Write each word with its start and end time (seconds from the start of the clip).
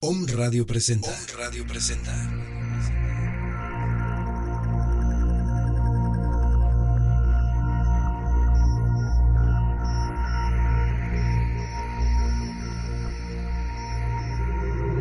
Om 0.00 0.28
Radio 0.28 0.64
presenta. 0.64 1.10
Om 1.10 1.38
Radio 1.40 1.66
presenta. 1.66 2.12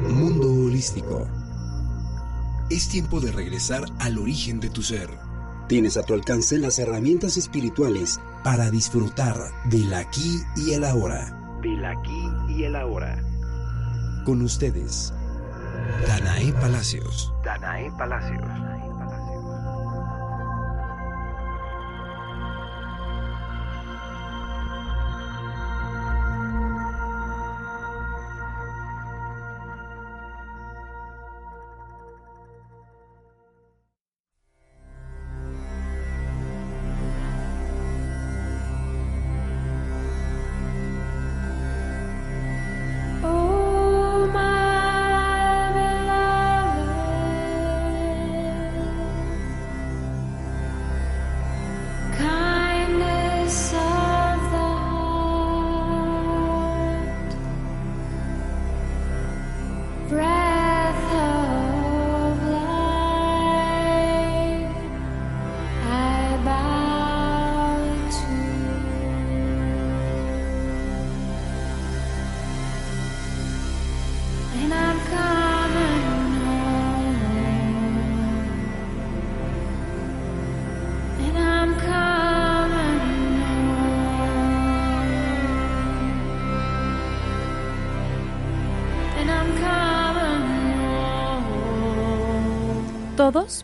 Mundo 0.09 0.65
holístico. 0.65 1.27
Es 2.71 2.89
tiempo 2.89 3.19
de 3.19 3.31
regresar 3.31 3.85
al 3.99 4.17
origen 4.17 4.59
de 4.59 4.71
tu 4.71 4.81
ser. 4.81 5.11
Tienes 5.69 5.97
a 5.97 6.01
tu 6.01 6.15
alcance 6.15 6.57
las 6.57 6.79
herramientas 6.79 7.37
espirituales 7.37 8.19
para 8.43 8.71
disfrutar 8.71 9.37
del 9.69 9.93
aquí 9.93 10.39
y 10.55 10.73
el 10.73 10.83
ahora. 10.83 11.59
Del 11.61 11.85
aquí 11.85 12.23
y 12.49 12.63
el 12.63 12.75
ahora. 12.75 13.26
Con 14.27 14.41
ustedes, 14.41 15.13
Danae 16.05 16.51
Palacios. 16.59 17.31
Danae 17.45 17.89
Palacios. 17.97 18.43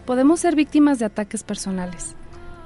Podemos 0.05 0.39
ser 0.39 0.55
víctimas 0.55 0.99
de 0.99 1.05
ataques 1.05 1.43
personales. 1.43 2.15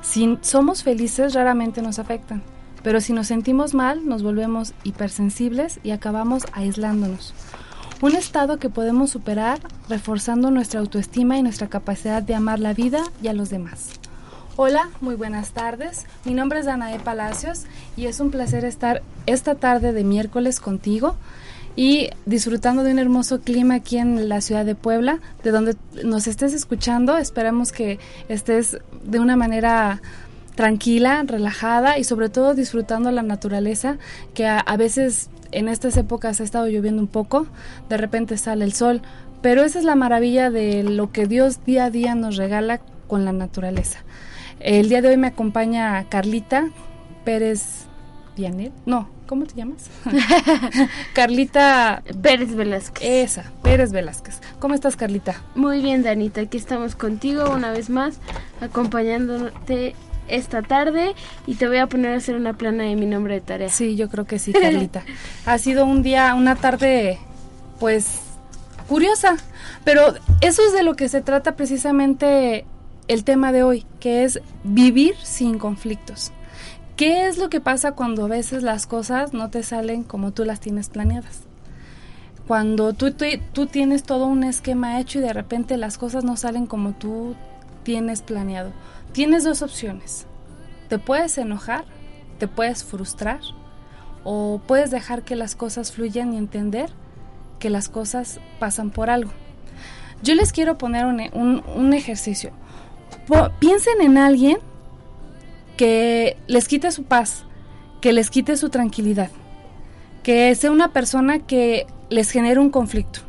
Si 0.01 0.37
somos 0.41 0.83
felices, 0.83 1.33
raramente 1.33 1.81
nos 1.81 1.99
afectan. 1.99 2.43
Pero 2.83 3.01
si 3.01 3.13
nos 3.13 3.27
sentimos 3.27 3.73
mal, 3.73 4.07
nos 4.07 4.23
volvemos 4.23 4.73
hipersensibles 4.83 5.79
y 5.83 5.91
acabamos 5.91 6.45
aislándonos. 6.53 7.33
Un 8.01 8.15
estado 8.15 8.59
que 8.59 8.69
podemos 8.69 9.09
superar 9.09 9.59
reforzando 9.89 10.51
nuestra 10.51 10.79
autoestima 10.79 11.37
y 11.37 11.43
nuestra 11.43 11.67
capacidad 11.67 12.21
de 12.21 12.35
amar 12.35 12.59
la 12.59 12.73
vida 12.73 13.03
y 13.21 13.27
a 13.27 13.33
los 13.33 13.49
demás. 13.49 13.89
Hola, 14.55 14.89
muy 15.01 15.15
buenas 15.15 15.51
tardes. 15.51 16.05
Mi 16.25 16.33
nombre 16.33 16.59
es 16.59 16.65
Danae 16.65 16.99
Palacios 16.99 17.65
y 17.95 18.05
es 18.05 18.19
un 18.19 18.31
placer 18.31 18.65
estar 18.65 19.01
esta 19.25 19.55
tarde 19.55 19.93
de 19.93 20.03
miércoles 20.03 20.59
contigo 20.59 21.15
y 21.77 22.09
disfrutando 22.25 22.83
de 22.83 22.91
un 22.91 22.99
hermoso 22.99 23.39
clima 23.39 23.75
aquí 23.75 23.99
en 23.99 24.27
la 24.27 24.41
ciudad 24.41 24.65
de 24.65 24.73
Puebla, 24.73 25.19
de 25.43 25.51
donde 25.51 25.77
nos 26.03 26.27
estés 26.27 26.53
escuchando. 26.53 27.17
Esperamos 27.17 27.71
que 27.71 27.99
estés 28.27 28.79
de 29.03 29.19
una 29.19 29.35
manera 29.35 30.01
tranquila, 30.55 31.23
relajada 31.23 31.99
y 31.99 32.03
sobre 32.03 32.29
todo 32.29 32.55
disfrutando 32.55 33.11
la 33.11 33.21
naturaleza 33.21 33.99
que 34.33 34.47
a, 34.47 34.63
veces 34.75 35.29
en 35.51 35.67
estas 35.67 35.95
épocas 35.97 36.41
ha 36.41 36.43
estado 36.43 36.67
lloviendo 36.67 36.99
un 36.99 37.07
poco, 37.07 37.45
de 37.89 37.97
repente 37.97 38.37
sale 38.37 38.65
el 38.65 38.73
sol, 38.73 39.03
pero 39.43 39.63
esa 39.63 39.77
es 39.77 39.85
la 39.85 39.95
maravilla 39.95 40.49
de 40.49 40.81
lo 40.81 41.11
que 41.11 41.27
Dios 41.27 41.63
día 41.63 41.85
a 41.85 41.89
día 41.91 42.15
nos 42.15 42.37
regala 42.37 42.81
con 43.07 43.23
la 43.23 43.33
naturaleza. 43.33 43.99
El 44.59 44.89
día 44.89 45.03
de 45.03 45.09
hoy 45.09 45.17
me 45.17 45.27
acompaña 45.27 46.03
Carlita 46.09 46.71
Pérez 47.23 47.85
Vianel. 48.35 48.71
No, 48.87 49.09
¿cómo 49.27 49.45
te 49.45 49.55
llamas? 49.55 49.89
Carlita 51.13 52.01
Pérez 52.21 52.55
Velázquez. 52.55 53.03
esa, 53.03 53.51
Pérez 53.61 53.91
Velázquez. 53.91 54.39
¿Cómo 54.59 54.73
estás, 54.73 54.95
Carlita? 54.95 55.35
Muy 55.55 55.81
bien, 55.81 56.03
Danita, 56.03 56.41
aquí 56.41 56.57
estamos 56.57 56.95
contigo 56.95 57.49
una 57.51 57.71
vez 57.71 57.89
más, 57.89 58.19
acompañándote 58.61 59.95
esta 60.27 60.61
tarde 60.61 61.13
y 61.45 61.55
te 61.55 61.67
voy 61.67 61.77
a 61.77 61.87
poner 61.87 62.13
a 62.13 62.17
hacer 62.17 62.35
una 62.35 62.53
plana 62.53 62.83
de 62.83 62.95
mi 62.95 63.05
nombre 63.05 63.35
de 63.35 63.41
tarea. 63.41 63.69
Sí, 63.69 63.95
yo 63.95 64.09
creo 64.09 64.25
que 64.25 64.39
sí, 64.39 64.51
Carlita. 64.61 65.03
ha 65.45 65.57
sido 65.57 65.85
un 65.85 66.01
día, 66.03 66.33
una 66.33 66.55
tarde, 66.55 67.19
pues, 67.79 68.21
curiosa. 68.87 69.37
Pero 69.83 70.13
eso 70.41 70.61
es 70.65 70.73
de 70.73 70.83
lo 70.83 70.95
que 70.95 71.07
se 71.09 71.21
trata 71.21 71.55
precisamente 71.55 72.65
el 73.07 73.23
tema 73.23 73.51
de 73.51 73.63
hoy, 73.63 73.85
que 73.99 74.23
es 74.25 74.41
vivir 74.63 75.15
sin 75.23 75.59
conflictos. 75.59 76.31
¿Qué 76.97 77.27
es 77.27 77.37
lo 77.37 77.49
que 77.49 77.61
pasa 77.61 77.91
cuando 77.91 78.25
a 78.25 78.27
veces 78.27 78.63
las 78.63 78.87
cosas 78.87 79.31
no 79.31 79.49
te 79.49 79.61
salen 79.63 80.03
como 80.03 80.31
tú 80.31 80.45
las 80.45 80.59
tienes 80.59 80.89
planeadas? 80.89 81.41
Cuando 82.47 82.93
tú, 82.93 83.13
tú, 83.53 83.67
tienes 83.67 84.03
todo 84.03 84.25
un 84.25 84.43
esquema 84.43 84.99
hecho 84.99 85.19
y 85.19 85.21
de 85.21 85.33
repente 85.33 85.77
las 85.77 85.97
cosas 85.97 86.23
no 86.23 86.37
salen 86.37 86.65
como 86.65 86.93
tú 86.93 87.35
tienes 87.83 88.21
planeado. 88.21 88.71
Tienes 89.11 89.43
dos 89.43 89.61
opciones. 89.61 90.25
Te 90.89 90.97
puedes 90.97 91.37
enojar, 91.37 91.85
te 92.39 92.47
puedes 92.47 92.83
frustrar 92.83 93.41
o 94.23 94.59
puedes 94.65 94.89
dejar 94.89 95.23
que 95.23 95.35
las 95.35 95.55
cosas 95.55 95.91
fluyan 95.91 96.33
y 96.33 96.37
entender 96.37 96.89
que 97.59 97.69
las 97.69 97.89
cosas 97.89 98.39
pasan 98.59 98.89
por 98.89 99.09
algo. 99.09 99.31
Yo 100.23 100.33
les 100.33 100.51
quiero 100.51 100.77
poner 100.77 101.05
un, 101.05 101.63
un- 101.75 101.93
ejercicio. 101.93 102.51
Piensen 103.59 104.01
en 104.01 104.17
alguien 104.17 104.57
que 105.77 106.37
les 106.47 106.67
quite 106.67 106.91
su 106.91 107.03
paz, 107.03 107.45
que 108.01 108.11
les 108.11 108.29
quite 108.29 108.57
su 108.57 108.69
tranquilidad, 108.69 109.29
que 110.23 110.53
sea 110.55 110.71
una 110.71 110.91
persona 110.91 111.39
que 111.39 111.87
les 112.09 112.31
genere 112.31 112.59
un 112.59 112.69
conflicto. 112.69 113.21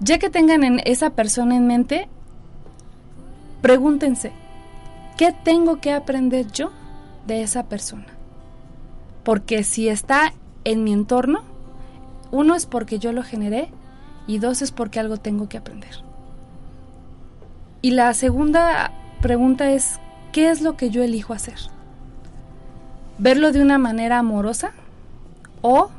Ya 0.00 0.18
que 0.18 0.30
tengan 0.30 0.64
en 0.64 0.80
esa 0.84 1.10
persona 1.10 1.54
en 1.54 1.66
mente, 1.68 2.08
pregúntense, 3.60 4.32
¿qué 5.16 5.32
tengo 5.32 5.80
que 5.80 5.92
aprender 5.92 6.50
yo 6.50 6.72
de 7.26 7.42
esa 7.42 7.68
persona? 7.68 8.06
Porque 9.22 9.62
si 9.62 9.88
está 9.88 10.32
en 10.64 10.82
mi 10.82 10.92
entorno, 10.92 11.42
uno 12.32 12.56
es 12.56 12.66
porque 12.66 12.98
yo 12.98 13.12
lo 13.12 13.22
generé 13.22 13.68
y 14.26 14.38
dos 14.38 14.62
es 14.62 14.72
porque 14.72 14.98
algo 14.98 15.18
tengo 15.18 15.48
que 15.48 15.58
aprender. 15.58 16.02
Y 17.80 17.92
la 17.92 18.12
segunda 18.14 18.92
pregunta 19.20 19.70
es, 19.70 20.00
¿qué 20.32 20.50
es 20.50 20.60
lo 20.62 20.76
que 20.76 20.90
yo 20.90 21.02
elijo 21.02 21.32
hacer? 21.32 21.56
¿Verlo 23.18 23.52
de 23.52 23.62
una 23.62 23.78
manera 23.78 24.18
amorosa 24.18 24.72
o 25.60 25.90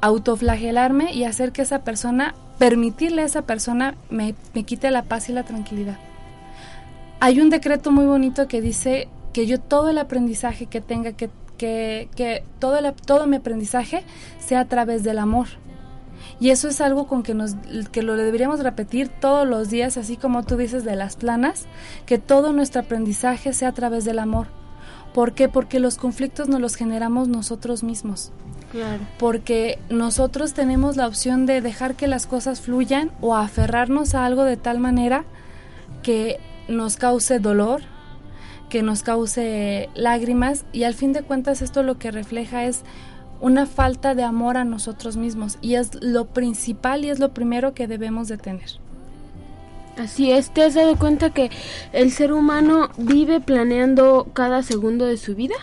autoflagelarme 0.00 1.12
y 1.12 1.24
hacer 1.24 1.52
que 1.52 1.62
esa 1.62 1.80
persona, 1.80 2.34
permitirle 2.58 3.22
a 3.22 3.26
esa 3.26 3.42
persona 3.42 3.94
me, 4.10 4.34
me 4.54 4.64
quite 4.64 4.90
la 4.90 5.02
paz 5.02 5.28
y 5.28 5.32
la 5.32 5.42
tranquilidad? 5.44 5.96
Hay 7.20 7.40
un 7.40 7.50
decreto 7.50 7.90
muy 7.92 8.06
bonito 8.06 8.48
que 8.48 8.60
dice 8.60 9.08
que 9.32 9.46
yo 9.46 9.60
todo 9.60 9.90
el 9.90 9.98
aprendizaje 9.98 10.66
que 10.66 10.80
tenga, 10.80 11.12
que, 11.12 11.30
que, 11.56 12.08
que 12.16 12.42
todo, 12.58 12.78
el- 12.78 12.92
todo 12.94 13.26
mi 13.26 13.36
aprendizaje 13.36 14.02
sea 14.40 14.60
a 14.60 14.64
través 14.66 15.04
del 15.04 15.18
amor. 15.18 15.46
Y 16.42 16.50
eso 16.50 16.66
es 16.66 16.80
algo 16.80 17.06
con 17.06 17.22
que 17.22 17.34
nos 17.34 17.54
que 17.92 18.02
lo 18.02 18.16
deberíamos 18.16 18.58
repetir 18.58 19.06
todos 19.08 19.46
los 19.46 19.70
días, 19.70 19.96
así 19.96 20.16
como 20.16 20.42
tú 20.42 20.56
dices 20.56 20.82
de 20.82 20.96
las 20.96 21.14
planas, 21.14 21.66
que 22.04 22.18
todo 22.18 22.52
nuestro 22.52 22.80
aprendizaje 22.80 23.52
sea 23.52 23.68
a 23.68 23.72
través 23.74 24.04
del 24.04 24.18
amor. 24.18 24.48
¿Por 25.14 25.34
qué? 25.34 25.48
Porque 25.48 25.78
los 25.78 25.98
conflictos 25.98 26.48
nos 26.48 26.60
los 26.60 26.74
generamos 26.74 27.28
nosotros 27.28 27.84
mismos. 27.84 28.32
Claro. 28.72 29.04
Porque 29.20 29.78
nosotros 29.88 30.52
tenemos 30.52 30.96
la 30.96 31.06
opción 31.06 31.46
de 31.46 31.60
dejar 31.60 31.94
que 31.94 32.08
las 32.08 32.26
cosas 32.26 32.60
fluyan 32.60 33.12
o 33.20 33.36
aferrarnos 33.36 34.16
a 34.16 34.26
algo 34.26 34.42
de 34.42 34.56
tal 34.56 34.80
manera 34.80 35.24
que 36.02 36.40
nos 36.66 36.96
cause 36.96 37.38
dolor, 37.38 37.82
que 38.68 38.82
nos 38.82 39.04
cause 39.04 39.90
lágrimas 39.94 40.64
y 40.72 40.82
al 40.82 40.94
fin 40.94 41.12
de 41.12 41.22
cuentas 41.22 41.62
esto 41.62 41.84
lo 41.84 41.98
que 41.98 42.10
refleja 42.10 42.64
es 42.64 42.82
una 43.42 43.66
falta 43.66 44.14
de 44.14 44.22
amor 44.22 44.56
a 44.56 44.64
nosotros 44.64 45.18
mismos 45.18 45.58
y 45.60 45.74
es 45.74 45.90
lo 46.00 46.24
principal 46.26 47.04
y 47.04 47.10
es 47.10 47.18
lo 47.18 47.34
primero 47.34 47.74
que 47.74 47.86
debemos 47.88 48.28
de 48.28 48.38
tener. 48.38 48.70
Así 49.98 50.30
es, 50.30 50.54
¿te 50.54 50.62
has 50.62 50.74
dado 50.74 50.96
cuenta 50.96 51.30
que 51.30 51.50
el 51.92 52.12
ser 52.12 52.32
humano 52.32 52.88
vive 52.96 53.40
planeando 53.40 54.28
cada 54.32 54.62
segundo 54.62 55.04
de 55.04 55.18
su 55.18 55.34
vida? 55.34 55.56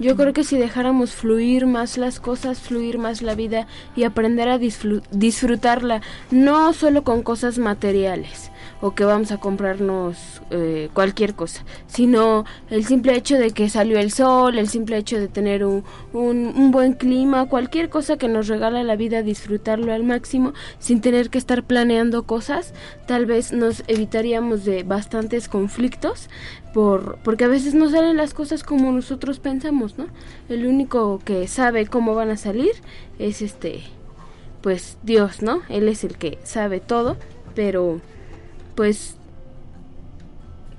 Yo 0.00 0.16
creo 0.16 0.32
que 0.32 0.44
si 0.44 0.56
dejáramos 0.56 1.12
fluir 1.12 1.66
más 1.66 1.98
las 1.98 2.18
cosas, 2.18 2.58
fluir 2.58 2.96
más 2.98 3.20
la 3.20 3.34
vida 3.34 3.66
y 3.94 4.04
aprender 4.04 4.48
a 4.48 4.58
disfru- 4.58 5.02
disfrutarla, 5.10 6.00
no 6.30 6.72
solo 6.72 7.04
con 7.04 7.22
cosas 7.22 7.58
materiales 7.58 8.50
o 8.84 8.94
que 8.94 9.06
vamos 9.06 9.32
a 9.32 9.38
comprarnos 9.38 10.42
eh, 10.50 10.90
cualquier 10.92 11.34
cosa, 11.34 11.64
sino 11.86 12.44
el 12.68 12.84
simple 12.84 13.16
hecho 13.16 13.38
de 13.38 13.52
que 13.52 13.70
salió 13.70 13.98
el 13.98 14.10
sol, 14.10 14.58
el 14.58 14.68
simple 14.68 14.98
hecho 14.98 15.18
de 15.18 15.26
tener 15.26 15.64
un, 15.64 15.84
un, 16.12 16.52
un 16.54 16.70
buen 16.70 16.92
clima, 16.92 17.46
cualquier 17.46 17.88
cosa 17.88 18.18
que 18.18 18.28
nos 18.28 18.46
regala 18.46 18.82
la 18.82 18.94
vida, 18.94 19.22
disfrutarlo 19.22 19.90
al 19.90 20.04
máximo 20.04 20.52
sin 20.80 21.00
tener 21.00 21.30
que 21.30 21.38
estar 21.38 21.62
planeando 21.62 22.24
cosas, 22.24 22.74
tal 23.06 23.24
vez 23.24 23.54
nos 23.54 23.84
evitaríamos 23.86 24.66
de 24.66 24.82
bastantes 24.82 25.48
conflictos 25.48 26.28
por 26.74 27.16
porque 27.24 27.44
a 27.44 27.48
veces 27.48 27.72
no 27.72 27.88
salen 27.88 28.18
las 28.18 28.34
cosas 28.34 28.64
como 28.64 28.92
nosotros 28.92 29.38
pensamos, 29.38 29.96
¿no? 29.96 30.08
El 30.50 30.66
único 30.66 31.22
que 31.24 31.48
sabe 31.48 31.86
cómo 31.86 32.14
van 32.14 32.28
a 32.28 32.36
salir 32.36 32.72
es 33.18 33.40
este 33.40 33.80
pues 34.60 34.98
Dios, 35.02 35.40
¿no? 35.40 35.62
Él 35.70 35.88
es 35.88 36.04
el 36.04 36.18
que 36.18 36.38
sabe 36.42 36.80
todo, 36.80 37.16
pero 37.54 38.02
pues 38.74 39.16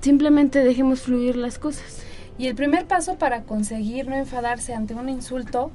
simplemente 0.01 0.63
dejemos 0.63 1.01
fluir 1.01 1.35
las 1.35 1.57
cosas. 1.57 2.03
Y 2.37 2.47
el 2.47 2.55
primer 2.55 2.85
paso 2.85 3.15
para 3.15 3.43
conseguir 3.43 4.07
no 4.07 4.15
enfadarse 4.15 4.73
ante 4.73 4.93
un 4.93 5.09
insulto 5.09 5.71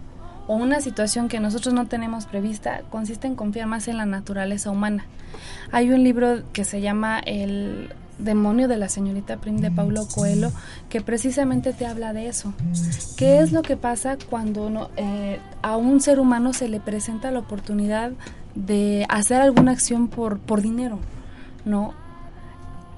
o 0.47 0.55
una 0.55 0.81
situación 0.81 1.29
que 1.29 1.41
nosotros 1.41 1.75
no 1.75 1.87
tenemos 1.87 2.27
prevista 2.27 2.83
consiste 2.91 3.27
en 3.27 3.35
confiar 3.35 3.67
más 3.67 3.89
en 3.89 3.97
la 3.97 4.07
naturaleza 4.07 4.71
humana. 4.71 5.07
Hay 5.73 5.91
un 5.91 6.03
libro 6.03 6.43
que 6.53 6.65
se 6.65 6.81
llama 6.81 7.21
El 7.21 7.93
demonio 8.19 8.69
de 8.69 8.77
la 8.77 8.89
señorita 8.89 9.39
Prim 9.39 9.59
de 9.59 9.71
Paulo 9.71 10.07
Coelho 10.15 10.51
que 10.89 11.01
precisamente 11.01 11.73
te 11.73 11.87
habla 11.87 12.13
de 12.13 12.29
eso. 12.29 12.53
¿Qué 13.17 13.39
es 13.39 13.53
lo 13.53 13.63
que 13.63 13.77
pasa 13.77 14.19
cuando 14.29 14.91
eh, 14.97 15.39
a 15.63 15.77
un 15.77 16.01
ser 16.01 16.21
humano 16.21 16.53
se 16.53 16.69
le 16.69 16.81
presenta 16.81 17.31
la 17.31 17.39
oportunidad 17.39 18.13
de 18.55 19.07
hacer 19.09 19.41
alguna 19.41 19.73
acción 19.73 20.09
por, 20.09 20.39
por 20.39 20.63
dinero? 20.63 20.99
¿No? 21.65 21.95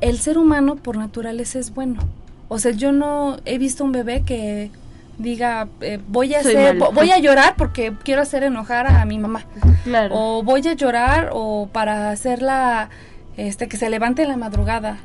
El 0.03 0.19
ser 0.19 0.37
humano 0.37 0.77
por 0.77 0.99
naturaleza 0.99 1.59
es 1.59 1.73
bueno. 1.73 2.01
O 2.49 2.59
sea, 2.59 2.73
yo 2.73 2.93
no 2.93 3.39
he 3.47 3.57
visto 3.57 3.85
un 3.85 3.93
bebé 3.93 4.25
que 4.25 4.71
diga, 5.17 5.69
eh, 5.81 6.01
voy 6.09 6.35
a 6.35 6.41
hacer, 6.41 6.77
voy 6.77 7.11
a 7.13 7.19
llorar 7.19 7.55
porque 7.57 7.95
quiero 8.03 8.21
hacer 8.21 8.43
enojar 8.43 8.89
a 8.89 9.05
mi 9.05 9.19
mamá. 9.19 9.45
Claro. 9.85 10.15
O 10.15 10.43
voy 10.43 10.67
a 10.67 10.75
llorar 10.75 11.31
o 11.33 11.69
para 11.73 12.11
hacerla 12.11 12.91
este 13.37 13.69
que 13.69 13.77
se 13.77 13.89
levante 13.89 14.23
en 14.23 14.29
la 14.29 14.37
madrugada. 14.37 14.99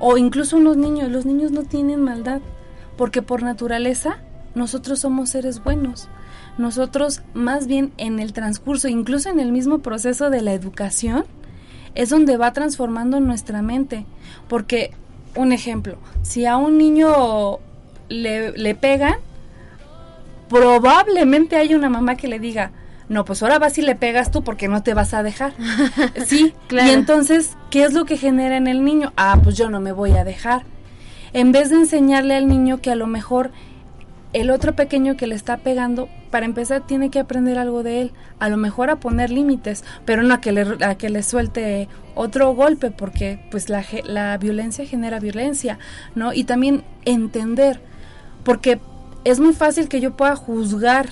O 0.00 0.18
incluso 0.18 0.56
unos 0.56 0.76
niños, 0.76 1.10
los 1.10 1.26
niños 1.26 1.52
no 1.52 1.62
tienen 1.62 2.02
maldad, 2.02 2.40
porque 2.96 3.22
por 3.22 3.42
naturaleza 3.42 4.18
nosotros 4.56 4.98
somos 4.98 5.30
seres 5.30 5.62
buenos. 5.62 6.08
Nosotros 6.58 7.22
más 7.34 7.68
bien 7.68 7.92
en 7.98 8.18
el 8.18 8.32
transcurso, 8.32 8.88
incluso 8.88 9.30
en 9.30 9.38
el 9.38 9.52
mismo 9.52 9.78
proceso 9.78 10.28
de 10.28 10.42
la 10.42 10.52
educación, 10.54 11.24
es 11.94 12.08
donde 12.10 12.36
va 12.36 12.52
transformando 12.52 13.20
nuestra 13.20 13.62
mente. 13.62 14.06
Porque, 14.48 14.92
un 15.36 15.52
ejemplo, 15.52 15.98
si 16.22 16.46
a 16.46 16.56
un 16.56 16.78
niño 16.78 17.58
le, 18.08 18.52
le 18.52 18.74
pegan, 18.74 19.16
probablemente 20.48 21.56
hay 21.56 21.74
una 21.74 21.88
mamá 21.88 22.16
que 22.16 22.28
le 22.28 22.38
diga, 22.38 22.72
no, 23.08 23.24
pues 23.24 23.42
ahora 23.42 23.58
vas 23.58 23.76
y 23.78 23.82
le 23.82 23.94
pegas 23.96 24.30
tú 24.30 24.42
porque 24.44 24.68
no 24.68 24.82
te 24.82 24.94
vas 24.94 25.14
a 25.14 25.22
dejar. 25.22 25.52
sí, 26.26 26.54
Claro. 26.68 26.88
y 26.88 26.92
entonces, 26.92 27.56
¿qué 27.70 27.84
es 27.84 27.92
lo 27.92 28.04
que 28.04 28.16
genera 28.16 28.56
en 28.56 28.66
el 28.66 28.84
niño? 28.84 29.12
Ah, 29.16 29.38
pues 29.42 29.56
yo 29.56 29.70
no 29.70 29.80
me 29.80 29.92
voy 29.92 30.12
a 30.12 30.24
dejar. 30.24 30.62
En 31.32 31.52
vez 31.52 31.70
de 31.70 31.76
enseñarle 31.76 32.34
al 32.36 32.48
niño 32.48 32.80
que 32.80 32.90
a 32.90 32.96
lo 32.96 33.06
mejor 33.06 33.50
el 34.32 34.50
otro 34.50 34.74
pequeño 34.74 35.16
que 35.16 35.26
le 35.26 35.34
está 35.34 35.58
pegando, 35.58 36.08
para 36.30 36.46
empezar 36.46 36.86
tiene 36.86 37.10
que 37.10 37.18
aprender 37.18 37.58
algo 37.58 37.82
de 37.82 38.02
él, 38.02 38.12
a 38.38 38.48
lo 38.48 38.56
mejor 38.56 38.90
a 38.90 38.96
poner 38.96 39.30
límites, 39.30 39.84
pero 40.04 40.22
no 40.22 40.34
a 40.34 40.40
que 40.40 40.52
le, 40.52 40.84
a 40.84 40.94
que 40.96 41.10
le 41.10 41.22
suelte 41.22 41.88
otro 42.14 42.54
golpe, 42.54 42.90
porque 42.90 43.40
pues 43.50 43.68
la, 43.68 43.84
la 44.04 44.38
violencia 44.38 44.86
genera 44.86 45.20
violencia, 45.20 45.78
¿no? 46.14 46.32
Y 46.32 46.44
también 46.44 46.84
entender, 47.04 47.80
porque 48.44 48.80
es 49.24 49.40
muy 49.40 49.52
fácil 49.52 49.88
que 49.88 50.00
yo 50.00 50.16
pueda 50.16 50.36
juzgar, 50.36 51.08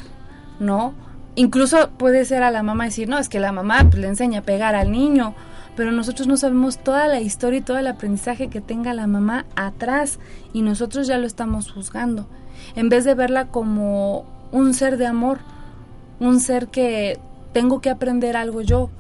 ¿no? 0.61 0.95
Incluso 1.35 1.91
puede 1.91 2.25
ser 2.25 2.43
a 2.43 2.51
la 2.51 2.63
mamá 2.63 2.85
decir, 2.85 3.09
no, 3.09 3.19
es 3.19 3.29
que 3.29 3.41
la 3.41 3.53
mamá 3.53 3.87
pues, 3.89 3.99
le 3.99 4.09
enseña 4.09 4.41
a 4.41 4.43
pegar 4.43 4.75
al 4.75 4.91
niño, 4.91 5.35
pero 5.77 5.93
nosotros 5.93 6.27
no 6.27 6.37
sabemos 6.37 6.79
toda 6.79 7.07
la 7.07 7.21
historia 7.21 7.61
y 7.61 7.63
todo 7.63 7.79
el 7.79 7.87
aprendizaje 7.87 8.49
que 8.49 8.61
tenga 8.61 8.95
la 8.95 9.07
mamá 9.07 9.47
atrás 9.55 10.19
y 10.53 10.63
nosotros 10.63 11.07
ya 11.07 11.19
lo 11.19 11.27
estamos 11.27 11.71
juzgando. 11.71 12.27
En 12.75 12.89
vez 12.89 13.05
de 13.05 13.15
verla 13.15 13.47
como 13.47 14.38
un 14.53 14.75
ser 14.75 14.97
de 14.97 15.07
amor, 15.07 15.39
un 16.21 16.41
ser 16.41 16.69
que 16.69 17.19
tengo 17.53 17.81
que 17.81 17.91
aprender 17.91 18.37
algo 18.37 18.61
yo 18.61 18.91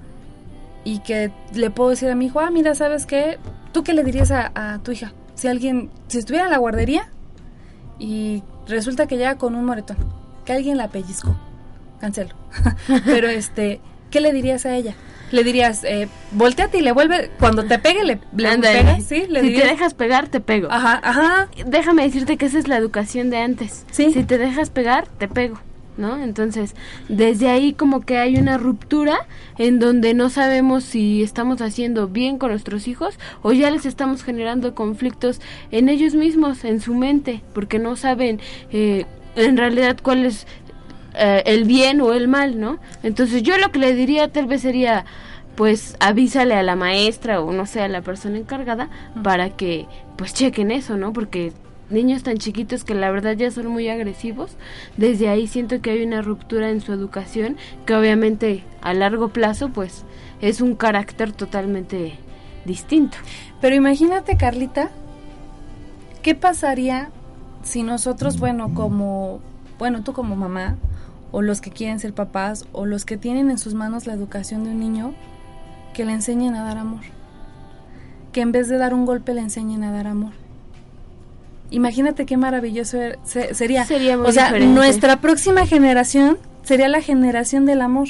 y 0.84 1.00
que 1.00 1.32
le 1.54 1.70
puedo 1.70 1.90
decir 1.90 2.10
a 2.10 2.14
mi 2.14 2.26
hijo, 2.26 2.40
ah, 2.40 2.50
mira, 2.50 2.74
¿sabes 2.74 3.06
qué? 3.06 3.38
¿Tú 3.72 3.84
qué 3.84 3.92
le 3.92 4.04
dirías 4.04 4.30
a, 4.30 4.80
tu 4.82 4.92
hija? 4.92 5.12
Si 5.34 5.48
alguien, 5.48 5.90
si 6.08 6.18
estuviera 6.18 6.46
en 6.46 6.50
la 6.50 6.58
guardería 6.58 7.10
y 7.98 8.42
resulta 8.66 9.06
que 9.06 9.16
llega 9.16 9.36
con 9.36 9.54
un 9.54 9.64
moretón, 9.64 9.96
que 10.44 10.52
alguien 10.52 10.76
la 10.76 10.88
pellizcó, 10.88 11.36
cancelo. 12.00 12.34
Pero 13.04 13.28
este, 13.28 13.80
¿qué 14.10 14.20
le 14.20 14.32
dirías 14.32 14.66
a 14.66 14.74
ella? 14.76 14.94
Le 15.30 15.44
dirías, 15.44 15.84
eh, 15.84 16.08
volteate 16.32 16.78
y 16.78 16.80
le 16.80 16.92
vuelve, 16.92 17.30
cuando 17.38 17.64
te 17.64 17.78
pegue, 17.78 18.02
le, 18.02 18.18
le 18.34 18.58
pegas, 18.58 19.04
¿sí? 19.04 19.26
Le 19.28 19.40
si 19.40 19.48
dirías, 19.48 19.64
te 19.64 19.68
dejas 19.74 19.94
pegar, 19.94 20.28
te 20.28 20.40
pego. 20.40 20.68
ajá, 20.70 21.00
ajá, 21.02 21.48
Déjame 21.66 22.02
decirte 22.04 22.38
que 22.38 22.46
esa 22.46 22.58
es 22.58 22.66
la 22.66 22.76
educación 22.78 23.28
de 23.28 23.36
antes. 23.38 23.84
Sí. 23.90 24.10
Si 24.12 24.24
te 24.24 24.38
dejas 24.38 24.70
pegar, 24.70 25.06
te 25.18 25.28
pego. 25.28 25.60
¿No? 25.98 26.16
Entonces, 26.22 26.76
desde 27.08 27.48
ahí 27.48 27.72
como 27.72 28.02
que 28.02 28.18
hay 28.18 28.36
una 28.36 28.56
ruptura 28.56 29.26
en 29.58 29.80
donde 29.80 30.14
no 30.14 30.30
sabemos 30.30 30.84
si 30.84 31.24
estamos 31.24 31.60
haciendo 31.60 32.06
bien 32.06 32.38
con 32.38 32.50
nuestros 32.52 32.86
hijos 32.86 33.18
o 33.42 33.52
ya 33.52 33.68
les 33.72 33.84
estamos 33.84 34.22
generando 34.22 34.76
conflictos 34.76 35.40
en 35.72 35.88
ellos 35.88 36.14
mismos, 36.14 36.64
en 36.64 36.80
su 36.80 36.94
mente, 36.94 37.42
porque 37.52 37.80
no 37.80 37.96
saben 37.96 38.38
eh, 38.70 39.06
en 39.34 39.56
realidad 39.56 39.96
cuál 40.00 40.24
es 40.24 40.46
eh, 41.18 41.42
el 41.46 41.64
bien 41.64 42.00
o 42.00 42.12
el 42.12 42.28
mal, 42.28 42.60
¿no? 42.60 42.78
Entonces 43.02 43.42
yo 43.42 43.58
lo 43.58 43.70
que 43.72 43.78
le 43.78 43.94
diría 43.94 44.28
tal 44.28 44.46
vez 44.46 44.62
sería, 44.62 45.04
pues 45.56 45.96
avísale 46.00 46.54
a 46.54 46.62
la 46.62 46.76
maestra 46.76 47.40
o 47.40 47.52
no 47.52 47.66
sé, 47.66 47.80
a 47.80 47.88
la 47.88 48.02
persona 48.02 48.38
encargada 48.38 48.88
para 49.22 49.50
que 49.50 49.86
pues 50.16 50.32
chequen 50.32 50.70
eso, 50.70 50.96
¿no? 50.96 51.12
Porque 51.12 51.52
niños 51.90 52.22
tan 52.22 52.36
chiquitos 52.36 52.84
que 52.84 52.94
la 52.94 53.10
verdad 53.10 53.32
ya 53.32 53.50
son 53.50 53.66
muy 53.66 53.88
agresivos, 53.88 54.56
desde 54.96 55.28
ahí 55.28 55.46
siento 55.46 55.80
que 55.80 55.90
hay 55.90 56.02
una 56.02 56.22
ruptura 56.22 56.70
en 56.70 56.80
su 56.80 56.92
educación 56.92 57.56
que 57.86 57.94
obviamente 57.94 58.62
a 58.82 58.94
largo 58.94 59.28
plazo 59.28 59.70
pues 59.70 60.04
es 60.40 60.60
un 60.60 60.74
carácter 60.76 61.32
totalmente 61.32 62.14
distinto. 62.64 63.16
Pero 63.60 63.74
imagínate, 63.74 64.36
Carlita, 64.36 64.90
¿qué 66.22 66.34
pasaría 66.34 67.10
si 67.62 67.82
nosotros, 67.82 68.38
bueno, 68.38 68.72
como, 68.74 69.40
bueno, 69.78 70.04
tú 70.04 70.12
como 70.12 70.36
mamá, 70.36 70.76
o 71.32 71.42
los 71.42 71.60
que 71.60 71.70
quieren 71.70 72.00
ser 72.00 72.14
papás, 72.14 72.66
o 72.72 72.86
los 72.86 73.04
que 73.04 73.16
tienen 73.16 73.50
en 73.50 73.58
sus 73.58 73.74
manos 73.74 74.06
la 74.06 74.14
educación 74.14 74.64
de 74.64 74.70
un 74.70 74.80
niño, 74.80 75.12
que 75.94 76.04
le 76.04 76.12
enseñen 76.12 76.54
a 76.54 76.62
dar 76.64 76.78
amor? 76.78 77.00
Que 78.32 78.40
en 78.40 78.52
vez 78.52 78.68
de 78.68 78.78
dar 78.78 78.94
un 78.94 79.04
golpe 79.06 79.34
le 79.34 79.40
enseñen 79.40 79.84
a 79.84 79.92
dar 79.92 80.06
amor. 80.06 80.32
Imagínate 81.70 82.24
qué 82.24 82.36
maravilloso 82.36 82.96
er- 82.98 83.18
se- 83.24 83.54
sería. 83.54 83.84
Sería 83.84 84.16
muy 84.16 84.26
o 84.28 84.32
sea, 84.32 84.46
diferente. 84.46 84.74
nuestra 84.74 85.20
próxima 85.20 85.66
generación 85.66 86.38
sería 86.62 86.88
la 86.88 87.02
generación 87.02 87.66
del 87.66 87.82
amor. 87.82 88.08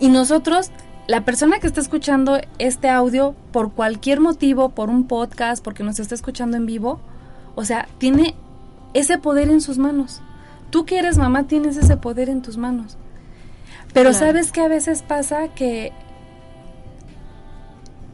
Y 0.00 0.08
nosotros, 0.08 0.70
la 1.06 1.24
persona 1.24 1.58
que 1.60 1.66
está 1.68 1.80
escuchando 1.80 2.40
este 2.58 2.88
audio 2.88 3.34
por 3.52 3.72
cualquier 3.72 4.20
motivo, 4.20 4.70
por 4.70 4.90
un 4.90 5.06
podcast, 5.06 5.62
porque 5.62 5.84
nos 5.84 6.00
está 6.00 6.14
escuchando 6.14 6.56
en 6.56 6.66
vivo, 6.66 7.00
o 7.54 7.64
sea, 7.64 7.88
tiene 7.98 8.34
ese 8.94 9.18
poder 9.18 9.48
en 9.50 9.60
sus 9.60 9.78
manos. 9.78 10.20
Tú 10.70 10.84
que 10.84 10.98
eres 10.98 11.18
mamá 11.18 11.44
tienes 11.46 11.76
ese 11.76 11.96
poder 11.96 12.28
en 12.28 12.42
tus 12.42 12.56
manos. 12.56 12.96
Pero 13.94 14.10
Claro. 14.10 14.26
sabes 14.26 14.52
que 14.52 14.60
a 14.60 14.68
veces 14.68 15.02
pasa 15.02 15.48
que 15.48 15.92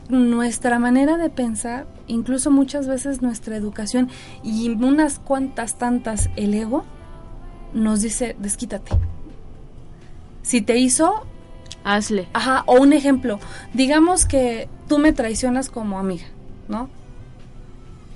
nuestra 0.09 0.79
manera 0.79 1.17
de 1.17 1.31
pensar, 1.31 1.87
incluso 2.07 2.51
muchas 2.51 2.87
veces 2.87 3.23
nuestra 3.23 3.57
educación 3.57 4.11
y 4.43 4.69
unas 4.71 5.19
cuantas 5.19 5.77
tantas 5.77 6.31
el 6.37 6.55
ego, 6.55 6.85
nos 7.73 8.03
dice, 8.03 8.37
desquítate. 8.39 8.93
Si 10.43 10.61
te 10.61 10.79
hizo, 10.79 11.25
Hazle. 11.87 12.29
Ajá, 12.33 12.63
o 12.67 12.81
un 12.81 12.93
ejemplo, 12.95 13.39
digamos 13.75 14.25
que 14.25 14.69
tú 14.89 14.99
me 14.99 15.13
traicionas 15.13 15.69
como 15.69 15.99
amiga, 15.99 16.25
¿no? 16.69 16.89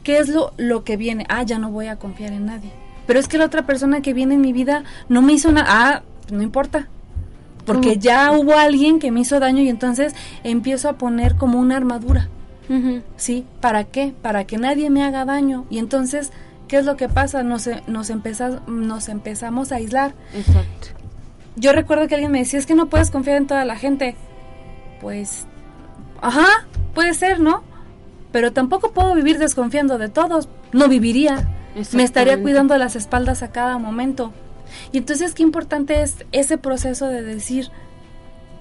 ¿Qué 0.04 0.18
es 0.18 0.28
lo, 0.30 0.52
lo 0.56 0.84
que 0.84 0.96
viene? 0.96 1.26
Ah, 1.28 1.42
ya 1.42 1.58
no 1.58 1.70
voy 1.70 1.88
a 1.88 1.96
confiar 1.96 2.32
en 2.32 2.46
nadie. 2.46 2.70
Pero 3.08 3.18
es 3.18 3.26
que 3.26 3.38
la 3.38 3.46
otra 3.46 3.66
persona 3.66 4.02
que 4.02 4.14
viene 4.14 4.36
en 4.36 4.40
mi 4.40 4.52
vida 4.52 4.84
no 5.08 5.20
me 5.22 5.32
hizo 5.32 5.50
nada. 5.50 5.66
Ah, 5.68 6.02
no 6.30 6.42
importa. 6.42 6.86
Porque 7.66 7.88
¿Cómo? 7.88 8.00
ya 8.00 8.30
hubo 8.30 8.54
alguien 8.56 9.00
que 9.00 9.10
me 9.10 9.20
hizo 9.20 9.40
daño 9.40 9.62
y 9.62 9.68
entonces 9.68 10.14
empiezo 10.44 10.88
a 10.88 10.92
poner 10.98 11.34
como 11.34 11.58
una 11.58 11.76
armadura. 11.76 12.28
¿sí? 13.16 13.46
¿Para 13.62 13.84
qué? 13.84 14.12
Para 14.22 14.44
que 14.44 14.58
nadie 14.58 14.90
me 14.90 15.02
haga 15.02 15.24
daño. 15.24 15.64
Y 15.70 15.78
entonces, 15.78 16.32
¿qué 16.68 16.76
es 16.76 16.84
lo 16.84 16.96
que 16.96 17.08
pasa? 17.08 17.42
Nos, 17.42 17.66
e- 17.66 17.82
nos, 17.86 18.10
empeza- 18.10 18.60
nos 18.66 19.08
empezamos 19.08 19.72
a 19.72 19.76
aislar. 19.76 20.12
Exacto. 20.34 20.88
Yo 21.56 21.72
recuerdo 21.72 22.06
que 22.08 22.14
alguien 22.14 22.30
me 22.30 22.38
decía, 22.40 22.58
es 22.58 22.66
que 22.66 22.74
no 22.74 22.86
puedes 22.90 23.10
confiar 23.10 23.38
en 23.38 23.46
toda 23.46 23.64
la 23.64 23.76
gente. 23.76 24.16
Pues, 25.00 25.46
ajá, 26.20 26.46
puede 26.94 27.14
ser, 27.14 27.40
¿no? 27.40 27.62
Pero 28.32 28.52
tampoco 28.52 28.92
puedo 28.92 29.14
vivir 29.14 29.38
desconfiando 29.38 29.96
de 29.96 30.10
todos. 30.10 30.48
No 30.72 30.88
viviría. 30.88 31.48
Me 31.92 32.02
estaría 32.02 32.40
cuidando 32.40 32.76
las 32.76 32.96
espaldas 32.96 33.42
a 33.42 33.50
cada 33.50 33.78
momento. 33.78 34.32
Y 34.92 34.98
entonces, 34.98 35.34
qué 35.34 35.42
importante 35.42 36.02
es 36.02 36.24
ese 36.32 36.58
proceso 36.58 37.08
de 37.08 37.22
decir, 37.22 37.70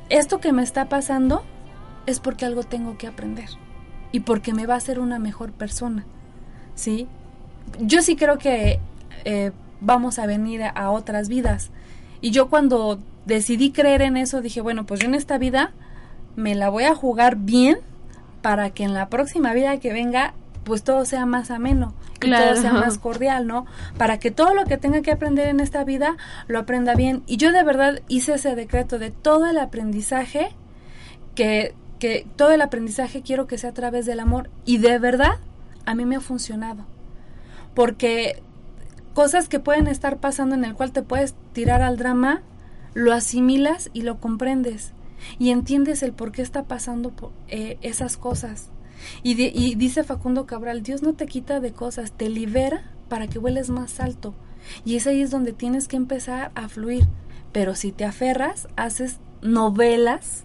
esto 0.09 0.39
que 0.39 0.53
me 0.53 0.63
está 0.63 0.89
pasando 0.89 1.43
es 2.05 2.19
porque 2.19 2.45
algo 2.45 2.63
tengo 2.63 2.97
que 2.97 3.07
aprender. 3.07 3.49
Y 4.11 4.21
porque 4.21 4.53
me 4.53 4.65
va 4.65 4.75
a 4.75 4.77
hacer 4.77 4.99
una 4.99 5.19
mejor 5.19 5.51
persona. 5.51 6.05
¿Sí? 6.75 7.07
Yo 7.79 8.01
sí 8.01 8.15
creo 8.15 8.37
que 8.37 8.79
eh, 9.25 9.51
vamos 9.81 10.19
a 10.19 10.25
venir 10.25 10.63
a, 10.63 10.69
a 10.69 10.91
otras 10.91 11.27
vidas. 11.27 11.71
Y 12.21 12.31
yo 12.31 12.49
cuando 12.49 12.99
decidí 13.25 13.71
creer 13.71 14.01
en 14.01 14.17
eso, 14.17 14.41
dije, 14.41 14.61
bueno, 14.61 14.85
pues 14.85 15.01
yo 15.01 15.07
en 15.07 15.15
esta 15.15 15.37
vida 15.37 15.73
me 16.35 16.55
la 16.55 16.69
voy 16.69 16.85
a 16.85 16.95
jugar 16.95 17.35
bien 17.35 17.77
para 18.41 18.69
que 18.69 18.83
en 18.83 18.93
la 18.93 19.09
próxima 19.09 19.53
vida 19.53 19.77
que 19.79 19.91
venga, 19.91 20.33
pues 20.67 20.83
todo 20.83 21.05
sea 21.05 21.25
más 21.25 21.49
ameno, 21.49 21.93
y 22.15 22.19
Claro. 22.19 22.51
todo 22.51 22.61
sea 22.61 22.73
más 22.73 22.97
cordial, 22.97 23.47
¿no? 23.47 23.65
Para 23.97 24.19
que 24.19 24.31
todo 24.31 24.53
lo 24.53 24.65
que 24.65 24.77
tenga 24.77 25.01
que 25.01 25.11
aprender 25.11 25.47
en 25.47 25.61
esta 25.61 25.83
vida 25.85 26.17
lo 26.47 26.59
aprenda 26.59 26.93
bien. 26.93 27.23
Y 27.25 27.37
yo 27.37 27.51
de 27.53 27.63
verdad 27.63 28.01
hice 28.09 28.33
ese 28.33 28.53
decreto 28.55 28.99
de 28.99 29.11
todo 29.11 29.45
el 29.47 29.57
aprendizaje 29.59 30.49
que, 31.35 31.73
que 31.99 32.27
todo 32.35 32.51
el 32.51 32.61
aprendizaje 32.61 33.21
quiero 33.21 33.47
que 33.47 33.57
sea 33.57 33.69
a 33.69 33.73
través 33.73 34.05
del 34.05 34.19
amor. 34.19 34.49
Y 34.65 34.79
de 34.79 34.99
verdad, 34.99 35.37
a 35.85 35.95
mí 35.95 36.05
me 36.05 36.17
ha 36.17 36.21
funcionado. 36.21 36.85
Porque 37.73 38.41
cosas 39.13 39.47
que 39.47 39.59
pueden 39.59 39.87
estar 39.87 40.17
pasando 40.17 40.55
en 40.55 40.65
el 40.65 40.73
cual 40.73 40.91
te 40.91 41.01
puedes 41.01 41.33
tirar 41.53 41.81
al 41.81 41.97
drama, 41.97 42.41
lo 42.93 43.13
asimilas 43.13 43.89
y 43.93 44.01
lo 44.01 44.19
comprendes. 44.19 44.91
Y 45.39 45.49
entiendes 45.51 46.03
el 46.03 46.13
por 46.13 46.31
qué 46.31 46.41
está 46.41 46.63
pasando 46.63 47.13
eh, 47.47 47.77
esas 47.81 48.17
cosas. 48.17 48.69
Y, 49.23 49.35
di- 49.35 49.51
y 49.53 49.75
dice 49.75 50.03
Facundo 50.03 50.45
Cabral, 50.45 50.83
Dios 50.83 51.01
no 51.01 51.13
te 51.13 51.25
quita 51.25 51.59
de 51.59 51.71
cosas, 51.71 52.11
te 52.11 52.29
libera 52.29 52.91
para 53.09 53.27
que 53.27 53.39
vueles 53.39 53.69
más 53.69 53.99
alto. 53.99 54.33
Y 54.85 54.95
es 54.95 55.07
ahí 55.07 55.21
es 55.21 55.31
donde 55.31 55.53
tienes 55.53 55.87
que 55.87 55.95
empezar 55.97 56.51
a 56.55 56.67
fluir. 56.69 57.07
Pero 57.51 57.75
si 57.75 57.91
te 57.91 58.03
aferras, 58.05 58.67
haces 58.75 59.19
novelas. 59.41 60.43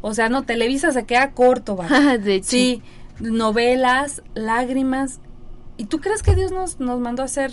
O 0.00 0.14
sea, 0.14 0.28
no, 0.28 0.42
Televisa 0.44 0.92
se 0.92 1.04
queda 1.04 1.32
corto, 1.32 1.76
¿va? 1.76 1.88
de 2.18 2.36
hecho. 2.36 2.48
Sí, 2.50 2.82
novelas, 3.18 4.22
lágrimas. 4.34 5.20
¿Y 5.76 5.84
tú 5.86 6.00
crees 6.00 6.22
que 6.22 6.34
Dios 6.34 6.52
nos, 6.52 6.78
nos 6.80 7.00
mandó 7.00 7.22
a 7.22 7.28
ser 7.28 7.52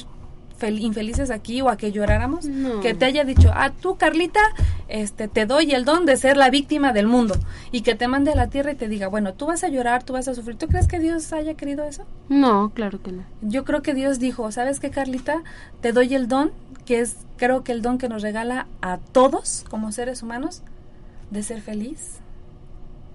fel- 0.60 0.80
infelices 0.80 1.30
aquí 1.32 1.62
o 1.62 1.70
a 1.70 1.78
que 1.78 1.92
lloráramos? 1.92 2.46
No. 2.46 2.80
Que 2.82 2.94
te 2.94 3.06
haya 3.06 3.24
dicho, 3.24 3.50
ah, 3.54 3.72
tú, 3.72 3.98
Carlita, 3.98 4.42
este, 4.88 5.28
te 5.28 5.46
doy 5.46 5.72
el 5.74 5.86
don 5.86 6.06
de 6.06 6.18
ser 6.18 6.38
la 6.38 6.50
víctima 6.50 6.94
del 6.94 7.08
mundo. 7.08 7.36
Y 7.72 7.82
que 7.82 7.96
te 7.96 8.08
mande 8.08 8.32
a 8.32 8.36
la 8.36 8.48
tierra 8.48 8.72
y 8.72 8.76
te 8.76 8.88
diga, 8.88 9.08
bueno, 9.08 9.34
tú 9.34 9.46
vas 9.48 9.64
a 9.64 9.70
llorar, 9.70 10.04
tú 10.04 10.14
vas 10.14 10.28
a 10.28 10.36
sufrir. 10.36 10.58
¿Tú 10.58 10.68
crees 10.68 10.88
que 10.88 11.00
Dios 11.00 11.32
haya 11.34 11.56
querido 11.56 11.84
eso? 11.84 12.06
No, 12.30 12.72
claro 12.74 13.02
que 13.02 13.12
no. 13.12 13.24
Yo 13.42 13.66
creo 13.66 13.82
que 13.82 13.94
Dios 13.94 14.20
dijo, 14.20 14.52
¿sabes 14.52 14.80
qué, 14.80 14.90
Carlita? 14.90 15.44
Te 15.82 15.92
doy 15.92 16.14
el 16.16 16.28
don, 16.28 16.52
que 16.86 17.00
es, 17.02 17.18
creo 17.38 17.64
que 17.64 17.72
el 17.72 17.82
don 17.82 17.98
que 17.98 18.10
nos 18.10 18.22
regala 18.22 18.68
a 18.82 18.98
todos 18.98 19.66
como 19.70 19.92
seres 19.92 20.24
humanos, 20.24 20.64
de 21.32 21.44
ser 21.44 21.62
feliz, 21.62 22.20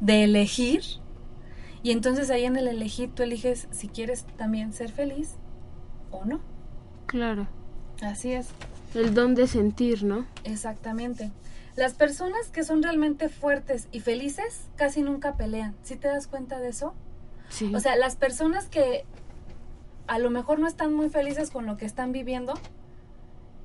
de 0.00 0.25
elegir. 0.25 0.83
Y 1.83 1.91
entonces 1.91 2.31
ahí 2.31 2.45
en 2.45 2.57
el 2.57 2.69
elegir 2.69 3.11
tú 3.14 3.23
eliges 3.23 3.67
si 3.71 3.88
quieres 3.88 4.25
también 4.37 4.73
ser 4.73 4.93
feliz 4.93 5.31
o 6.11 6.25
no. 6.25 6.41
Claro. 7.07 7.49
Así 8.02 8.33
es, 8.33 8.49
El 8.95 9.14
don 9.14 9.35
de 9.35 9.47
sentir, 9.47 10.02
¿no? 10.02 10.26
exactamente. 10.45 11.31
Las 11.76 11.95
personas 11.95 12.50
que 12.50 12.64
son 12.64 12.83
realmente 12.83 13.29
fuertes 13.29 13.88
y 13.93 14.00
felices 14.00 14.69
casi 14.76 15.02
nunca 15.02 15.37
pelean. 15.37 15.75
¿Sí 15.83 15.97
te 15.97 16.09
das 16.09 16.26
cuenta 16.26 16.59
de 16.61 16.69
eso? 16.69 16.95
Sí. 17.49 17.75
O 17.75 17.81
sea, 17.81 17.97
las 17.97 18.17
personas 18.17 18.69
que 18.69 19.05
a 20.07 20.19
lo 20.19 20.31
mejor 20.31 20.59
no 20.59 20.67
están 20.67 20.93
muy 20.93 21.09
felices 21.09 21.50
con 21.50 21.64
lo 21.64 21.76
que 21.76 21.87
están 21.87 22.12
viviendo, 22.12 22.55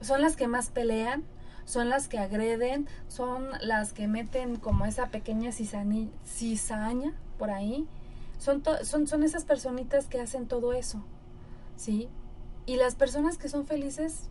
son 0.02 0.22
las 0.22 0.36
que 0.36 0.48
más 0.48 0.70
pelean, 0.70 1.24
son 1.66 1.90
las 1.90 2.08
que 2.08 2.20
agreden, 2.20 2.88
son 3.10 3.50
las 3.62 3.92
que 3.92 4.08
meten 4.08 4.56
como 4.56 4.86
esa 4.86 5.08
pequeña 5.10 5.50
cisani- 5.50 6.12
cizaña 6.26 7.14
por 7.38 7.50
ahí. 7.50 7.88
Son, 8.40 8.64
son, 8.84 9.08
son 9.08 9.24
esas 9.24 9.44
personitas 9.44 10.08
que 10.08 10.22
hacen 10.22 10.48
todo 10.48 10.72
eso, 10.72 11.04
¿sí? 11.76 12.08
Y 12.66 12.76
las 12.76 12.96
personas 12.96 13.38
que 13.38 13.50
son 13.50 13.66
felices, 13.66 14.30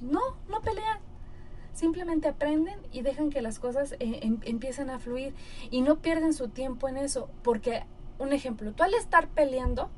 no, 0.00 0.20
no 0.48 0.60
pelean. 0.62 0.98
Simplemente 1.74 2.28
aprenden 2.28 2.78
y 2.92 3.02
dejan 3.02 3.30
que 3.30 3.42
las 3.42 3.58
cosas 3.58 3.92
eh, 3.92 4.20
em- 4.22 4.40
empiecen 4.44 4.90
a 4.90 4.98
fluir 5.00 5.34
y 5.70 5.82
no 5.82 5.98
pierden 5.98 6.32
su 6.32 6.48
tiempo 6.48 6.88
en 6.88 6.96
eso. 6.96 7.28
Porque, 7.42 7.82
un 8.18 8.32
ejemplo, 8.32 8.72
tú 8.72 8.84
al 8.84 8.94
estar 8.94 9.28
peleando 9.28 9.90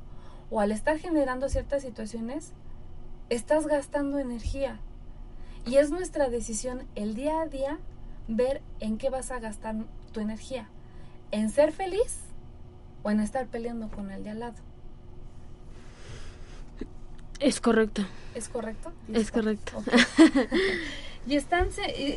o 0.49 0.59
al 0.59 0.71
estar 0.71 0.97
generando 0.97 1.47
ciertas 1.49 1.83
situaciones, 1.83 2.53
estás 3.29 3.67
gastando 3.67 4.17
energía. 4.19 4.79
Y 5.65 5.75
es 5.77 5.91
nuestra 5.91 6.29
decisión 6.29 6.87
el 6.95 7.13
día 7.13 7.41
a 7.41 7.45
día 7.45 7.77
ver 8.27 8.61
en 8.79 8.97
qué 8.97 9.09
vas 9.09 9.31
a 9.31 9.39
gastar 9.39 9.75
tu 10.11 10.19
energía. 10.19 10.67
En 11.31 11.49
ser 11.51 11.71
feliz 11.71 12.21
o 13.03 13.11
en 13.11 13.19
estar 13.19 13.45
peleando 13.47 13.89
con 13.89 14.09
el 14.11 14.23
de 14.23 14.31
al 14.31 14.39
lado. 14.39 14.55
es 17.39 17.61
correcto. 17.61 18.03
¿Es 18.33 18.49
correcto? 18.49 18.91
Es 19.13 19.29
correcto. 19.31 19.83
y 21.27 21.35
están 21.35 21.67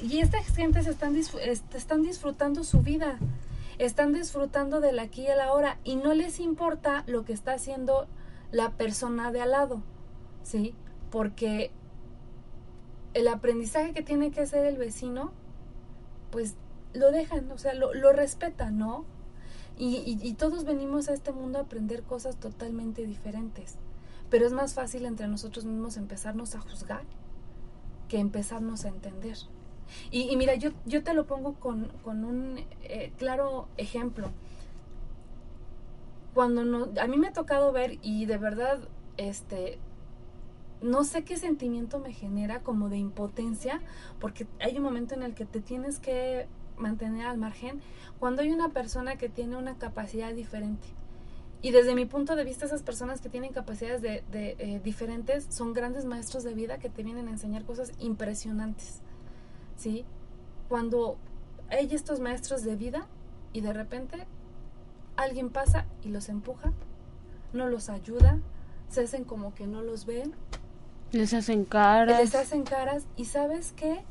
y 0.03 0.21
estas 0.21 0.47
gentes 0.55 0.87
están 0.87 1.15
disfr- 1.15 1.41
est- 1.41 1.75
están 1.75 2.03
disfrutando 2.03 2.63
su 2.65 2.81
vida. 2.81 3.19
Están 3.79 4.13
disfrutando 4.13 4.81
del 4.81 4.99
aquí 4.99 5.23
y 5.23 5.27
el 5.29 5.41
ahora 5.41 5.79
y 5.85 5.97
no 5.97 6.15
les 6.15 6.39
importa 6.39 7.03
lo 7.07 7.25
que 7.25 7.33
está 7.33 7.53
haciendo 7.55 8.07
la 8.53 8.71
persona 8.71 9.33
de 9.33 9.41
al 9.41 9.51
lado. 9.53 9.83
¿Sí? 10.43 10.75
Porque 11.11 11.71
el 13.15 13.27
aprendizaje 13.27 13.93
que 13.93 14.03
tiene 14.03 14.31
que 14.31 14.41
hacer 14.43 14.65
el 14.67 14.77
vecino 14.77 15.33
pues 16.31 16.55
lo 16.93 17.11
dejan, 17.11 17.51
o 17.51 17.59
sea, 17.59 17.75
lo, 17.75 17.93
lo 17.95 18.13
respetan, 18.13 18.79
¿no? 18.79 19.05
Y 19.83 20.35
todos 20.35 20.65
venimos 20.65 21.09
a 21.09 21.15
este 21.15 21.33
mundo 21.33 21.59
a 21.59 21.63
aprender 21.63 22.03
cosas 22.03 22.37
totalmente 22.37 23.07
diferentes. 23.07 23.77
Pero 24.29 24.47
es 24.47 24.53
más 24.53 24.75
fácil 24.75 25.07
entre 25.07 25.27
nosotros 25.27 25.65
mismos 25.65 25.97
empezarnos 25.97 26.55
a 26.55 26.61
juzgar 26.61 27.03
que 28.11 28.19
empezarnos 28.19 28.85
a 28.85 28.89
entender. 28.89 29.39
Y, 30.11 30.23
y 30.31 30.37
mira, 30.37 30.57
yo, 30.57 30.71
yo 30.85 31.03
te 31.03 31.15
lo 31.15 31.27
pongo 31.27 31.55
con, 31.55 31.89
con 32.03 32.25
un 32.25 32.59
eh, 32.83 33.13
claro 33.17 33.69
ejemplo. 33.77 34.31
Cuando 36.35 36.65
no, 36.65 36.89
a 37.01 37.07
mí 37.07 37.17
me 37.17 37.29
ha 37.29 37.33
tocado 37.33 37.73
ver 37.73 37.99
y 38.03 38.27
de 38.27 38.37
verdad, 38.37 38.81
este, 39.17 39.79
no 40.83 41.05
sé 41.05 41.23
qué 41.23 41.37
sentimiento 41.37 42.01
me 42.01 42.13
genera 42.13 42.63
como 42.63 42.89
de 42.89 42.99
impotencia, 42.99 43.81
porque 44.19 44.47
hay 44.59 44.77
un 44.77 44.83
momento 44.83 45.15
en 45.15 45.23
el 45.23 45.35
que 45.35 45.45
te 45.45 45.61
tienes 45.61 46.01
que 46.01 46.49
mantener 46.77 47.27
al 47.27 47.39
margen 47.39 47.81
cuando 48.19 48.43
hay 48.43 48.51
una 48.51 48.71
persona 48.71 49.17
que 49.17 49.29
tiene 49.29 49.57
una 49.57 49.77
capacidad 49.79 50.35
diferente. 50.35 50.89
Y 51.63 51.73
desde 51.73 51.95
mi 51.95 52.07
punto 52.07 52.37
de 52.37 52.45
vista, 52.45 52.65
esas 52.65 52.83
personas 52.83 53.21
que 53.21 53.29
tienen 53.29 53.53
capacidades 53.53 54.01
de, 54.01 54.25
de, 54.33 54.57
eh, 54.59 54.81
diferentes 54.83 55.47
son 55.51 55.75
grandes 55.75 56.07
maestros 56.07 56.43
de 56.43 56.55
vida 56.55 56.79
que 56.79 56.89
te 56.89 57.03
vienen 57.03 57.29
a 57.29 57.33
enseñar 57.33 57.65
cosas 57.65 57.93
impresionantes. 57.99 59.01
¿Sí? 59.77 60.05
Cuando 60.69 61.19
hay 61.69 61.89
estos 61.95 62.21
maestros 62.21 62.65
de 62.65 62.77
vida 62.77 63.07
y 63.53 63.61
de 63.61 63.73
repente 63.73 64.27
alguien 65.17 65.51
pasa 65.51 65.87
y 66.03 66.09
los 66.09 66.29
empuja, 66.29 66.73
no 67.53 67.69
los 67.69 67.91
ayuda, 67.91 68.39
se 68.89 69.03
hacen 69.03 69.25
como 69.25 69.55
que 69.55 69.67
no 69.67 69.83
los 69.83 70.07
ven 70.07 70.35
Les 71.13 71.33
hacen 71.35 71.65
caras. 71.65 72.21
les 72.21 72.35
hacen 72.35 72.63
caras 72.65 73.07
y 73.17 73.27
sabes 73.27 73.73
qué? 73.73 74.03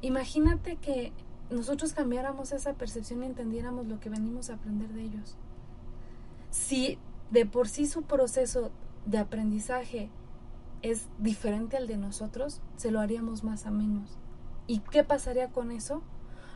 Imagínate 0.00 0.76
que 0.76 1.12
nosotros 1.50 1.92
cambiáramos 1.92 2.52
esa 2.52 2.74
percepción 2.74 3.22
y 3.22 3.26
entendiéramos 3.26 3.86
lo 3.86 3.98
que 4.00 4.08
venimos 4.08 4.50
a 4.50 4.54
aprender 4.54 4.88
de 4.90 5.02
ellos. 5.02 5.36
Si 6.50 6.98
de 7.30 7.46
por 7.46 7.68
sí 7.68 7.86
su 7.86 8.02
proceso 8.02 8.70
de 9.06 9.18
aprendizaje 9.18 10.10
es 10.82 11.08
diferente 11.18 11.76
al 11.76 11.86
de 11.86 11.96
nosotros, 11.96 12.60
se 12.76 12.90
lo 12.90 13.00
haríamos 13.00 13.44
más 13.44 13.66
a 13.66 13.70
menos. 13.70 14.18
¿Y 14.66 14.80
qué 14.80 15.04
pasaría 15.04 15.48
con 15.48 15.70
eso? 15.70 16.02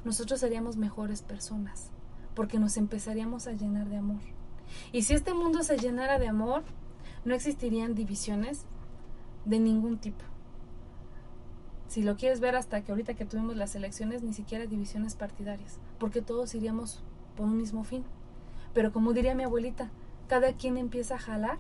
Nosotros 0.04 0.40
seríamos 0.40 0.76
mejores 0.76 1.22
personas, 1.22 1.90
porque 2.34 2.58
nos 2.58 2.76
empezaríamos 2.76 3.46
a 3.46 3.52
llenar 3.52 3.88
de 3.88 3.96
amor. 3.96 4.20
Y 4.92 5.02
si 5.02 5.14
este 5.14 5.34
mundo 5.34 5.62
se 5.62 5.78
llenara 5.78 6.18
de 6.18 6.28
amor, 6.28 6.62
no 7.24 7.34
existirían 7.34 7.94
divisiones 7.94 8.66
de 9.44 9.58
ningún 9.60 9.98
tipo. 9.98 10.24
Si 11.88 12.02
lo 12.02 12.16
quieres 12.16 12.40
ver 12.40 12.56
hasta 12.56 12.82
que 12.82 12.92
ahorita 12.92 13.14
que 13.14 13.24
tuvimos 13.24 13.56
las 13.56 13.74
elecciones, 13.74 14.22
ni 14.22 14.32
siquiera 14.32 14.66
divisiones 14.66 15.14
partidarias, 15.14 15.78
porque 15.98 16.22
todos 16.22 16.54
iríamos 16.54 17.02
por 17.36 17.46
un 17.46 17.56
mismo 17.56 17.84
fin. 17.84 18.04
Pero 18.74 18.92
como 18.92 19.12
diría 19.12 19.34
mi 19.34 19.44
abuelita, 19.44 19.88
cada 20.28 20.52
quien 20.52 20.76
empieza 20.76 21.14
a 21.14 21.18
jalar 21.18 21.58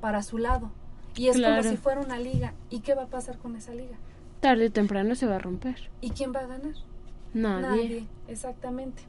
para 0.00 0.22
su 0.22 0.38
lado. 0.38 0.70
Y 1.16 1.28
es 1.28 1.36
Claro. 1.36 1.56
como 1.62 1.70
si 1.70 1.76
fuera 1.76 2.00
una 2.00 2.18
liga. 2.18 2.54
¿Y 2.70 2.80
qué 2.80 2.94
va 2.94 3.04
a 3.04 3.06
pasar 3.08 3.38
con 3.38 3.56
esa 3.56 3.74
liga? 3.74 3.96
Tarde 4.40 4.66
o 4.68 4.72
temprano 4.72 5.14
se 5.14 5.26
va 5.26 5.36
a 5.36 5.38
romper. 5.38 5.90
¿Y 6.00 6.10
quién 6.10 6.32
va 6.34 6.40
a 6.40 6.46
ganar? 6.46 6.74
Nadie. 7.34 8.06
exactamente. 8.28 9.02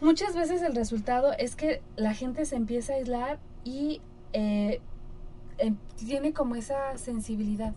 Muchas 0.00 0.34
veces 0.36 0.60
el 0.62 0.74
resultado 0.74 1.32
es 1.38 1.56
que 1.56 1.80
la 1.96 2.12
gente 2.12 2.44
se 2.44 2.56
empieza 2.56 2.92
a 2.92 2.96
aislar 2.96 3.38
y 3.64 4.02
eh, 4.34 4.80
em- 5.58 5.76
tiene 5.96 6.32
como 6.34 6.56
esa 6.56 6.98
sensibilidad. 6.98 7.72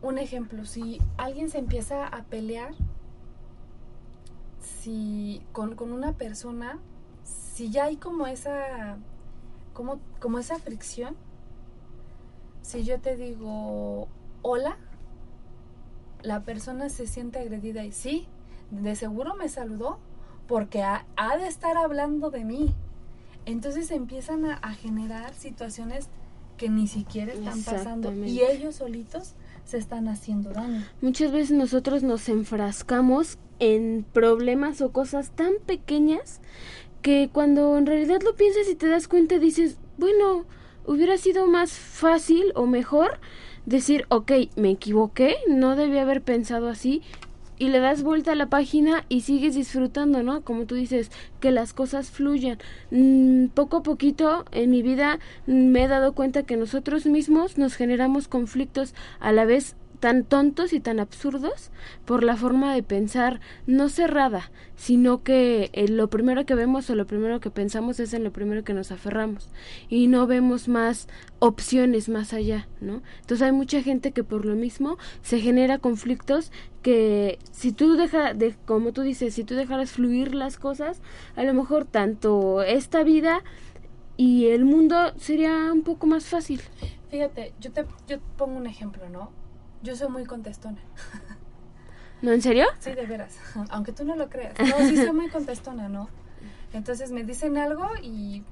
Un 0.00 0.16
ejemplo, 0.16 0.64
si 0.64 1.02
alguien 1.18 1.50
se 1.50 1.58
empieza 1.58 2.06
a 2.06 2.22
pelear 2.22 2.72
si 4.60 5.42
con, 5.52 5.74
con 5.74 5.92
una 5.92 6.12
persona, 6.12 6.78
si 7.30 7.70
ya 7.70 7.84
hay 7.84 7.96
como 7.96 8.26
esa, 8.26 8.96
como, 9.72 10.00
como 10.18 10.38
esa 10.38 10.58
fricción, 10.58 11.16
si 12.62 12.84
yo 12.84 13.00
te 13.00 13.16
digo 13.16 14.08
hola, 14.42 14.76
la 16.22 16.44
persona 16.44 16.88
se 16.88 17.06
siente 17.06 17.38
agredida 17.38 17.84
y 17.84 17.92
sí, 17.92 18.26
de 18.70 18.94
seguro 18.94 19.34
me 19.34 19.48
saludó 19.48 19.98
porque 20.46 20.82
ha, 20.82 21.06
ha 21.16 21.36
de 21.36 21.46
estar 21.46 21.76
hablando 21.76 22.30
de 22.30 22.44
mí. 22.44 22.74
Entonces 23.46 23.90
empiezan 23.90 24.44
a, 24.44 24.54
a 24.54 24.74
generar 24.74 25.34
situaciones 25.34 26.08
que 26.56 26.68
ni 26.68 26.88
siquiera 26.88 27.32
están 27.32 27.62
pasando 27.62 28.12
y 28.12 28.42
ellos 28.42 28.76
solitos 28.76 29.34
se 29.64 29.78
están 29.78 30.08
haciendo 30.08 30.50
daño. 30.50 30.84
Muchas 31.00 31.32
veces 31.32 31.56
nosotros 31.56 32.02
nos 32.02 32.28
enfrascamos 32.28 33.38
en 33.60 34.04
problemas 34.12 34.80
o 34.80 34.90
cosas 34.90 35.30
tan 35.30 35.52
pequeñas 35.64 36.40
que 37.02 37.30
cuando 37.32 37.76
en 37.78 37.86
realidad 37.86 38.22
lo 38.22 38.34
piensas 38.34 38.68
y 38.68 38.74
te 38.74 38.88
das 38.88 39.08
cuenta 39.08 39.38
dices, 39.38 39.78
bueno, 39.98 40.44
hubiera 40.86 41.16
sido 41.16 41.46
más 41.46 41.72
fácil 41.72 42.52
o 42.54 42.66
mejor 42.66 43.18
decir, 43.66 44.06
ok, 44.08 44.32
me 44.56 44.70
equivoqué, 44.70 45.36
no 45.48 45.76
debí 45.76 45.98
haber 45.98 46.22
pensado 46.22 46.68
así 46.68 47.02
y 47.60 47.68
le 47.68 47.78
das 47.78 48.02
vuelta 48.02 48.32
a 48.32 48.36
la 48.36 48.48
página 48.48 49.04
y 49.10 49.20
sigues 49.20 49.54
disfrutando, 49.54 50.22
¿no? 50.22 50.40
Como 50.40 50.64
tú 50.64 50.76
dices, 50.76 51.10
que 51.40 51.50
las 51.50 51.74
cosas 51.74 52.10
fluyan. 52.10 52.58
Mm, 52.90 53.48
poco 53.48 53.76
a 53.76 53.82
poquito 53.82 54.46
en 54.50 54.70
mi 54.70 54.80
vida 54.80 55.18
me 55.46 55.84
he 55.84 55.88
dado 55.88 56.14
cuenta 56.14 56.42
que 56.44 56.56
nosotros 56.56 57.04
mismos 57.04 57.58
nos 57.58 57.74
generamos 57.74 58.28
conflictos 58.28 58.94
a 59.20 59.30
la 59.32 59.44
vez 59.44 59.76
tan 60.00 60.24
tontos 60.24 60.72
y 60.72 60.80
tan 60.80 60.98
absurdos 60.98 61.70
por 62.06 62.24
la 62.24 62.36
forma 62.36 62.74
de 62.74 62.82
pensar 62.82 63.40
no 63.66 63.88
cerrada, 63.88 64.50
sino 64.74 65.22
que 65.22 65.70
eh, 65.74 65.88
lo 65.88 66.08
primero 66.08 66.46
que 66.46 66.54
vemos 66.54 66.88
o 66.88 66.94
lo 66.94 67.06
primero 67.06 67.38
que 67.40 67.50
pensamos 67.50 68.00
es 68.00 68.14
en 68.14 68.24
lo 68.24 68.32
primero 68.32 68.64
que 68.64 68.72
nos 68.72 68.90
aferramos 68.90 69.50
y 69.88 70.08
no 70.08 70.26
vemos 70.26 70.68
más 70.68 71.06
opciones 71.38 72.08
más 72.08 72.32
allá, 72.32 72.66
¿no? 72.80 73.02
Entonces 73.20 73.42
hay 73.42 73.52
mucha 73.52 73.82
gente 73.82 74.12
que 74.12 74.24
por 74.24 74.46
lo 74.46 74.56
mismo 74.56 74.96
se 75.22 75.38
genera 75.38 75.78
conflictos 75.78 76.50
que 76.82 77.38
si 77.52 77.72
tú 77.72 77.96
dejas 77.96 78.36
de 78.38 78.56
como 78.64 78.92
tú 78.92 79.02
dices, 79.02 79.34
si 79.34 79.44
tú 79.44 79.54
dejaras 79.54 79.92
fluir 79.92 80.34
las 80.34 80.56
cosas, 80.56 81.02
a 81.36 81.44
lo 81.44 81.52
mejor 81.52 81.84
tanto 81.84 82.62
esta 82.62 83.04
vida 83.04 83.42
y 84.16 84.46
el 84.46 84.64
mundo 84.64 85.12
sería 85.18 85.72
un 85.72 85.82
poco 85.82 86.06
más 86.06 86.24
fácil. 86.24 86.62
Fíjate, 87.10 87.52
yo 87.60 87.70
te 87.72 87.84
yo 88.08 88.18
pongo 88.38 88.56
un 88.56 88.66
ejemplo, 88.66 89.08
¿no? 89.10 89.39
Yo 89.82 89.96
soy 89.96 90.08
muy 90.08 90.24
contestona. 90.24 90.78
¿No 92.22 92.32
en 92.32 92.42
serio? 92.42 92.66
Sí, 92.80 92.92
de 92.92 93.06
veras. 93.06 93.38
Aunque 93.70 93.92
tú 93.92 94.04
no 94.04 94.14
lo 94.16 94.28
creas. 94.28 94.54
No, 94.58 94.78
sí 94.88 94.96
soy 94.96 95.12
muy 95.12 95.28
contestona, 95.30 95.88
¿no? 95.88 96.08
Entonces 96.72 97.10
me 97.10 97.24
dicen 97.24 97.56
algo 97.56 97.88
y... 98.02 98.44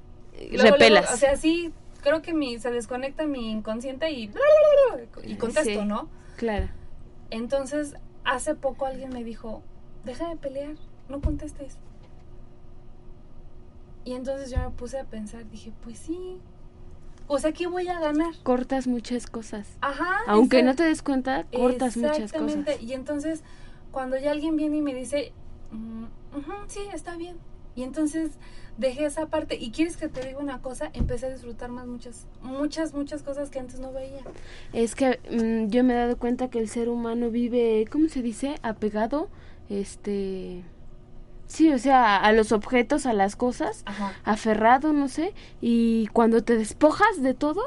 luego, 0.53 0.71
Repelas. 0.73 1.03
luego, 1.05 1.15
o 1.15 1.17
sea, 1.19 1.37
sí, 1.37 1.73
creo 2.03 2.23
que 2.23 2.33
mi, 2.33 2.59
se 2.59 2.71
desconecta 2.71 3.27
mi 3.27 3.51
inconsciente 3.51 4.11
y... 4.11 4.31
Y 5.25 5.37
contesto, 5.37 5.81
Sí. 5.81 5.85
¿no? 5.87 6.09
Claro. 6.37 6.69
Entonces, 7.31 7.95
hace 8.25 8.55
poco 8.55 8.87
alguien 8.87 9.11
me 9.13 9.23
dijo, 9.23 9.63
deja 10.05 10.29
de 10.29 10.37
pelear, 10.37 10.75
no 11.09 11.21
contestes. 11.21 11.77
Y 14.05 14.15
entonces 14.15 14.51
yo 14.51 14.59
me 14.59 14.71
puse 14.71 14.99
a 14.99 15.05
pensar, 15.05 15.49
dije, 15.51 15.73
pues 15.83 15.99
sí. 15.99 16.39
O 17.29 17.39
sea, 17.39 17.53
¿qué 17.53 17.67
voy 17.67 17.87
a 17.89 18.01
ganar? 18.01 18.33
Cortas 18.43 18.87
muchas 18.87 19.27
cosas. 19.27 19.69
Ajá. 19.83 20.09
Aunque 20.27 20.63
no 20.63 20.75
te 20.75 20.83
des 20.83 21.03
cuenta, 21.03 21.45
cortas 21.55 21.97
muchas 21.97 22.19
Exactamente. 22.19 22.73
cosas. 22.73 22.83
Y 22.83 22.95
entonces, 22.95 23.43
cuando 23.93 24.17
ya 24.19 24.31
alguien 24.31 24.57
viene 24.57 24.79
y 24.79 24.83
me 24.83 24.95
dice, 24.95 25.33
"Mm, 25.71 26.05
sí, 26.69 26.81
está 26.93 27.17
bien. 27.17 27.37
Y 27.77 27.83
entonces 27.83 28.33
dejé 28.79 29.05
esa 29.05 29.27
parte. 29.27 29.57
Y 29.57 29.71
quieres 29.71 29.97
que 29.97 30.09
te 30.09 30.27
diga 30.27 30.39
una 30.39 30.63
cosa, 30.63 30.91
empecé 30.95 31.27
a 31.27 31.31
disfrutar 31.31 31.71
más 31.71 31.87
muchas, 31.87 32.27
muchas, 32.43 32.95
muchas 32.95 33.23
cosas 33.23 33.51
que 33.51 33.59
antes 33.59 33.79
no 33.79 33.93
veía. 33.93 34.23
Es 34.73 34.95
que 34.95 35.21
mm, 35.31 35.71
yo 35.71 35.85
me 35.85 35.93
he 35.93 35.97
dado 35.97 36.17
cuenta 36.17 36.49
que 36.49 36.59
el 36.59 36.69
ser 36.69 36.89
humano 36.89 37.31
vive, 37.31 37.85
¿cómo 37.91 38.09
se 38.09 38.23
dice? 38.23 38.57
Apegado, 38.63 39.29
este... 39.69 40.65
Sí, 41.49 41.73
o 41.73 41.79
sea, 41.79 42.17
a 42.17 42.33
los 42.33 42.53
objetos, 42.53 43.07
a 43.07 43.13
las 43.15 43.35
cosas, 43.35 43.83
Ajá. 43.87 44.13
aferrado, 44.25 44.93
no 44.93 45.09
sé, 45.09 45.33
y 45.61 46.07
cuando 46.09 46.45
te 46.45 46.57
despojas 46.57 47.21
de 47.23 47.35
todo, 47.35 47.63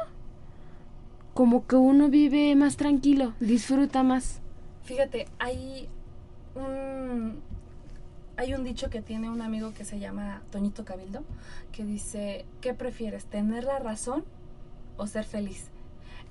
como 1.33 1.65
que 1.67 1.75
uno 1.75 2.07
vive 2.09 2.55
más 2.55 2.77
tranquilo, 2.77 3.33
disfruta 3.39 4.03
más. 4.03 4.39
Fíjate, 4.83 5.27
hay 5.39 5.89
un 6.55 7.41
hay 8.37 8.53
un 8.55 8.63
dicho 8.63 8.89
que 8.89 9.01
tiene 9.01 9.29
un 9.29 9.41
amigo 9.41 9.73
que 9.73 9.85
se 9.85 9.99
llama 9.99 10.41
Toñito 10.51 10.83
Cabildo 10.83 11.23
que 11.71 11.83
dice, 11.85 12.45
¿qué 12.59 12.73
prefieres, 12.73 13.25
tener 13.25 13.63
la 13.65 13.77
razón 13.79 14.23
o 14.97 15.05
ser 15.07 15.25
feliz? 15.25 15.67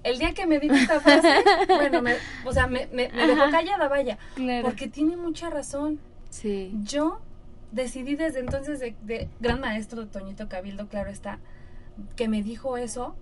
El 0.02 0.18
día 0.18 0.32
que 0.34 0.46
me 0.46 0.58
dijo 0.58 0.74
esta 0.74 0.98
frase, 1.00 1.28
bueno, 1.68 2.02
me- 2.02 2.16
o 2.44 2.52
sea, 2.52 2.66
me, 2.66 2.86
me, 2.88 3.10
me 3.10 3.26
dejó 3.26 3.50
callada, 3.50 3.88
vaya, 3.88 4.18
Claro. 4.34 4.62
porque 4.64 4.88
tiene 4.88 5.16
mucha 5.16 5.50
razón. 5.50 6.00
Sí. 6.30 6.72
Yo 6.82 7.20
decidí 7.72 8.16
desde 8.16 8.40
entonces, 8.40 8.80
de, 8.80 8.94
de 9.02 9.28
gran 9.40 9.61
maestro 9.61 10.02
de 10.02 10.06
Toñito 10.09 10.48
Cabildo, 10.48 10.88
claro 10.88 11.11
está, 11.11 11.38
que 12.16 12.28
me 12.28 12.42
dijo 12.42 12.76
eso, 12.76 13.14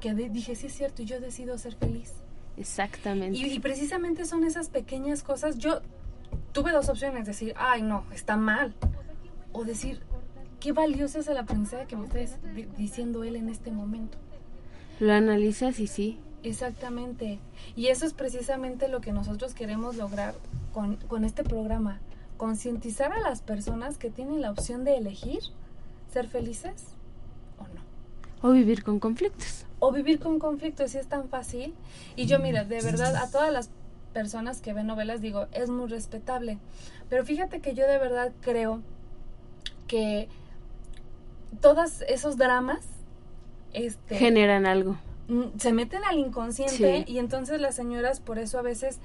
que 0.00 0.14
de- 0.14 0.28
dije, 0.28 0.54
sí 0.54 0.66
es 0.66 0.74
cierto, 0.74 1.02
yo 1.02 1.20
decido 1.20 1.56
ser 1.58 1.74
feliz. 1.74 2.12
Exactamente. 2.56 3.36
Y, 3.38 3.46
y 3.52 3.58
precisamente 3.60 4.24
son 4.26 4.44
esas 4.44 4.68
pequeñas 4.68 5.22
cosas. 5.22 5.58
Yo 5.58 5.80
tuve 6.52 6.72
dos 6.72 6.88
opciones, 6.88 7.26
decir, 7.26 7.54
ay 7.56 7.82
no, 7.82 8.04
está 8.12 8.36
mal. 8.36 8.74
O 9.52 9.64
decir, 9.64 10.00
qué 10.60 10.72
valioso 10.72 11.18
es 11.20 11.28
el 11.28 11.36
aprendizaje 11.38 11.86
que 11.86 11.96
me 11.96 12.04
está 12.06 12.18
diciendo 12.76 13.24
él 13.24 13.36
en 13.36 13.48
este 13.48 13.70
momento. 13.70 14.18
Lo 15.00 15.12
analizas 15.12 15.80
y 15.80 15.86
sí. 15.86 16.18
Exactamente. 16.42 17.38
Y 17.74 17.86
eso 17.86 18.04
es 18.06 18.12
precisamente 18.12 18.88
lo 18.88 19.00
que 19.00 19.12
nosotros 19.12 19.54
queremos 19.54 19.96
lograr 19.96 20.34
con, 20.72 20.96
con 21.08 21.24
este 21.24 21.42
programa. 21.42 22.00
Concientizar 22.48 23.10
a 23.10 23.20
las 23.20 23.40
personas 23.40 23.96
que 23.96 24.10
tienen 24.10 24.42
la 24.42 24.50
opción 24.50 24.84
de 24.84 24.98
elegir 24.98 25.40
ser 26.12 26.28
felices 26.28 26.84
o 27.58 27.62
no. 27.62 27.80
O 28.46 28.52
vivir 28.52 28.84
con 28.84 29.00
conflictos. 29.00 29.64
o 29.78 29.90
vivir 29.92 30.18
con 30.20 30.38
conflictos 30.38 30.90
si 30.90 30.98
es 30.98 31.06
tan 31.06 31.30
fácil. 31.30 31.72
Y 32.16 32.26
yo, 32.26 32.38
mira, 32.40 32.64
de 32.64 32.82
verdad, 32.82 33.16
a 33.16 33.30
todas 33.30 33.50
las 33.50 33.70
personas 34.12 34.60
que 34.60 34.74
ven 34.74 34.86
novelas 34.86 35.22
digo, 35.22 35.46
es 35.52 35.70
muy 35.70 35.88
respetable. 35.88 36.58
Pero 37.08 37.24
fíjate 37.24 37.60
que 37.62 37.72
yo 37.74 37.86
de 37.86 37.96
verdad 37.96 38.30
creo 38.42 38.82
que 39.88 40.28
todos 41.62 42.02
esos 42.08 42.36
dramas 42.36 42.84
este, 43.72 44.16
Generan 44.16 44.66
algo. 44.66 44.98
mm, 45.28 45.58
se 45.58 45.72
meten 45.72 46.04
al 46.04 46.18
inconsciente 46.18 47.04
Sí. 47.06 47.10
y 47.10 47.18
entonces 47.20 47.58
las 47.58 47.74
señoras 47.74 48.20
por 48.20 48.38
eso 48.38 48.58
a 48.58 48.62
veces 48.62 48.98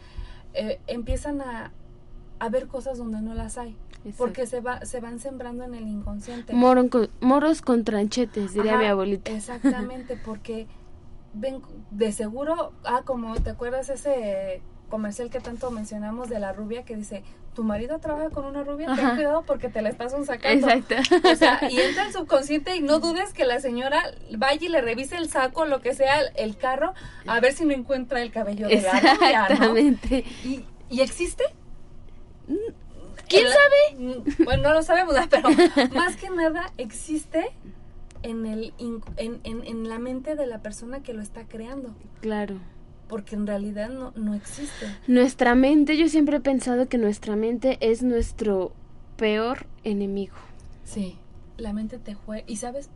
eh, 0.53 0.81
empiezan 0.87 1.39
a, 1.41 1.71
a 2.39 2.49
ver 2.49 2.67
cosas 2.67 2.97
donde 2.97 3.21
no 3.21 3.33
las 3.33 3.57
hay. 3.57 3.75
Porque 4.17 4.47
se, 4.47 4.61
va, 4.61 4.85
se 4.85 5.01
van 5.01 5.19
sembrando 5.19 5.65
en 5.65 5.73
el 5.75 5.87
inconsciente. 5.87 6.53
Moron 6.53 6.87
con- 6.87 7.09
moros 7.19 7.61
con 7.61 7.83
tranchetes, 7.83 8.53
diría 8.53 8.73
Ajá, 8.73 8.81
mi 8.81 8.87
abuelita. 8.87 9.31
Exactamente, 9.31 10.17
porque 10.25 10.67
ven 11.33 11.61
de 11.91 12.11
seguro, 12.11 12.71
ah, 12.85 13.01
como 13.03 13.35
te 13.35 13.49
acuerdas 13.49 13.89
ese 13.89 14.61
comercial 14.89 15.29
que 15.29 15.39
tanto 15.39 15.69
mencionamos 15.69 16.29
de 16.29 16.39
la 16.39 16.53
rubia 16.53 16.83
que 16.83 16.95
dice, 16.95 17.23
tu 17.53 17.63
marido 17.63 17.99
trabaja 17.99 18.29
con 18.29 18.45
una 18.45 18.63
rubia, 18.63 18.87
ten 18.95 19.05
Ajá. 19.05 19.15
cuidado 19.15 19.43
porque 19.45 19.69
te 19.69 19.81
la 19.81 19.89
estás 19.89 20.13
sacando. 20.25 20.67
Exacto. 20.69 20.95
O 21.29 21.35
sea, 21.35 21.59
y 21.69 21.79
entra 21.79 22.07
el 22.07 22.13
subconsciente 22.13 22.75
y 22.75 22.81
no 22.81 22.99
dudes 22.99 23.33
que 23.33 23.45
la 23.45 23.59
señora 23.59 24.01
vaya 24.37 24.65
y 24.65 24.69
le 24.69 24.81
revise 24.81 25.17
el 25.17 25.29
saco, 25.29 25.65
lo 25.65 25.81
que 25.81 25.93
sea, 25.93 26.21
el, 26.37 26.57
carro, 26.57 26.93
a 27.27 27.39
ver 27.39 27.53
si 27.53 27.65
no 27.65 27.73
encuentra 27.73 28.21
el 28.21 28.31
cabello 28.31 28.67
de 28.67 28.81
la 28.81 28.99
rubia, 28.99 29.49
¿no? 29.59 29.77
¿Y, 29.77 30.65
y 30.89 31.01
existe? 31.01 31.43
¿Quién 33.27 33.43
la- 33.45 33.55
Mm, 33.97 34.43
Bueno, 34.45 34.63
no 34.63 34.73
lo 34.73 34.83
sabemos, 34.83 35.15
pero 35.29 35.49
más 35.93 36.15
que 36.15 36.29
nada 36.29 36.71
existe 36.77 37.45
en, 38.23 38.45
el, 38.45 38.73
en, 38.79 39.01
en, 39.43 39.63
en 39.65 39.87
la 39.89 39.99
mente 39.99 40.35
de 40.35 40.45
la 40.47 40.61
persona 40.61 41.01
que 41.01 41.13
lo 41.13 41.21
está 41.21 41.43
creando, 41.45 41.93
Claro. 42.21 42.55
porque 43.07 43.35
en 43.35 43.45
realidad 43.47 43.89
no, 43.89 44.11
no 44.15 44.33
existe. 44.33 44.85
Nuestra 45.07 45.53
mente, 45.55 45.97
yo 45.97 46.07
siempre 46.09 46.37
he 46.37 46.41
pensado 46.41 46.87
que 46.89 46.97
nuestra 46.97 47.35
mente 47.35 47.77
es 47.81 48.01
nuestro 48.03 48.71
peor 49.17 49.65
enemigo. 49.83 50.35
Sí, 50.83 51.17
la 51.57 51.73
mente 51.73 51.97
te 51.99 52.13
juega. 52.15 52.43
¿Y 52.47 52.55
sabes? 52.57 52.89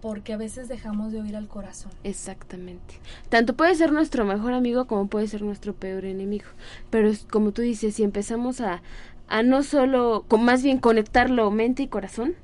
Porque 0.00 0.32
a 0.32 0.36
veces 0.36 0.68
dejamos 0.68 1.12
de 1.12 1.20
oír 1.20 1.36
al 1.36 1.48
corazón. 1.48 1.90
Exactamente. 2.04 3.00
Tanto 3.28 3.54
puede 3.54 3.74
ser 3.74 3.92
nuestro 3.92 4.24
mejor 4.24 4.52
amigo 4.52 4.86
como 4.86 5.08
puede 5.08 5.26
ser 5.26 5.42
nuestro 5.42 5.74
peor 5.74 6.04
enemigo. 6.04 6.46
Pero 6.90 7.08
es 7.08 7.24
como 7.24 7.52
tú 7.52 7.62
dices, 7.62 7.96
si 7.96 8.04
empezamos 8.04 8.60
a, 8.60 8.82
a 9.28 9.42
no 9.42 9.62
solo, 9.62 10.24
con 10.28 10.44
más 10.44 10.62
bien 10.62 10.78
conectarlo 10.78 11.50
mente 11.50 11.82
y 11.82 11.88
corazón, 11.88 12.34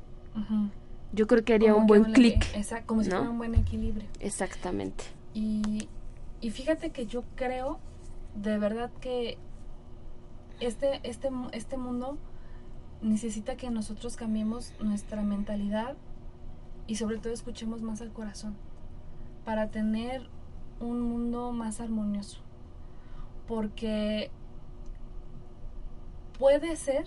yo 1.13 1.27
creo 1.29 1.45
que 1.45 1.55
haría 1.55 1.71
Como 1.71 1.83
un 1.83 1.87
buen 1.87 2.05
clic. 2.13 2.45
Como 2.87 3.05
si 3.05 3.11
¿no? 3.11 3.17
fuera 3.19 3.31
un 3.31 3.39
buen 3.39 3.55
equilibrio. 3.55 4.09
Exactamente. 4.19 5.05
Y, 5.33 5.89
y 6.41 6.51
fíjate 6.51 6.91
que 6.91 7.07
yo 7.07 7.23
creo 7.37 7.79
de 8.35 8.59
verdad 8.59 8.91
que 9.01 9.39
este, 10.61 11.01
este, 11.03 11.29
este 11.53 11.77
mundo 11.77 12.19
necesita 13.03 13.57
que 13.57 13.71
nosotros 13.71 14.17
cambiemos 14.17 14.73
nuestra 14.81 15.23
mentalidad 15.23 15.95
y 16.87 16.97
sobre 16.97 17.19
todo 17.19 17.33
escuchemos 17.33 17.83
más 17.83 18.01
al 18.01 18.13
corazón 18.13 18.57
para 19.45 19.71
tener 19.71 20.29
un 20.81 21.01
mundo 21.01 21.53
más 21.53 21.81
armonioso. 21.81 22.41
Porque 23.47 24.31
puede 26.39 26.77
ser 26.77 27.05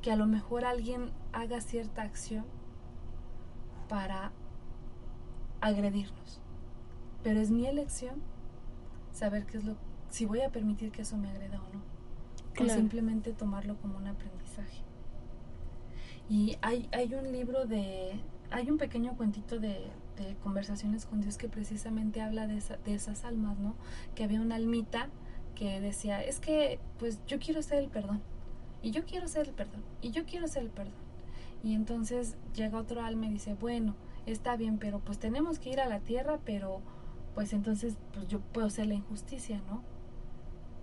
que 0.00 0.10
a 0.10 0.16
lo 0.16 0.26
mejor 0.26 0.64
alguien 0.64 1.10
haga 1.32 1.60
cierta 1.60 2.02
acción 2.02 2.44
para 3.88 4.32
agredirnos. 5.60 6.40
Pero 7.22 7.40
es 7.40 7.50
mi 7.50 7.66
elección 7.66 8.22
saber 9.12 9.46
qué 9.46 9.58
es 9.58 9.64
lo 9.64 9.76
si 10.12 10.26
voy 10.26 10.42
a 10.42 10.50
permitir 10.50 10.92
que 10.92 11.02
eso 11.02 11.16
me 11.16 11.30
agreda 11.30 11.58
o 11.58 11.74
no. 11.74 11.82
Claro. 12.52 12.72
O 12.72 12.76
simplemente 12.76 13.32
tomarlo 13.32 13.76
como 13.80 13.96
un 13.96 14.06
aprendizaje. 14.06 14.82
Y 16.28 16.58
hay, 16.60 16.88
hay 16.92 17.14
un 17.14 17.32
libro 17.32 17.64
de. 17.64 18.20
Hay 18.52 18.70
un 18.70 18.78
pequeño 18.78 19.16
cuentito 19.16 19.58
de, 19.58 19.90
conversaciones 20.42 21.04
con 21.06 21.20
Dios 21.20 21.36
que 21.36 21.48
precisamente 21.48 22.20
habla 22.20 22.46
de, 22.46 22.56
esa- 22.58 22.76
de 22.76 22.94
esas 22.94 23.24
almas, 23.24 23.58
¿no? 23.58 23.74
Que 24.14 24.22
había 24.24 24.40
una 24.40 24.54
almita 24.54 25.08
que 25.56 25.80
decía: 25.80 26.22
Es 26.22 26.38
que, 26.38 26.78
pues 26.98 27.20
yo 27.26 27.38
quiero 27.40 27.62
ser 27.62 27.78
el 27.78 27.88
perdón. 27.88 28.22
Y 28.82 28.90
yo 28.92 29.04
quiero 29.04 29.26
ser 29.26 29.48
el 29.48 29.54
perdón. 29.54 29.82
Y 30.00 30.10
yo 30.12 30.24
quiero 30.24 30.46
ser 30.46 30.62
el 30.64 30.70
perdón. 30.70 30.94
Y 31.64 31.74
entonces 31.74 32.36
llega 32.54 32.78
otro 32.78 33.02
alma 33.02 33.26
y 33.26 33.30
dice: 33.30 33.54
Bueno, 33.54 33.96
está 34.26 34.56
bien, 34.56 34.78
pero 34.78 35.00
pues 35.00 35.18
tenemos 35.18 35.58
que 35.58 35.70
ir 35.70 35.80
a 35.80 35.86
la 35.86 35.98
tierra, 36.00 36.38
pero 36.44 36.80
pues 37.34 37.52
entonces 37.52 37.96
pues 38.12 38.28
yo 38.28 38.40
puedo 38.40 38.68
ser 38.70 38.86
la 38.86 38.94
injusticia, 38.94 39.60
¿no? 39.68 39.82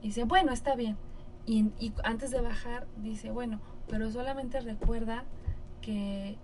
Y 0.02 0.08
dice, 0.08 0.24
bueno, 0.24 0.52
está 0.52 0.76
bien. 0.76 0.98
Y 1.46 1.72
antes 2.04 2.32
de 2.32 2.42
bajar 2.42 2.88
dice, 2.98 3.32
bueno, 3.32 3.60
pero 3.88 4.10
solamente 4.12 4.60
recuerda 4.62 5.24
que 5.82 6.38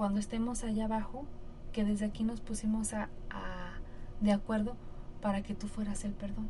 cuando 0.00 0.18
estemos 0.18 0.64
allá 0.64 0.86
abajo, 0.86 1.26
que 1.72 1.84
desde 1.84 2.06
aquí 2.06 2.24
nos 2.24 2.40
pusimos 2.40 2.94
a, 2.94 3.10
a- 3.28 3.74
de 4.22 4.32
acuerdo 4.32 4.74
para 5.20 5.42
que 5.42 5.54
tú 5.54 5.68
fueras 5.68 6.06
el 6.06 6.14
perdón. 6.14 6.48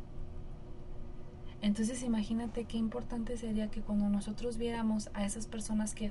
Entonces 1.61 2.01
imagínate 2.01 2.63
qué 2.63 2.77
importante 2.77 3.35
sería 3.35 3.69
que 3.69 3.81
cuando 3.81 4.07
nosotros 4.07 4.55
viéramos 4.57 5.09
a 5.13 5.25
esas 5.25 5.47
personas 5.47 5.93
que 5.95 6.09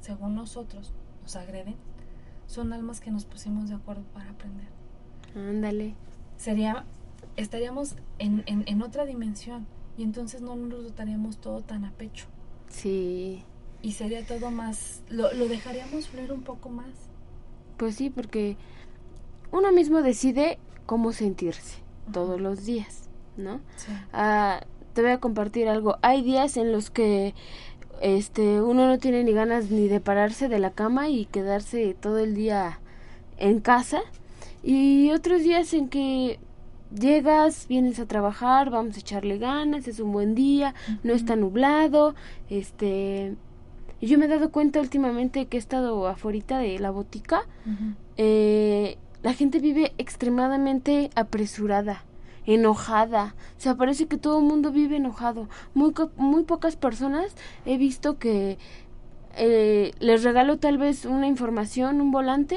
según 0.00 0.36
nosotros 0.36 0.92
nos 1.22 1.34
agreden, 1.34 1.74
son 2.46 2.72
almas 2.72 3.00
que 3.00 3.10
nos 3.10 3.24
pusimos 3.24 3.68
de 3.68 3.74
acuerdo 3.74 4.04
para 4.14 4.30
aprender. 4.30 4.68
Ándale. 5.34 5.96
Sería, 6.36 6.84
estaríamos 7.34 7.96
en, 8.20 8.44
en, 8.46 8.62
en 8.68 8.80
otra 8.82 9.06
dimensión 9.06 9.66
y 9.98 10.04
entonces 10.04 10.40
no 10.40 10.54
nos 10.54 10.68
lo 10.84 10.88
daríamos 10.90 11.38
todo 11.38 11.62
tan 11.62 11.84
a 11.84 11.90
pecho 11.90 12.26
Sí. 12.68 13.42
Y 13.82 13.92
sería 13.92 14.24
todo 14.24 14.50
más, 14.50 15.02
lo, 15.08 15.32
lo 15.34 15.48
dejaríamos 15.48 16.08
fluir 16.08 16.32
un 16.32 16.42
poco 16.42 16.68
más. 16.68 16.90
Pues 17.76 17.96
sí, 17.96 18.10
porque 18.10 18.56
uno 19.52 19.72
mismo 19.72 20.02
decide 20.02 20.58
cómo 20.86 21.12
sentirse 21.12 21.78
todos 22.12 22.40
los 22.40 22.64
días, 22.64 23.08
¿no? 23.36 23.60
Sí. 23.76 23.92
Ah, 24.12 24.60
te 24.92 25.02
voy 25.02 25.10
a 25.10 25.20
compartir 25.20 25.68
algo. 25.68 25.98
Hay 26.02 26.22
días 26.22 26.56
en 26.56 26.72
los 26.72 26.90
que 26.90 27.34
este 28.00 28.60
uno 28.60 28.86
no 28.86 28.98
tiene 28.98 29.24
ni 29.24 29.32
ganas 29.32 29.70
ni 29.70 29.88
de 29.88 30.00
pararse 30.00 30.48
de 30.48 30.58
la 30.58 30.70
cama 30.70 31.08
y 31.08 31.26
quedarse 31.26 31.94
todo 31.94 32.18
el 32.18 32.34
día 32.34 32.80
en 33.38 33.60
casa 33.60 34.00
y 34.62 35.10
otros 35.12 35.42
días 35.42 35.72
en 35.74 35.88
que 35.88 36.38
llegas, 36.94 37.66
vienes 37.68 37.98
a 37.98 38.06
trabajar, 38.06 38.70
vamos 38.70 38.96
a 38.96 39.00
echarle 39.00 39.38
ganas, 39.38 39.88
es 39.88 40.00
un 40.00 40.12
buen 40.12 40.34
día, 40.34 40.74
no 41.02 41.12
está 41.12 41.36
nublado, 41.36 42.14
este 42.48 43.36
y 44.00 44.06
yo 44.08 44.18
me 44.18 44.26
he 44.26 44.28
dado 44.28 44.50
cuenta 44.50 44.80
últimamente 44.80 45.46
que 45.46 45.56
he 45.56 45.60
estado 45.60 46.06
afuera 46.06 46.58
de 46.58 46.78
la 46.78 46.90
botica, 46.90 47.42
eh, 48.16 48.98
la 49.22 49.32
gente 49.32 49.58
vive 49.58 49.92
extremadamente 49.98 51.10
apresurada, 51.14 52.04
enojada. 52.46 53.34
O 53.56 53.60
sea, 53.60 53.76
parece 53.76 54.06
que 54.06 54.18
todo 54.18 54.38
el 54.38 54.44
mundo 54.44 54.70
vive 54.70 54.96
enojado. 54.96 55.48
Muy, 55.74 55.92
muy 56.16 56.44
pocas 56.44 56.76
personas 56.76 57.34
he 57.64 57.78
visto 57.78 58.18
que 58.18 58.58
eh, 59.38 59.92
les 59.98 60.22
regalo 60.24 60.58
tal 60.58 60.78
vez 60.78 61.04
una 61.04 61.26
información, 61.26 62.00
un 62.00 62.10
volante, 62.10 62.56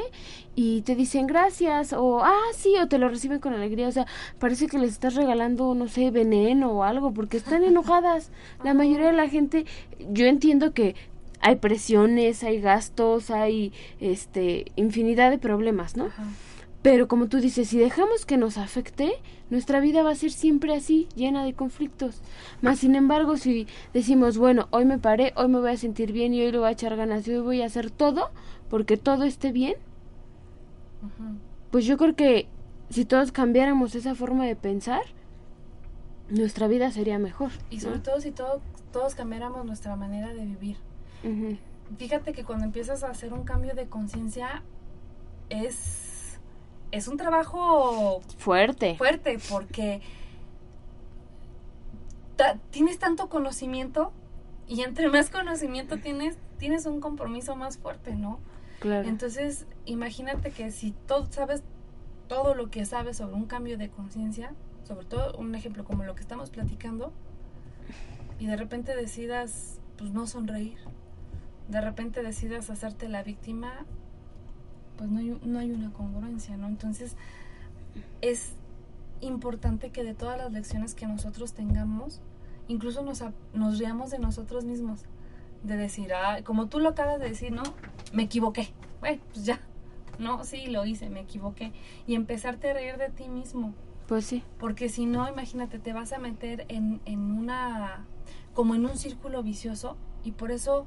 y 0.56 0.82
te 0.82 0.96
dicen 0.96 1.28
gracias, 1.28 1.94
o 1.94 2.24
ah, 2.24 2.36
sí, 2.54 2.76
o 2.82 2.88
te 2.88 2.98
lo 2.98 3.10
reciben 3.10 3.40
con 3.40 3.54
alegría. 3.54 3.88
O 3.88 3.92
sea, 3.92 4.08
parece 4.40 4.68
que 4.68 4.78
les 4.78 4.92
estás 4.92 5.16
regalando, 5.16 5.74
no 5.76 5.88
sé, 5.88 6.12
veneno 6.12 6.72
o 6.72 6.84
algo, 6.84 7.14
porque 7.14 7.38
están 7.38 7.64
enojadas. 7.64 8.32
La 8.64 8.74
mayoría 8.74 9.08
de 9.08 9.14
la 9.14 9.28
gente, 9.28 9.66
yo 10.12 10.26
entiendo 10.26 10.74
que 10.74 10.96
hay 11.42 11.58
presiones, 11.58 12.44
hay 12.44 12.60
gastos, 12.62 13.32
hay 13.32 13.74
este 14.00 14.72
infinidad 14.76 15.32
de 15.32 15.38
problemas, 15.38 15.98
¿no? 15.98 16.06
Ajá. 16.06 16.24
Pero 16.82 17.10
como 17.10 17.28
tú 17.28 17.42
dices, 17.42 17.68
si 17.68 17.78
dejamos 17.78 18.26
que 18.26 18.38
nos 18.38 18.58
afecte, 18.58 19.12
nuestra 19.50 19.82
vida 19.82 20.02
va 20.02 20.12
a 20.12 20.16
ser 20.16 20.32
siempre 20.32 20.74
así, 20.74 21.10
llena 21.14 21.44
de 21.44 21.54
conflictos. 21.54 22.22
Más 22.62 22.80
sin 22.80 22.96
embargo, 22.96 23.36
si 23.36 23.68
decimos, 23.94 24.38
bueno, 24.38 24.70
hoy 24.72 24.86
me 24.86 24.98
paré, 24.98 25.34
hoy 25.36 25.50
me 25.50 25.60
voy 25.60 25.72
a 25.72 25.78
sentir 25.78 26.14
bien 26.14 26.34
y 26.34 26.42
hoy 26.42 26.52
le 26.54 26.60
voy 26.60 26.68
a 26.68 26.72
echar 26.72 26.96
ganas 26.96 27.28
y 27.28 27.34
hoy 27.34 27.42
voy 27.42 27.62
a 27.62 27.66
hacer 27.66 27.92
todo 27.92 28.30
porque 28.70 28.96
todo 28.96 29.26
esté 29.26 29.52
bien, 29.52 29.76
pues 31.72 31.86
yo 31.86 31.98
creo 31.98 32.16
que 32.16 32.48
si 32.90 33.04
todos 33.04 33.32
cambiáramos 33.34 33.96
esa 33.96 34.16
forma 34.16 34.46
de 34.46 34.56
pensar, 34.56 35.02
nuestra 36.30 36.68
vida 36.68 36.92
sería 36.92 37.20
mejor. 37.20 37.52
Y 37.70 37.78
¿no? 37.78 37.82
sobre 37.82 38.00
todo 38.00 38.22
si 38.22 38.32
todo, 38.32 38.62
todos 38.94 39.16
cambiáramos 39.16 39.66
nuestra 39.66 39.98
manera 39.98 40.34
de 40.34 40.46
vivir. 40.46 40.78
Fíjate 41.98 42.34
que 42.34 42.44
cuando 42.44 42.66
empiezas 42.66 43.04
a 43.04 43.10
hacer 43.10 43.34
un 43.34 43.44
cambio 43.44 43.74
de 43.76 43.88
conciencia 43.88 44.64
es, 45.50 46.40
es 46.92 47.08
un 47.08 47.18
trabajo 47.18 48.22
Fuerte. 48.38 48.96
fuerte 48.96 49.40
porque 49.50 50.02
ta- 52.36 52.58
tienes 52.72 53.00
tanto 53.00 53.30
conocimiento 53.30 54.12
y 54.68 54.82
entre 54.82 55.10
más 55.10 55.30
conocimiento 55.30 55.98
tienes, 55.98 56.38
tienes 56.58 56.86
un 56.86 57.02
compromiso 57.02 57.56
más 57.56 57.78
fuerte, 57.78 58.16
¿no? 58.16 58.40
Claro. 58.80 59.08
Entonces, 59.08 59.66
imagínate 59.86 60.52
que 60.52 60.72
si 60.72 60.92
todo 61.08 61.26
sabes 61.32 61.64
todo 62.28 62.54
lo 62.54 62.70
que 62.70 62.86
sabes 62.86 63.18
sobre 63.18 63.34
un 63.34 63.46
cambio 63.48 63.78
de 63.78 63.90
conciencia, 63.90 64.54
sobre 64.84 65.06
todo 65.06 65.36
un 65.38 65.56
ejemplo 65.56 65.84
como 65.84 66.04
lo 66.04 66.14
que 66.14 66.22
estamos 66.22 66.52
platicando, 66.52 67.12
y 68.38 68.46
de 68.46 68.56
repente 68.56 68.96
decidas 68.96 69.80
pues 69.98 70.12
no 70.12 70.28
sonreír, 70.28 70.78
de 71.70 71.82
repente 71.82 72.24
decidas 72.24 72.70
hacerte 72.70 73.08
la 73.08 73.24
víctima, 73.24 73.86
pues 74.98 75.10
no 75.10 75.20
hay, 75.20 75.40
no 75.44 75.60
hay 75.60 75.72
una 75.72 75.92
congruencia, 75.94 76.58
¿no? 76.58 76.68
Entonces 76.68 77.16
es 78.22 78.54
importante 79.22 79.92
que 79.92 80.04
de 80.04 80.14
todas 80.14 80.38
las 80.38 80.52
lecciones 80.52 80.96
que 80.96 81.08
nosotros 81.08 81.54
tengamos, 81.54 82.22
incluso 82.68 83.04
nos, 83.04 83.24
nos 83.54 83.78
riamos 83.78 84.10
de 84.12 84.20
nosotros 84.20 84.66
mismos, 84.66 85.02
de 85.64 85.78
decir, 85.78 86.14
ah, 86.14 86.40
como 86.44 86.68
tú 86.68 86.80
lo 86.80 86.90
acabas 86.90 87.20
de 87.20 87.30
decir, 87.30 87.52
¿no? 87.52 87.64
Me 88.14 88.24
equivoqué, 88.24 88.70
bueno, 89.00 89.22
pues 89.32 89.46
ya, 89.46 89.60
no, 90.18 90.44
sí, 90.44 90.68
lo 90.68 90.86
hice, 90.86 91.10
me 91.10 91.22
equivoqué, 91.22 91.72
y 92.08 92.16
empezarte 92.16 92.72
a 92.72 92.74
reír 92.74 92.98
de 92.98 93.10
ti 93.10 93.30
mismo. 93.30 93.74
Pues 94.08 94.26
sí. 94.26 94.44
Porque 94.58 94.90
si 94.90 95.06
no, 95.06 95.30
imagínate, 95.30 95.78
te 95.78 95.94
vas 95.94 96.14
a 96.14 96.18
meter 96.18 96.66
en, 96.68 97.00
en 97.06 97.20
una, 97.20 98.06
como 98.54 98.74
en 98.74 98.86
un 98.86 98.98
círculo 98.98 99.44
vicioso, 99.44 99.98
y 100.24 100.32
por 100.32 100.52
eso 100.52 100.86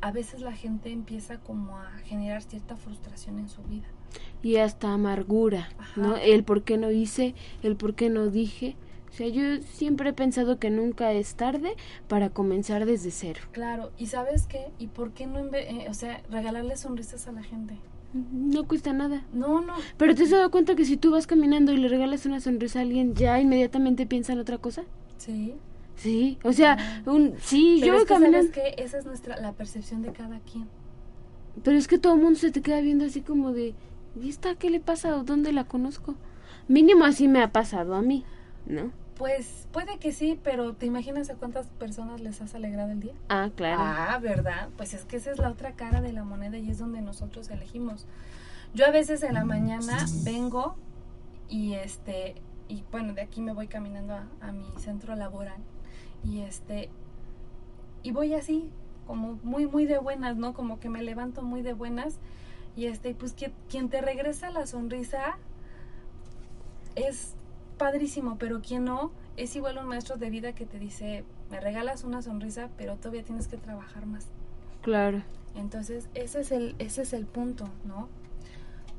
a 0.00 0.12
veces 0.12 0.40
la 0.40 0.52
gente 0.52 0.90
empieza 0.90 1.38
como 1.38 1.78
a 1.78 1.90
generar 2.04 2.42
cierta 2.42 2.76
frustración 2.76 3.38
en 3.38 3.48
su 3.48 3.62
vida. 3.62 3.86
Y 4.42 4.56
hasta 4.56 4.92
amargura, 4.92 5.68
¿no? 5.96 6.16
El 6.16 6.44
por 6.44 6.62
qué 6.62 6.76
no 6.76 6.90
hice, 6.90 7.34
el 7.62 7.76
por 7.76 7.94
qué 7.94 8.08
no 8.08 8.28
dije. 8.28 8.76
O 9.10 9.12
sea, 9.12 9.28
yo 9.28 9.42
siempre 9.62 10.10
he 10.10 10.12
pensado 10.12 10.58
que 10.58 10.70
nunca 10.70 11.12
es 11.12 11.34
tarde 11.34 11.74
para 12.06 12.30
comenzar 12.30 12.86
desde 12.86 13.10
cero. 13.10 13.40
Claro, 13.52 13.90
y 13.98 14.06
sabes 14.06 14.46
qué, 14.46 14.68
y 14.78 14.86
por 14.88 15.12
qué 15.12 15.26
no, 15.26 15.40
eh, 15.54 15.86
o 15.88 15.94
sea, 15.94 16.22
regalarle 16.30 16.76
sonrisas 16.76 17.26
a 17.26 17.32
la 17.32 17.42
gente. 17.42 17.74
Mm, 18.12 18.50
no 18.52 18.68
cuesta 18.68 18.92
nada. 18.92 19.24
No, 19.32 19.60
no. 19.60 19.74
Pero 19.96 20.14
te 20.14 20.22
has 20.22 20.30
dado 20.30 20.50
cuenta 20.50 20.76
que 20.76 20.84
si 20.84 20.96
tú 20.96 21.10
vas 21.10 21.26
caminando 21.26 21.72
y 21.72 21.78
le 21.78 21.88
regalas 21.88 22.26
una 22.26 22.40
sonrisa 22.40 22.78
a 22.78 22.82
alguien, 22.82 23.14
ya 23.14 23.40
inmediatamente 23.40 24.06
piensa 24.06 24.32
en 24.32 24.40
otra 24.40 24.58
cosa. 24.58 24.84
Sí. 25.16 25.54
Sí, 25.98 26.38
o 26.44 26.52
sea, 26.52 27.02
un, 27.06 27.34
sí, 27.40 27.78
Pero 27.80 27.94
yo 27.94 27.98
voy 27.98 28.06
caminando. 28.06 28.52
que 28.52 28.74
esa 28.78 28.98
es 28.98 29.04
nuestra, 29.04 29.36
la 29.40 29.52
percepción 29.52 30.00
de 30.02 30.12
cada 30.12 30.38
quien. 30.40 30.68
Pero 31.64 31.76
es 31.76 31.88
que 31.88 31.98
todo 31.98 32.14
el 32.14 32.22
mundo 32.22 32.38
se 32.38 32.52
te 32.52 32.62
queda 32.62 32.80
viendo 32.80 33.04
así 33.04 33.20
como 33.20 33.52
de, 33.52 33.74
¿y 34.14 34.28
esta 34.28 34.54
qué 34.54 34.70
le 34.70 34.78
pasa 34.78 35.10
dónde 35.10 35.52
la 35.52 35.64
conozco? 35.64 36.14
Mínimo 36.68 37.04
así 37.04 37.26
me 37.26 37.42
ha 37.42 37.50
pasado 37.50 37.96
a 37.96 38.02
mí, 38.02 38.24
¿no? 38.64 38.92
Pues 39.16 39.66
puede 39.72 39.98
que 39.98 40.12
sí, 40.12 40.38
pero 40.44 40.74
¿te 40.74 40.86
imaginas 40.86 41.30
a 41.30 41.34
cuántas 41.34 41.66
personas 41.66 42.20
les 42.20 42.40
has 42.40 42.54
alegrado 42.54 42.92
el 42.92 43.00
día? 43.00 43.14
Ah, 43.28 43.50
claro. 43.56 43.80
Ah, 43.82 44.20
¿verdad? 44.22 44.68
Pues 44.76 44.94
es 44.94 45.04
que 45.04 45.16
esa 45.16 45.32
es 45.32 45.38
la 45.38 45.50
otra 45.50 45.72
cara 45.72 46.00
de 46.00 46.12
la 46.12 46.22
moneda 46.22 46.58
y 46.58 46.70
es 46.70 46.78
donde 46.78 47.00
nosotros 47.00 47.50
elegimos. 47.50 48.06
Yo 48.72 48.86
a 48.86 48.92
veces 48.92 49.24
en 49.24 49.34
la 49.34 49.44
mañana 49.44 50.06
vengo 50.22 50.76
y 51.48 51.72
este, 51.72 52.36
y 52.68 52.84
bueno, 52.92 53.14
de 53.14 53.22
aquí 53.22 53.40
me 53.40 53.52
voy 53.52 53.66
caminando 53.66 54.14
a 54.40 54.52
mi 54.52 54.66
centro 54.76 55.16
laboral 55.16 55.60
y 56.24 56.40
este, 56.40 56.90
y 58.02 58.12
voy 58.12 58.34
así, 58.34 58.70
como 59.06 59.38
muy, 59.42 59.66
muy 59.66 59.86
de 59.86 59.98
buenas, 59.98 60.36
¿no? 60.36 60.54
Como 60.54 60.80
que 60.80 60.88
me 60.88 61.02
levanto 61.02 61.42
muy 61.42 61.62
de 61.62 61.72
buenas. 61.72 62.18
Y 62.76 62.86
este, 62.86 63.14
pues 63.14 63.34
quien 63.68 63.88
te 63.88 64.00
regresa 64.00 64.50
la 64.50 64.66
sonrisa 64.66 65.38
es 66.94 67.34
padrísimo, 67.78 68.36
pero 68.38 68.60
quien 68.60 68.84
no, 68.84 69.12
es 69.36 69.54
igual 69.56 69.78
un 69.78 69.86
maestro 69.86 70.16
de 70.16 70.30
vida 70.30 70.52
que 70.52 70.66
te 70.66 70.78
dice, 70.78 71.24
me 71.50 71.60
regalas 71.60 72.04
una 72.04 72.22
sonrisa, 72.22 72.68
pero 72.76 72.96
todavía 72.96 73.22
tienes 73.22 73.48
que 73.48 73.56
trabajar 73.56 74.04
más. 74.04 74.26
Claro. 74.82 75.22
Entonces, 75.54 76.08
ese 76.14 76.40
es 76.40 76.52
el, 76.52 76.74
ese 76.78 77.02
es 77.02 77.12
el 77.12 77.26
punto, 77.26 77.68
¿no? 77.84 78.08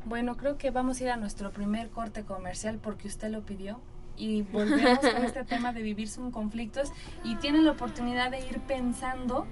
Bueno, 0.06 0.38
creo 0.38 0.58
que 0.58 0.72
vamos 0.72 1.00
a 1.00 1.04
ir 1.04 1.10
a 1.10 1.18
nuestro 1.18 1.52
primer 1.52 1.90
corte 1.90 2.24
comercial 2.24 2.80
porque 2.82 3.08
usted 3.08 3.30
lo 3.30 3.42
pidió 3.42 3.80
y 4.20 4.44
volvemos 4.44 5.00
con 5.00 5.24
este 5.24 5.46
tema 5.46 5.74
de 5.74 5.82
vivir 5.82 6.10
sin 6.10 6.30
conflictos 6.30 6.92
y 7.24 7.38
tienen 7.38 7.66
la 7.66 7.72
oportunidad 7.72 8.30
de 8.30 8.40
ir 8.46 8.60
pensando 8.60 9.48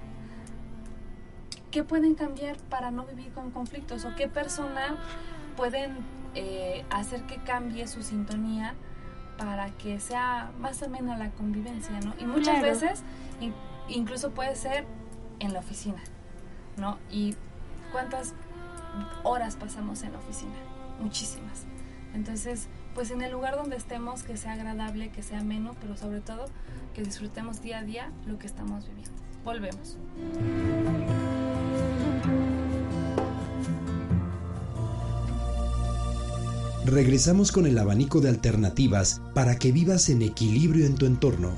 qué 1.70 1.82
pueden 1.82 2.14
cambiar 2.14 2.56
para 2.68 2.90
no 2.90 3.04
vivir 3.04 3.32
con 3.32 3.50
conflictos 3.50 4.04
o 4.04 4.14
qué 4.14 4.28
persona 4.28 4.96
pueden 5.56 5.96
eh, 6.34 6.84
hacer 6.90 7.22
que 7.22 7.38
cambie 7.38 7.88
su 7.88 8.02
sintonía 8.02 8.74
para 9.38 9.70
que 9.70 9.98
sea 10.00 10.50
más 10.60 10.82
amena 10.82 11.16
la 11.16 11.30
convivencia, 11.30 11.98
¿no? 12.00 12.12
Y 12.18 12.26
muchas 12.26 12.60
veces 12.60 13.02
incluso 13.88 14.32
puede 14.32 14.54
ser 14.54 14.84
en 15.40 15.52
la 15.54 15.60
oficina, 15.60 16.02
¿no? 16.76 16.98
Y 17.10 17.36
cuántas 17.92 18.34
horas 19.22 19.56
pasamos 19.56 20.02
en 20.02 20.12
la 20.12 20.18
oficina, 20.18 20.56
muchísimas. 21.00 21.64
Entonces, 22.14 22.68
pues 22.98 23.12
en 23.12 23.22
el 23.22 23.30
lugar 23.30 23.54
donde 23.54 23.76
estemos, 23.76 24.24
que 24.24 24.36
sea 24.36 24.54
agradable, 24.54 25.10
que 25.10 25.22
sea 25.22 25.38
ameno, 25.38 25.76
pero 25.80 25.96
sobre 25.96 26.20
todo 26.20 26.46
que 26.96 27.04
disfrutemos 27.04 27.62
día 27.62 27.78
a 27.78 27.84
día 27.84 28.10
lo 28.26 28.40
que 28.40 28.48
estamos 28.48 28.88
viviendo. 28.88 29.12
Volvemos. 29.44 29.96
Regresamos 36.86 37.52
con 37.52 37.66
el 37.66 37.78
abanico 37.78 38.20
de 38.20 38.30
alternativas 38.30 39.22
para 39.32 39.60
que 39.60 39.70
vivas 39.70 40.08
en 40.08 40.22
equilibrio 40.22 40.84
en 40.84 40.96
tu 40.96 41.06
entorno. 41.06 41.52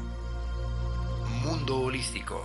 Mundo 1.43 1.81
holístico. 1.85 2.45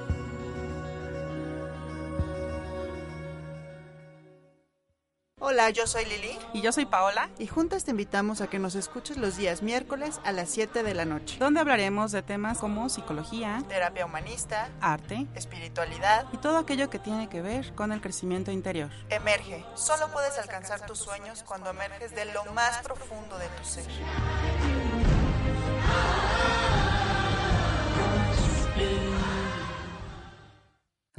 Hola, 5.51 5.69
yo 5.69 5.85
soy 5.85 6.05
Lili. 6.05 6.39
Y 6.53 6.61
yo 6.61 6.71
soy 6.71 6.85
Paola. 6.85 7.29
Y 7.37 7.45
juntas 7.45 7.83
te 7.83 7.91
invitamos 7.91 8.39
a 8.39 8.47
que 8.47 8.57
nos 8.57 8.75
escuches 8.75 9.17
los 9.17 9.35
días 9.35 9.61
miércoles 9.61 10.21
a 10.23 10.31
las 10.31 10.49
7 10.49 10.81
de 10.81 10.93
la 10.93 11.03
noche. 11.03 11.39
Donde 11.39 11.59
hablaremos 11.59 12.13
de 12.13 12.23
temas 12.23 12.59
como 12.59 12.87
psicología, 12.87 13.61
terapia 13.67 14.05
humanista, 14.05 14.69
arte, 14.79 15.27
espiritualidad 15.35 16.25
y 16.31 16.37
todo 16.37 16.57
aquello 16.57 16.89
que 16.89 16.99
tiene 16.99 17.27
que 17.27 17.41
ver 17.41 17.75
con 17.75 17.91
el 17.91 17.99
crecimiento 17.99 18.49
interior. 18.49 18.91
Emerge. 19.09 19.65
Solo 19.75 20.09
puedes 20.13 20.39
alcanzar 20.39 20.85
tus 20.85 20.99
sueños 20.99 21.43
cuando 21.43 21.71
emerges 21.71 22.15
de 22.15 22.23
lo 22.31 22.45
más 22.53 22.77
profundo 22.77 23.37
de 23.37 23.49
tu 23.49 23.65
ser. 23.65 23.83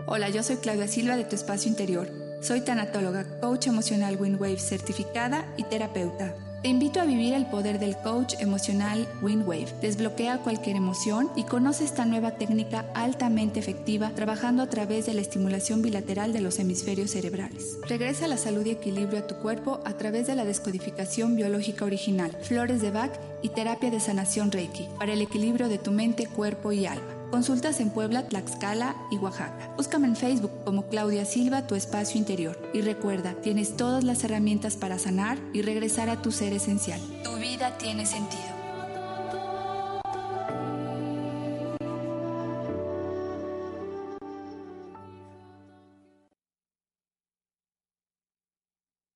Hola, 0.07 0.31
yo 0.31 0.42
soy 0.42 0.57
Claudia 0.57 0.88
Silva 0.88 1.16
de 1.16 1.24
Tu 1.24 1.37
Espacio 1.37 1.70
Interior. 1.70 2.09
Soy 2.40 2.62
tanatóloga, 2.62 3.40
coach 3.40 3.66
emocional 3.66 4.16
Windwave 4.18 4.59
certificada 4.59 5.46
y 5.59 5.64
terapeuta. 5.64 6.35
Te 6.62 6.68
invito 6.68 6.98
a 6.98 7.05
vivir 7.05 7.35
el 7.35 7.44
poder 7.44 7.78
del 7.78 7.98
coach 7.98 8.35
emocional 8.40 9.07
Windwave. 9.20 9.72
Desbloquea 9.83 10.38
cualquier 10.38 10.76
emoción 10.76 11.31
y 11.37 11.44
conoce 11.44 11.85
esta 11.85 12.07
nueva 12.07 12.33
técnica 12.33 12.87
altamente 12.94 13.61
efectiva 13.61 14.12
trabajando 14.14 14.62
a 14.62 14.70
través 14.70 15.05
de 15.05 15.12
la 15.12 15.20
estimulación 15.20 15.83
bilateral 15.83 16.33
de 16.33 16.40
los 16.40 16.59
hemisferios 16.59 17.11
cerebrales. 17.11 17.76
Regresa 17.87 18.26
la 18.28 18.38
salud 18.38 18.64
y 18.64 18.70
equilibrio 18.70 19.18
a 19.18 19.26
tu 19.26 19.35
cuerpo 19.37 19.83
a 19.85 19.92
través 19.98 20.26
de 20.26 20.35
la 20.35 20.46
descodificación 20.46 21.37
biológica 21.37 21.85
original, 21.85 22.35
flores 22.40 22.81
de 22.81 22.92
Bach 22.92 23.12
y 23.42 23.50
terapia 23.50 23.90
de 23.90 24.00
sanación 24.00 24.52
Reiki 24.52 24.88
para 24.98 25.12
el 25.12 25.20
equilibrio 25.20 25.68
de 25.68 25.76
tu 25.76 25.90
mente, 25.90 26.26
cuerpo 26.26 26.72
y 26.72 26.87
alma. 26.87 27.21
Consultas 27.33 27.81
en 27.81 27.88
Puebla, 27.88 28.29
Tlaxcala 28.29 28.95
y 29.11 29.16
Oaxaca. 29.16 29.73
Búscame 29.79 30.07
en 30.07 30.16
Facebook 30.16 30.53
como 30.66 30.87
Claudia 30.88 31.25
Silva, 31.25 31.66
tu 31.66 31.75
espacio 31.75 32.18
interior. 32.18 32.61
Y 32.75 32.83
recuerda, 32.83 33.33
tienes 33.40 33.75
todas 33.75 34.05
las 34.05 34.23
herramientas 34.23 34.77
para 34.77 34.99
sanar 34.99 35.38
y 35.55 35.62
regresar 35.62 36.11
a 36.11 36.21
tu 36.21 36.31
ser 36.31 36.53
esencial. 36.53 37.01
Tu 37.25 37.35
vida 37.37 37.79
tiene 37.79 38.05
sentido. 38.05 38.42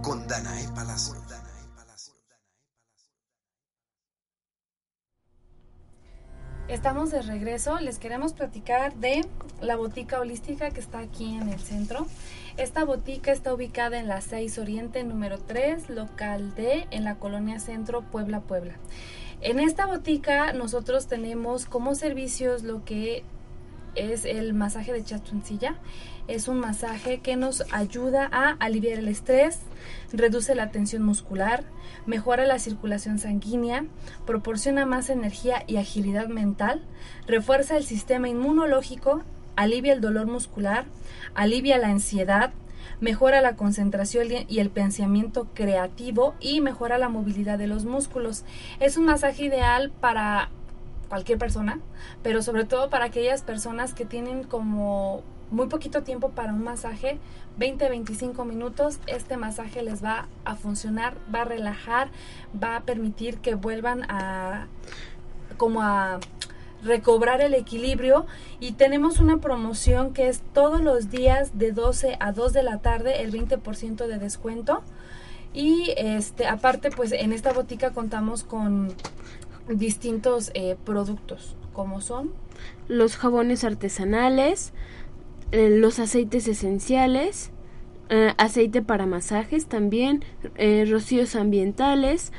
Con 0.00 0.26
Danae 0.28 0.62
e. 0.62 0.68
Palacio. 0.68 1.14
Estamos 6.68 7.10
de 7.10 7.22
regreso, 7.22 7.80
les 7.80 7.98
queremos 7.98 8.32
platicar 8.32 8.94
de 8.94 9.26
la 9.60 9.76
botica 9.76 10.20
holística 10.20 10.70
que 10.70 10.80
está 10.80 11.00
aquí 11.00 11.34
en 11.34 11.48
el 11.48 11.58
centro. 11.58 12.06
Esta 12.56 12.84
botica 12.84 13.32
está 13.32 13.52
ubicada 13.52 13.98
en 13.98 14.06
la 14.06 14.20
6 14.20 14.58
Oriente 14.58 15.02
número 15.02 15.38
3, 15.40 15.90
local 15.90 16.54
D, 16.54 16.86
en 16.92 17.02
la 17.02 17.16
colonia 17.16 17.58
Centro 17.58 18.02
Puebla 18.02 18.40
Puebla. 18.40 18.76
En 19.40 19.58
esta 19.58 19.84
botica 19.84 20.52
nosotros 20.52 21.06
tenemos 21.06 21.66
como 21.66 21.94
servicios 21.96 22.62
lo 22.62 22.84
que 22.84 23.24
es 23.94 24.24
el 24.24 24.54
masaje 24.54 24.92
de 24.92 25.04
chachuncilla. 25.04 25.76
Es 26.26 26.48
un 26.48 26.58
masaje 26.58 27.18
que 27.20 27.36
nos 27.36 27.64
ayuda 27.70 28.28
a 28.32 28.56
aliviar 28.58 28.98
el 28.98 29.08
estrés, 29.08 29.60
reduce 30.10 30.54
la 30.54 30.70
tensión 30.70 31.02
muscular, 31.02 31.64
mejora 32.06 32.46
la 32.46 32.58
circulación 32.58 33.18
sanguínea, 33.18 33.84
proporciona 34.26 34.86
más 34.86 35.10
energía 35.10 35.64
y 35.66 35.76
agilidad 35.76 36.28
mental, 36.28 36.82
refuerza 37.26 37.76
el 37.76 37.84
sistema 37.84 38.28
inmunológico, 38.28 39.22
alivia 39.54 39.92
el 39.92 40.00
dolor 40.00 40.26
muscular, 40.26 40.86
alivia 41.34 41.76
la 41.76 41.88
ansiedad, 41.88 42.52
mejora 43.00 43.42
la 43.42 43.56
concentración 43.56 44.28
y 44.48 44.60
el 44.60 44.70
pensamiento 44.70 45.48
creativo 45.52 46.34
y 46.40 46.60
mejora 46.60 46.96
la 46.96 47.08
movilidad 47.10 47.58
de 47.58 47.66
los 47.66 47.84
músculos. 47.84 48.44
Es 48.80 48.96
un 48.96 49.04
masaje 49.04 49.44
ideal 49.44 49.92
para 50.00 50.48
cualquier 51.14 51.38
persona, 51.38 51.78
pero 52.24 52.42
sobre 52.42 52.64
todo 52.64 52.90
para 52.90 53.04
aquellas 53.04 53.42
personas 53.42 53.94
que 53.94 54.04
tienen 54.04 54.42
como 54.42 55.22
muy 55.52 55.68
poquito 55.68 56.02
tiempo 56.02 56.30
para 56.30 56.52
un 56.52 56.64
masaje, 56.64 57.20
20-25 57.56 58.44
minutos, 58.44 58.98
este 59.06 59.36
masaje 59.36 59.84
les 59.84 60.02
va 60.02 60.26
a 60.44 60.56
funcionar, 60.56 61.16
va 61.32 61.42
a 61.42 61.44
relajar, 61.44 62.08
va 62.60 62.74
a 62.74 62.80
permitir 62.80 63.38
que 63.38 63.54
vuelvan 63.54 64.02
a 64.10 64.66
como 65.56 65.82
a 65.82 66.18
recobrar 66.82 67.40
el 67.42 67.54
equilibrio. 67.54 68.26
Y 68.58 68.72
tenemos 68.72 69.20
una 69.20 69.36
promoción 69.36 70.14
que 70.14 70.28
es 70.28 70.42
todos 70.52 70.80
los 70.80 71.10
días 71.10 71.56
de 71.56 71.70
12 71.70 72.16
a 72.18 72.32
2 72.32 72.52
de 72.52 72.62
la 72.64 72.78
tarde 72.78 73.22
el 73.22 73.30
20% 73.30 74.08
de 74.08 74.18
descuento. 74.18 74.82
Y 75.52 75.94
este 75.96 76.48
aparte 76.48 76.90
pues 76.90 77.12
en 77.12 77.32
esta 77.32 77.52
botica 77.52 77.92
contamos 77.92 78.42
con 78.42 78.92
distintos 79.68 80.50
eh, 80.54 80.76
productos 80.84 81.56
como 81.72 82.00
son 82.00 82.30
los 82.88 83.16
jabones 83.16 83.64
artesanales, 83.64 84.72
eh, 85.52 85.70
los 85.70 85.98
aceites 85.98 86.46
esenciales, 86.46 87.50
eh, 88.10 88.32
aceite 88.38 88.82
para 88.82 89.06
masajes 89.06 89.66
también, 89.66 90.24
rocíos 90.88 91.34
ambientales, 91.34 92.32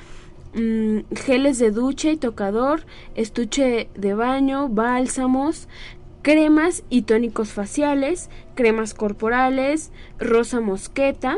mm, 0.54 1.00
geles 1.16 1.60
de 1.60 1.72
ducha 1.72 2.12
y 2.12 2.18
tocador, 2.18 2.86
estuche 3.16 3.90
de 3.96 4.14
baño, 4.14 4.70
bálsamos, 4.70 5.68
cremas 6.22 6.84
y 6.90 7.04
tónicos 7.04 7.50
faciales, 7.50 8.30
cremas 8.56 8.94
corporales, 8.94 9.92
rosa 10.18 10.62
mosqueta, 10.62 11.38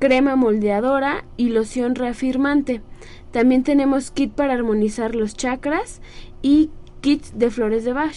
crema 0.00 0.34
moldeadora 0.34 1.24
y 1.36 1.50
loción 1.50 1.94
reafirmante. 1.94 2.80
También 3.32 3.62
tenemos 3.62 4.10
kit 4.10 4.32
para 4.32 4.54
armonizar 4.54 5.14
los 5.14 5.36
chakras 5.36 6.00
y 6.42 6.70
kits 7.00 7.38
de 7.38 7.50
flores 7.50 7.84
de 7.84 7.92
Bach. 7.92 8.16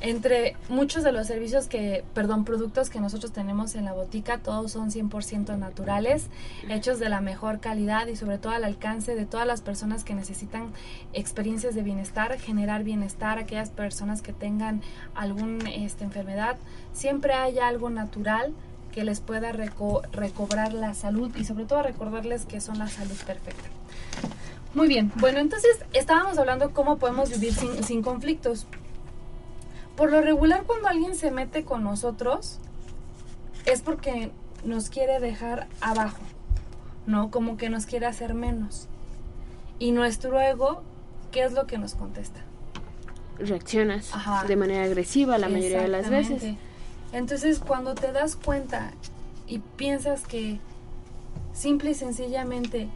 Entre 0.00 0.54
muchos 0.68 1.02
de 1.02 1.10
los 1.10 1.26
servicios 1.26 1.66
que, 1.66 2.04
perdón, 2.14 2.44
productos 2.44 2.88
que 2.88 3.00
nosotros 3.00 3.32
tenemos 3.32 3.74
en 3.74 3.84
la 3.84 3.92
botica, 3.92 4.38
todos 4.38 4.70
son 4.70 4.92
100% 4.92 5.58
naturales, 5.58 6.28
hechos 6.68 7.00
de 7.00 7.08
la 7.08 7.20
mejor 7.20 7.58
calidad 7.58 8.06
y 8.06 8.14
sobre 8.14 8.38
todo 8.38 8.52
al 8.52 8.62
alcance 8.62 9.16
de 9.16 9.26
todas 9.26 9.44
las 9.44 9.60
personas 9.60 10.04
que 10.04 10.14
necesitan 10.14 10.68
experiencias 11.14 11.74
de 11.74 11.82
bienestar, 11.82 12.38
generar 12.38 12.84
bienestar, 12.84 13.38
aquellas 13.38 13.70
personas 13.70 14.22
que 14.22 14.32
tengan 14.32 14.82
alguna 15.16 15.68
este, 15.68 16.04
enfermedad. 16.04 16.58
Siempre 16.92 17.32
hay 17.32 17.58
algo 17.58 17.90
natural 17.90 18.54
que 18.92 19.02
les 19.02 19.18
pueda 19.18 19.50
reco 19.50 20.02
recobrar 20.12 20.74
la 20.74 20.94
salud 20.94 21.34
y 21.36 21.44
sobre 21.44 21.64
todo 21.64 21.82
recordarles 21.82 22.46
que 22.46 22.60
son 22.60 22.78
la 22.78 22.86
salud 22.86 23.16
perfecta. 23.26 23.77
Muy 24.74 24.88
bien, 24.88 25.12
bueno, 25.16 25.38
entonces 25.38 25.84
estábamos 25.92 26.38
hablando 26.38 26.72
cómo 26.72 26.98
podemos 26.98 27.30
vivir 27.30 27.54
sin, 27.54 27.82
sin 27.82 28.02
conflictos. 28.02 28.66
Por 29.96 30.12
lo 30.12 30.20
regular, 30.20 30.64
cuando 30.64 30.88
alguien 30.88 31.16
se 31.16 31.30
mete 31.30 31.64
con 31.64 31.82
nosotros, 31.82 32.58
es 33.66 33.82
porque 33.82 34.30
nos 34.64 34.90
quiere 34.90 35.20
dejar 35.20 35.66
abajo, 35.80 36.22
¿no? 37.06 37.30
Como 37.30 37.56
que 37.56 37.68
nos 37.68 37.86
quiere 37.86 38.06
hacer 38.06 38.34
menos. 38.34 38.88
Y 39.78 39.92
nuestro 39.92 40.40
ego, 40.40 40.82
¿qué 41.30 41.44
es 41.44 41.52
lo 41.52 41.66
que 41.66 41.78
nos 41.78 41.94
contesta? 41.94 42.40
Reaccionas 43.38 44.14
Ajá. 44.14 44.44
de 44.44 44.56
manera 44.56 44.84
agresiva 44.84 45.38
la 45.38 45.48
mayoría 45.48 45.82
de 45.82 45.88
las 45.88 46.10
veces. 46.10 46.56
Entonces, 47.12 47.58
cuando 47.58 47.94
te 47.94 48.12
das 48.12 48.36
cuenta 48.36 48.92
y 49.46 49.60
piensas 49.60 50.26
que 50.26 50.58
simple 51.52 51.90
y 51.90 51.94
sencillamente 51.94 52.88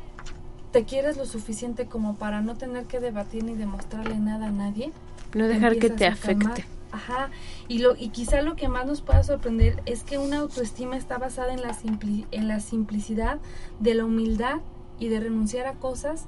te 0.72 0.84
quieres 0.84 1.16
lo 1.16 1.26
suficiente 1.26 1.86
como 1.86 2.14
para 2.16 2.40
no 2.40 2.56
tener 2.56 2.86
que 2.86 2.98
debatir 2.98 3.44
ni 3.44 3.54
demostrarle 3.54 4.16
nada 4.18 4.46
a 4.46 4.50
nadie, 4.50 4.90
No 5.34 5.46
dejar 5.46 5.78
que 5.78 5.90
te 5.90 6.06
afecte. 6.06 6.64
Ajá, 6.90 7.30
y, 7.68 7.78
lo, 7.78 7.96
y 7.96 8.08
quizá 8.10 8.42
lo 8.42 8.54
que 8.54 8.68
más 8.68 8.84
nos 8.84 9.00
pueda 9.00 9.22
sorprender 9.22 9.82
es 9.86 10.02
que 10.02 10.18
una 10.18 10.40
autoestima 10.40 10.96
está 10.96 11.16
basada 11.16 11.54
en 11.54 11.62
la, 11.62 11.72
simpli- 11.72 12.26
en 12.32 12.48
la 12.48 12.60
simplicidad 12.60 13.38
de 13.80 13.94
la 13.94 14.04
humildad 14.04 14.56
y 14.98 15.08
de 15.08 15.20
renunciar 15.20 15.66
a 15.66 15.72
cosas 15.74 16.26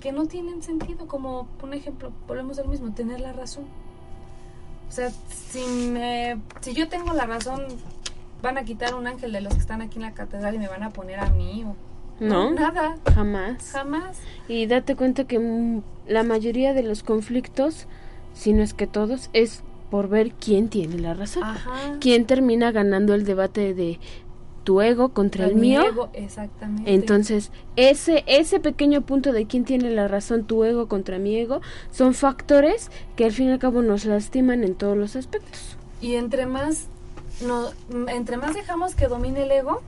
que 0.00 0.10
no 0.10 0.26
tienen 0.26 0.62
sentido, 0.62 1.06
como 1.06 1.48
un 1.62 1.74
ejemplo, 1.74 2.12
volvemos 2.26 2.58
al 2.58 2.68
mismo, 2.68 2.92
tener 2.94 3.20
la 3.20 3.32
razón. 3.32 3.64
O 4.88 4.92
sea, 4.92 5.10
si, 5.28 5.64
me, 5.66 6.40
si 6.60 6.72
yo 6.72 6.88
tengo 6.88 7.12
la 7.12 7.26
razón, 7.26 7.62
van 8.42 8.56
a 8.58 8.64
quitar 8.64 8.94
un 8.94 9.06
ángel 9.06 9.32
de 9.32 9.42
los 9.42 9.52
que 9.54 9.60
están 9.60 9.80
aquí 9.82 9.96
en 9.96 10.02
la 10.02 10.12
catedral 10.12 10.54
y 10.54 10.58
me 10.58 10.68
van 10.68 10.82
a 10.82 10.90
poner 10.90 11.20
a 11.20 11.28
mí 11.30 11.64
o 11.64 11.76
No, 12.22 12.50
nada, 12.52 12.96
jamás. 13.14 13.70
jamás. 13.72 14.18
Y 14.48 14.66
date 14.66 14.96
cuenta 14.96 15.24
que 15.24 15.80
la 16.06 16.22
mayoría 16.22 16.72
de 16.74 16.82
los 16.82 17.02
conflictos, 17.02 17.86
si 18.32 18.52
no 18.52 18.62
es 18.62 18.74
que 18.74 18.86
todos, 18.86 19.30
es 19.32 19.62
por 19.90 20.08
ver 20.08 20.32
quién 20.32 20.68
tiene 20.68 20.98
la 20.98 21.14
razón. 21.14 21.42
Ajá. 21.42 21.98
¿Quién 22.00 22.24
termina 22.26 22.72
ganando 22.72 23.14
el 23.14 23.24
debate 23.24 23.74
de 23.74 23.98
tu 24.64 24.80
ego 24.80 25.10
contra 25.10 25.46
el 25.46 25.54
mío? 25.56 25.82
ego, 25.82 26.08
exactamente. 26.12 26.94
Entonces, 26.94 27.50
ese, 27.76 28.24
ese 28.26 28.60
pequeño 28.60 29.02
punto 29.02 29.32
de 29.32 29.46
quién 29.46 29.64
tiene 29.64 29.90
la 29.90 30.08
razón, 30.08 30.44
tu 30.44 30.64
ego 30.64 30.88
contra 30.88 31.18
mi 31.18 31.36
ego, 31.36 31.60
son 31.90 32.14
factores 32.14 32.90
que 33.16 33.24
al 33.24 33.32
fin 33.32 33.48
y 33.48 33.52
al 33.52 33.58
cabo 33.58 33.82
nos 33.82 34.04
lastiman 34.04 34.64
en 34.64 34.74
todos 34.74 34.96
los 34.96 35.16
aspectos. 35.16 35.76
Y 36.00 36.14
entre 36.14 36.46
más, 36.46 36.86
no, 37.44 37.70
entre 38.08 38.36
más 38.36 38.54
dejamos 38.54 38.94
que 38.94 39.08
domine 39.08 39.42
el 39.42 39.50
ego, 39.50 39.82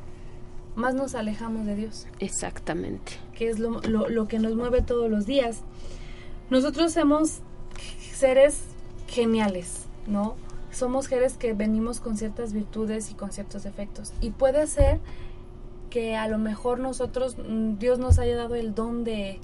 más 0.77 0.95
nos 0.95 1.15
alejamos 1.15 1.67
de 1.67 1.77
Dios, 1.77 2.07
Exactamente. 2.21 3.13
que 3.35 3.49
es 3.49 3.59
lo, 3.59 3.81
lo- 3.83 4.09
lo 4.09 4.27
que 4.29 4.39
nos 4.39 4.55
mueve 4.55 4.83
todos 4.83 5.11
los 5.11 5.27
días. 5.27 5.61
Nosotros 6.51 6.93
somos 6.93 7.39
seres 8.13 8.61
geniales, 9.09 9.85
¿no? 10.07 10.35
Somos 10.73 11.07
seres 11.07 11.37
que 11.37 11.53
venimos 11.55 12.01
con 12.01 12.17
ciertas 12.17 12.53
virtudes 12.53 13.11
y 13.11 13.15
con 13.15 13.31
ciertos 13.33 13.63
defectos. 13.63 14.13
Y 14.21 14.31
puede 14.31 14.67
ser 14.67 15.01
que 15.91 16.17
a 16.17 16.27
lo 16.27 16.39
mejor 16.39 16.81
nosotros, 16.81 17.37
mm, 17.39 17.79
Dios 17.79 17.99
nos 18.01 18.19
haya 18.19 18.37
dado 18.37 18.57
el 18.57 18.75
don 18.75 19.05
de 19.05 19.39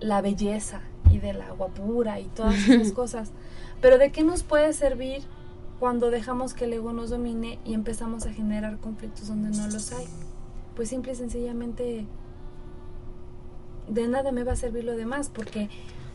la 0.00 0.22
belleza 0.22 0.80
y 1.10 1.18
de 1.18 1.34
la 1.34 1.50
guapura 1.50 2.20
y 2.20 2.24
todas 2.28 2.54
esas 2.68 2.92
cosas. 2.92 3.30
Pero 3.82 3.98
¿de 3.98 4.10
qué 4.10 4.22
nos 4.22 4.42
puede 4.42 4.72
servir 4.72 5.22
cuando 5.78 6.10
dejamos 6.10 6.54
que 6.54 6.64
el 6.64 6.72
ego 6.72 6.92
nos 6.94 7.10
domine 7.10 7.58
y 7.64 7.74
empezamos 7.74 8.24
a 8.26 8.32
generar 8.32 8.78
conflictos 8.78 9.28
donde 9.28 9.50
no 9.50 9.66
los 9.68 9.92
hay? 9.92 10.06
Pues 10.80 10.88
simple 10.88 11.12
y 11.12 11.14
sencillamente 11.14 12.06
de 13.86 14.08
nada 14.08 14.32
me 14.32 14.44
va 14.44 14.52
a 14.52 14.56
servir 14.56 14.84
lo 14.84 14.96
demás 14.96 15.28
porque 15.28 15.68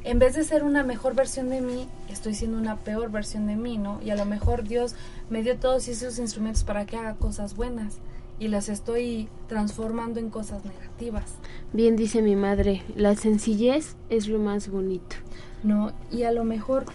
en 0.04 0.18
vez 0.18 0.34
de 0.34 0.44
ser 0.44 0.64
una 0.64 0.82
mejor 0.82 1.14
versión 1.14 1.50
de 1.50 1.62
mí, 1.62 1.88
estoy 2.10 2.34
siendo 2.34 2.58
una 2.58 2.78
peor 2.78 3.12
versión 3.12 3.46
de 3.46 3.58
mí, 3.58 3.78
¿no? 3.78 4.02
Y 4.02 4.10
a 4.10 4.16
lo 4.16 4.26
mejor 4.26 4.64
Dios 4.64 4.96
me 5.30 5.44
dio 5.44 5.60
todos 5.60 5.88
esos 5.88 6.18
instrumentos 6.18 6.64
para 6.64 6.88
que 6.88 6.98
haga 6.98 7.14
cosas 7.14 7.56
buenas 7.56 8.00
y 8.40 8.48
las 8.48 8.68
estoy 8.68 9.30
transformando 9.48 10.20
en 10.20 10.32
cosas 10.32 10.66
negativas, 10.66 11.36
Bien 11.72 11.96
dice 11.96 12.24
mi 12.24 12.36
madre, 12.36 12.82
la 12.96 13.14
sencillez 13.16 13.96
es 14.10 14.28
lo 14.28 14.40
más 14.40 14.70
bonito. 14.70 15.16
¿no? 15.62 15.94
Y 16.12 16.24
a 16.24 16.32
lo 16.32 16.44
mejor 16.44 16.86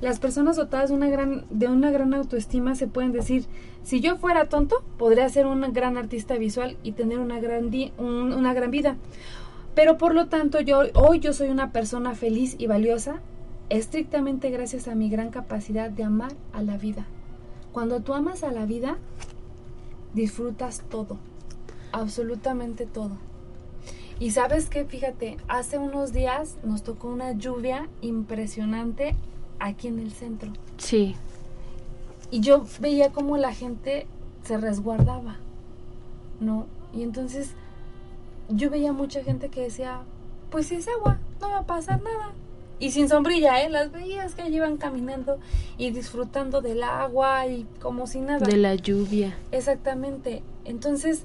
las 0.00 0.18
personas 0.18 0.56
dotadas 0.56 0.88
de 0.88 0.96
una 0.96 1.08
gran 1.08 1.44
de 1.50 1.66
una 1.66 1.90
gran 1.90 2.14
autoestima 2.14 2.74
se 2.74 2.86
pueden 2.86 3.12
decir, 3.12 3.44
si 3.88 4.00
yo 4.00 4.18
fuera 4.18 4.50
tonto, 4.50 4.82
podría 4.98 5.26
ser 5.30 5.46
un 5.46 5.62
gran 5.72 5.96
artista 5.96 6.34
visual 6.36 6.76
y 6.82 6.92
tener 6.92 7.20
una 7.20 7.40
gran 7.40 7.70
di- 7.70 7.90
un- 7.96 8.34
una 8.34 8.52
gran 8.52 8.70
vida. 8.70 8.96
Pero 9.74 9.96
por 9.96 10.14
lo 10.14 10.26
tanto, 10.26 10.60
yo 10.60 10.82
hoy 10.94 11.20
yo 11.20 11.32
soy 11.32 11.48
una 11.48 11.72
persona 11.72 12.14
feliz 12.14 12.54
y 12.58 12.66
valiosa 12.66 13.20
estrictamente 13.70 14.50
gracias 14.50 14.88
a 14.88 14.94
mi 14.94 15.08
gran 15.08 15.30
capacidad 15.30 15.88
de 15.88 16.02
amar 16.04 16.32
a 16.52 16.60
la 16.62 16.76
vida. 16.76 17.06
Cuando 17.72 18.00
tú 18.00 18.12
amas 18.12 18.42
a 18.42 18.52
la 18.52 18.66
vida, 18.66 18.98
disfrutas 20.12 20.82
todo, 20.90 21.16
absolutamente 21.92 22.84
todo. 22.84 23.16
Y 24.20 24.32
sabes 24.32 24.68
que, 24.68 24.84
fíjate, 24.84 25.38
hace 25.48 25.78
unos 25.78 26.12
días 26.12 26.58
nos 26.62 26.82
tocó 26.82 27.08
una 27.08 27.32
lluvia 27.32 27.88
impresionante 28.02 29.14
aquí 29.60 29.88
en 29.88 29.98
el 30.00 30.10
centro. 30.12 30.52
Sí. 30.76 31.14
Y 32.30 32.40
yo 32.40 32.64
veía 32.80 33.10
cómo 33.10 33.36
la 33.36 33.52
gente 33.52 34.06
se 34.42 34.56
resguardaba, 34.58 35.36
¿no? 36.40 36.66
Y 36.92 37.02
entonces 37.02 37.52
yo 38.48 38.70
veía 38.70 38.92
mucha 38.92 39.22
gente 39.22 39.48
que 39.48 39.62
decía, 39.62 40.02
pues 40.50 40.66
si 40.66 40.76
es 40.76 40.88
agua, 40.88 41.18
no 41.40 41.50
va 41.50 41.58
a 41.58 41.66
pasar 41.66 42.02
nada. 42.02 42.32
Y 42.80 42.92
sin 42.92 43.08
sombrilla, 43.08 43.62
¿eh? 43.62 43.68
Las 43.68 43.90
veías 43.90 44.34
que 44.34 44.42
allí 44.42 44.56
iban 44.56 44.76
caminando 44.76 45.38
y 45.78 45.90
disfrutando 45.90 46.60
del 46.60 46.82
agua 46.84 47.46
y 47.46 47.66
como 47.80 48.06
si 48.06 48.20
nada. 48.20 48.46
De 48.46 48.56
la 48.56 48.74
lluvia. 48.76 49.36
Exactamente. 49.50 50.42
Entonces, 50.64 51.24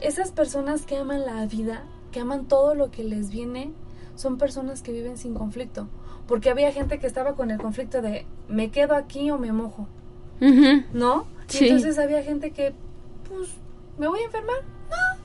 esas 0.00 0.32
personas 0.32 0.84
que 0.84 0.96
aman 0.96 1.24
la 1.24 1.46
vida, 1.46 1.84
que 2.10 2.20
aman 2.20 2.46
todo 2.46 2.74
lo 2.74 2.90
que 2.90 3.04
les 3.04 3.30
viene, 3.30 3.72
son 4.16 4.36
personas 4.36 4.82
que 4.82 4.92
viven 4.92 5.16
sin 5.16 5.32
conflicto. 5.32 5.88
Porque 6.26 6.50
había 6.50 6.72
gente 6.72 6.98
que 6.98 7.06
estaba 7.06 7.34
con 7.34 7.50
el 7.50 7.58
conflicto 7.58 8.02
de 8.02 8.26
me 8.48 8.70
quedo 8.70 8.94
aquí 8.94 9.30
o 9.30 9.38
me 9.38 9.52
mojo, 9.52 9.88
¿no? 10.92 11.26
Y 11.48 11.52
Sí. 11.52 11.64
entonces 11.68 11.98
había 11.98 12.22
gente 12.22 12.50
que, 12.50 12.74
pues, 13.28 13.50
¿me 13.98 14.08
voy 14.08 14.20
a 14.20 14.24
enfermar? 14.24 14.56
No. 14.90 15.22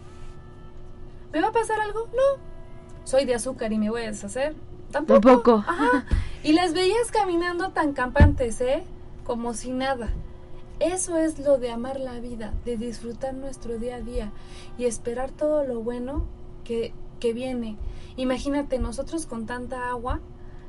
¿Me 1.34 1.42
va 1.42 1.48
a 1.50 1.52
pasar 1.52 1.80
algo? 1.80 2.08
No. 2.14 2.42
Soy 3.04 3.26
de 3.26 3.36
azúcar 3.36 3.72
y 3.74 3.78
me 3.78 3.90
voy 3.90 4.04
a 4.04 4.12
deshacer. 4.12 4.56
Tampoco. 4.92 5.20
Tampoco. 5.22 5.64
Ajá. 5.68 6.06
Y 6.44 6.54
las 6.54 6.74
veías 6.74 7.12
caminando 7.12 7.70
tan 7.70 7.94
campantes, 7.94 8.62
¿eh? 8.62 8.84
Como 9.26 9.54
si 9.54 9.72
nada. 9.72 10.10
Eso 10.80 11.18
es 11.18 11.40
lo 11.40 11.58
de 11.58 11.72
amar 11.72 12.00
la 12.00 12.20
vida, 12.20 12.54
de 12.64 12.78
disfrutar 12.78 13.34
nuestro 13.34 13.78
día 13.80 13.96
a 13.96 14.02
día 14.02 14.32
y 14.78 14.86
esperar 14.86 15.32
todo 15.32 15.64
lo 15.64 15.82
bueno 15.82 16.26
que, 16.64 16.94
que 17.20 17.34
viene. 17.34 17.78
Imagínate 18.16 18.78
nosotros 18.78 19.26
con 19.26 19.46
tanta 19.46 19.90
agua 19.90 20.20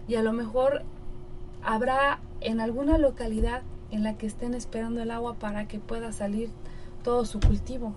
y 0.07 0.15
a 0.15 0.23
lo 0.23 0.33
mejor 0.33 0.83
habrá 1.63 2.21
en 2.41 2.61
alguna 2.61 2.97
localidad 2.99 3.63
en 3.91 4.03
la 4.03 4.17
que 4.17 4.27
estén 4.27 4.55
esperando 4.55 5.03
el 5.03 5.11
agua 5.11 5.35
para 5.35 5.69
que 5.69 5.79
pueda 5.79 6.13
salir 6.13 6.51
todo 7.03 7.25
su 7.25 7.41
cultivo. 7.41 7.95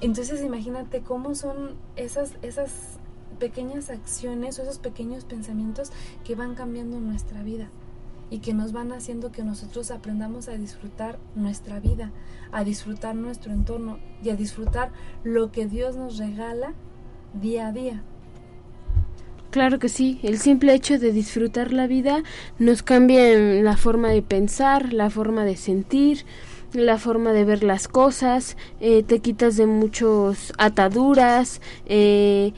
Entonces 0.00 0.42
imagínate 0.42 1.02
cómo 1.02 1.34
son 1.34 1.76
esas, 1.96 2.34
esas 2.42 2.98
pequeñas 3.38 3.90
acciones 3.90 4.58
o 4.58 4.62
esos 4.62 4.78
pequeños 4.78 5.24
pensamientos 5.24 5.92
que 6.24 6.34
van 6.34 6.54
cambiando 6.54 7.00
nuestra 7.00 7.42
vida 7.42 7.68
y 8.30 8.38
que 8.38 8.54
nos 8.54 8.72
van 8.72 8.92
haciendo 8.92 9.30
que 9.30 9.44
nosotros 9.44 9.90
aprendamos 9.90 10.48
a 10.48 10.52
disfrutar 10.52 11.18
nuestra 11.34 11.80
vida, 11.80 12.10
a 12.50 12.64
disfrutar 12.64 13.14
nuestro 13.14 13.52
entorno 13.52 13.98
y 14.22 14.30
a 14.30 14.36
disfrutar 14.36 14.90
lo 15.22 15.52
que 15.52 15.66
Dios 15.66 15.96
nos 15.96 16.16
regala 16.16 16.72
día 17.34 17.66
a 17.68 17.72
día. 17.72 18.02
Claro 19.52 19.78
que 19.78 19.90
sí, 19.90 20.18
el 20.22 20.38
simple 20.38 20.72
hecho 20.72 20.98
de 20.98 21.12
disfrutar 21.12 21.74
la 21.74 21.86
vida 21.86 22.22
nos 22.58 22.82
cambia 22.82 23.32
en 23.32 23.62
la 23.66 23.76
forma 23.76 24.08
de 24.08 24.22
pensar, 24.22 24.94
la 24.94 25.10
forma 25.10 25.44
de 25.44 25.56
sentir, 25.56 26.24
la 26.72 26.96
forma 26.96 27.34
de 27.34 27.44
ver 27.44 27.62
las 27.62 27.86
cosas, 27.86 28.56
eh, 28.80 29.02
te 29.02 29.18
quitas 29.18 29.58
de 29.58 29.66
muchas 29.66 30.54
ataduras, 30.56 31.60
eh, 31.84 32.54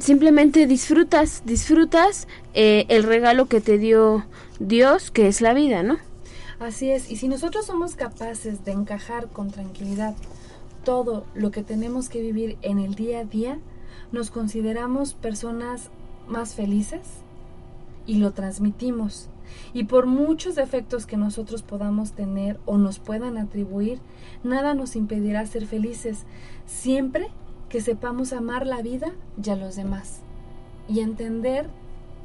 simplemente 0.00 0.66
disfrutas, 0.66 1.44
disfrutas 1.46 2.26
eh, 2.52 2.84
el 2.88 3.04
regalo 3.04 3.46
que 3.46 3.60
te 3.60 3.78
dio 3.78 4.26
Dios, 4.58 5.12
que 5.12 5.28
es 5.28 5.40
la 5.40 5.54
vida, 5.54 5.84
¿no? 5.84 5.98
Así 6.58 6.90
es, 6.90 7.12
y 7.12 7.16
si 7.16 7.28
nosotros 7.28 7.64
somos 7.64 7.94
capaces 7.94 8.64
de 8.64 8.72
encajar 8.72 9.28
con 9.28 9.52
tranquilidad 9.52 10.16
todo 10.82 11.26
lo 11.34 11.52
que 11.52 11.62
tenemos 11.62 12.08
que 12.08 12.20
vivir 12.20 12.58
en 12.62 12.80
el 12.80 12.96
día 12.96 13.20
a 13.20 13.24
día, 13.24 13.60
nos 14.12 14.30
consideramos 14.30 15.14
personas 15.14 15.90
más 16.28 16.54
felices 16.54 17.00
y 18.06 18.18
lo 18.18 18.32
transmitimos. 18.32 19.28
Y 19.72 19.84
por 19.84 20.06
muchos 20.06 20.54
defectos 20.54 21.06
que 21.06 21.16
nosotros 21.16 21.62
podamos 21.62 22.12
tener 22.12 22.60
o 22.64 22.78
nos 22.78 22.98
puedan 22.98 23.36
atribuir, 23.38 24.00
nada 24.44 24.74
nos 24.74 24.96
impedirá 24.96 25.44
ser 25.46 25.66
felices, 25.66 26.24
siempre 26.66 27.28
que 27.68 27.80
sepamos 27.80 28.32
amar 28.32 28.66
la 28.66 28.82
vida 28.82 29.12
y 29.42 29.50
a 29.50 29.56
los 29.56 29.76
demás. 29.76 30.20
Y 30.88 31.00
entender 31.00 31.68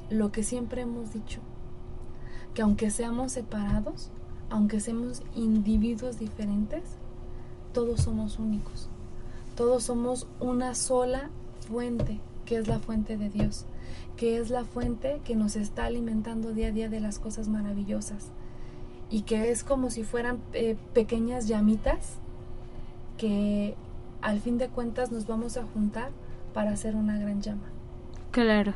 lo 0.10 0.32
que 0.32 0.44
siempre 0.44 0.82
hemos 0.82 1.14
dicho, 1.14 1.40
que 2.54 2.62
aunque 2.62 2.92
seamos 2.92 3.34
separados, 3.34 4.10
aunque 4.50 4.80
seamos 4.80 5.22
individuos 5.36 6.20
diferentes, 6.20 6.84
todos 7.74 8.02
somos 8.02 8.40
únicos. 8.40 8.90
Todos 9.56 9.84
somos 9.84 10.28
una 10.40 10.76
sola 10.76 11.30
fuente, 11.68 12.20
que 12.46 12.58
es 12.58 12.68
la 12.68 12.80
fuente 12.80 13.18
de 13.18 13.30
Dios, 13.30 13.66
que 14.16 14.38
es 14.40 14.50
la 14.50 14.64
fuente 14.64 15.20
que 15.24 15.36
nos 15.36 15.56
está 15.56 15.86
alimentando 15.86 16.54
día 16.54 16.70
a 16.70 16.72
día 16.72 16.90
de 16.90 17.00
las 17.00 17.20
cosas 17.20 17.48
maravillosas 17.48 18.32
y 19.10 19.22
que 19.22 19.52
es 19.52 19.64
como 19.64 19.90
si 19.90 20.04
fueran 20.04 20.40
eh, 20.54 20.76
pequeñas 20.94 21.48
llamitas 21.48 22.16
que 23.18 23.76
al 24.22 24.40
fin 24.40 24.58
de 24.58 24.68
cuentas 24.70 25.12
nos 25.12 25.28
vamos 25.28 25.58
a 25.58 25.64
juntar 25.64 26.10
para 26.54 26.72
hacer 26.72 26.96
una 26.96 27.18
gran 27.18 27.42
llama. 27.42 27.64
Claro. 28.32 28.74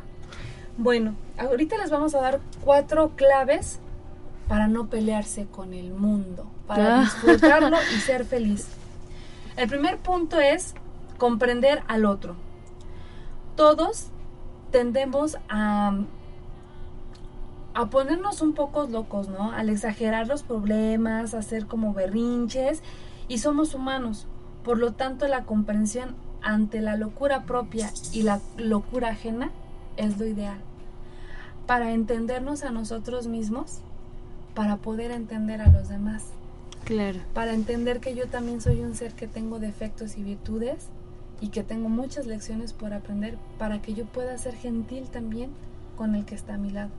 Bueno, 0.78 1.16
ahorita 1.38 1.78
les 1.78 1.90
vamos 1.92 2.16
a 2.16 2.22
dar 2.22 2.40
cuatro 2.64 3.12
claves 3.16 3.80
para 4.48 4.68
no 4.68 4.88
pelearse 4.90 5.46
con 5.46 5.74
el 5.74 5.92
mundo, 5.94 6.46
para 6.68 7.00
Ah. 7.00 7.02
disfrutarlo 7.02 7.78
y 7.96 8.00
ser 8.06 8.26
feliz. 8.26 8.68
El 9.58 9.68
primer 9.68 9.98
punto 9.98 10.40
es 10.40 10.74
comprender 11.18 11.84
al 11.88 12.06
otro. 12.06 12.36
Todos 13.56 14.08
tendemos 14.72 15.38
a 15.50 15.98
a 17.74 17.90
ponernos 17.90 18.42
un 18.42 18.54
poco 18.54 18.86
locos, 18.88 19.30
¿no? 19.30 19.52
Al 19.52 19.70
exagerar 19.70 20.28
los 20.28 20.44
problemas, 20.44 21.34
a 21.34 21.40
hacer 21.40 21.68
como 21.68 21.94
berrinches 21.94 22.82
y 23.28 23.38
somos 23.38 23.74
humanos. 23.74 24.28
Por 24.64 24.78
lo 24.78 24.92
tanto, 24.92 25.28
la 25.28 25.46
comprensión 25.46 26.16
ante 26.42 26.82
la 26.82 26.98
locura 26.98 27.44
propia 27.44 27.92
y 28.12 28.24
la 28.24 28.42
locura 28.58 29.10
ajena 29.10 29.52
es 29.98 30.18
lo 30.18 30.26
ideal. 30.26 30.58
Para 31.66 31.94
entendernos 31.94 32.64
a 32.64 32.72
nosotros 32.72 33.28
mismos, 33.28 33.80
para 34.54 34.78
poder 34.78 35.12
entender 35.12 35.62
a 35.62 35.68
los 35.68 35.88
demás, 35.88 36.24
Claro. 36.84 37.20
para 37.34 37.54
entender 37.54 38.00
que 38.02 38.16
yo 38.16 38.28
también 38.28 38.60
soy 38.60 38.82
un 38.82 38.96
ser 38.96 39.14
que 39.14 39.28
tengo 39.28 39.60
defectos 39.60 40.18
y 40.18 40.24
virtudes 40.24 40.88
y 41.42 41.50
que 41.50 41.64
tengo 41.64 41.90
muchas 41.90 42.28
lecciones 42.28 42.72
por 42.72 42.94
aprender 42.94 43.38
para 43.58 43.82
que 43.82 43.94
yo 43.94 44.06
pueda 44.06 44.38
ser 44.38 44.56
gentil 44.56 45.10
también 45.10 45.50
con 45.98 46.16
el 46.16 46.24
que 46.24 46.36
está 46.36 46.54
a 46.54 46.58
mi 46.58 46.70
lado. 46.70 46.92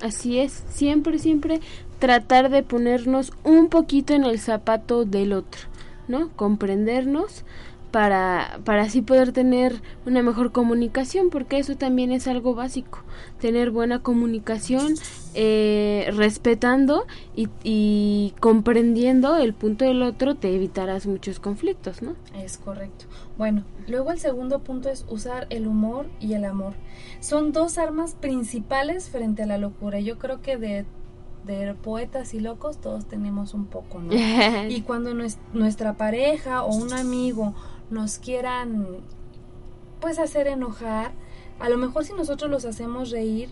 Así 0.00 0.38
es, 0.38 0.64
siempre, 0.70 1.18
siempre 1.18 1.60
tratar 1.98 2.50
de 2.50 2.62
ponernos 2.62 3.32
un 3.44 3.68
poquito 3.68 4.14
en 4.14 4.24
el 4.24 4.38
zapato 4.38 5.04
del 5.04 5.32
otro, 5.32 5.60
¿no? 6.06 6.30
Comprendernos 6.36 7.44
para, 7.90 8.60
para 8.64 8.82
así 8.82 9.02
poder 9.02 9.32
tener 9.32 9.80
una 10.06 10.22
mejor 10.22 10.52
comunicación, 10.52 11.30
porque 11.30 11.58
eso 11.58 11.76
también 11.76 12.12
es 12.12 12.28
algo 12.28 12.54
básico, 12.54 13.00
tener 13.40 13.70
buena 13.70 14.00
comunicación, 14.02 14.94
eh, 15.34 16.10
respetando 16.14 17.06
y, 17.34 17.48
y 17.62 18.34
comprendiendo 18.40 19.36
el 19.36 19.54
punto 19.54 19.84
del 19.84 20.02
otro, 20.02 20.34
te 20.34 20.54
evitarás 20.54 21.06
muchos 21.06 21.40
conflictos, 21.40 22.02
¿no? 22.02 22.14
Es 22.36 22.58
correcto. 22.58 23.06
Bueno, 23.36 23.64
luego 23.86 24.10
el 24.10 24.18
segundo 24.18 24.60
punto 24.60 24.90
es 24.90 25.04
usar 25.08 25.46
el 25.50 25.66
humor 25.66 26.06
y 26.20 26.34
el 26.34 26.44
amor. 26.44 26.74
Son 27.20 27.52
dos 27.52 27.78
armas 27.78 28.14
principales 28.14 29.08
frente 29.10 29.42
a 29.42 29.46
la 29.46 29.58
locura. 29.58 30.00
Yo 30.00 30.18
creo 30.18 30.40
que 30.42 30.56
de, 30.56 30.84
de 31.46 31.74
poetas 31.74 32.34
y 32.34 32.40
locos 32.40 32.78
todos 32.78 33.06
tenemos 33.06 33.54
un 33.54 33.66
poco, 33.66 34.00
¿no? 34.00 34.12
y 34.68 34.82
cuando 34.82 35.12
nues- 35.14 35.38
nuestra 35.52 35.94
pareja 35.96 36.64
o 36.64 36.74
un 36.74 36.92
amigo 36.92 37.54
nos 37.90 38.18
quieran 38.18 38.98
pues 40.00 40.18
hacer 40.18 40.46
enojar, 40.46 41.12
a 41.58 41.68
lo 41.68 41.76
mejor 41.76 42.04
si 42.04 42.12
nosotros 42.12 42.50
los 42.50 42.64
hacemos 42.64 43.10
reír, 43.10 43.50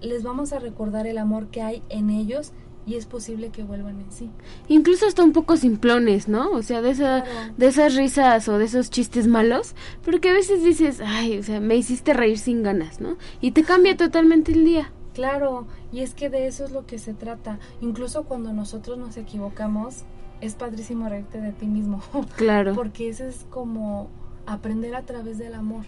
les 0.00 0.22
vamos 0.22 0.52
a 0.52 0.58
recordar 0.58 1.06
el 1.06 1.18
amor 1.18 1.48
que 1.48 1.62
hay 1.62 1.82
en 1.88 2.10
ellos 2.10 2.52
y 2.86 2.94
es 2.94 3.06
posible 3.06 3.50
que 3.50 3.64
vuelvan 3.64 4.00
en 4.00 4.10
sí. 4.10 4.30
Incluso 4.68 5.06
hasta 5.06 5.22
un 5.22 5.32
poco 5.32 5.56
simplones, 5.56 6.26
¿no? 6.28 6.50
O 6.52 6.62
sea, 6.62 6.80
de, 6.80 6.90
esa, 6.90 7.22
Claro. 7.22 7.54
de 7.56 7.66
esas 7.66 7.94
risas 7.94 8.48
o 8.48 8.58
de 8.58 8.64
esos 8.64 8.90
chistes 8.90 9.26
malos, 9.26 9.74
pero 10.04 10.20
que 10.20 10.30
a 10.30 10.32
veces 10.32 10.62
dices, 10.64 11.00
ay, 11.04 11.38
o 11.38 11.42
sea, 11.42 11.60
me 11.60 11.76
hiciste 11.76 12.14
reír 12.14 12.38
sin 12.38 12.62
ganas, 12.62 13.00
¿no? 13.00 13.16
Y 13.40 13.50
te 13.50 13.62
cambia 13.62 13.96
totalmente 13.96 14.52
el 14.52 14.64
día. 14.64 14.90
Claro, 15.12 15.66
y 15.92 16.00
es 16.00 16.14
que 16.14 16.30
de 16.30 16.46
eso 16.46 16.64
es 16.64 16.70
lo 16.70 16.86
que 16.86 16.98
se 16.98 17.12
trata. 17.12 17.58
Incluso 17.80 18.22
cuando 18.24 18.52
nosotros 18.52 18.96
nos 18.98 19.16
equivocamos, 19.16 20.04
es 20.40 20.54
padrísimo 20.54 21.08
reírte 21.08 21.40
de 21.40 21.52
ti 21.52 21.66
mismo. 21.66 22.02
Claro. 22.36 22.74
Porque 22.74 23.08
eso 23.08 23.24
es 23.24 23.46
como 23.50 24.08
aprender 24.46 24.94
a 24.94 25.02
través 25.02 25.38
del 25.38 25.54
amor. 25.54 25.84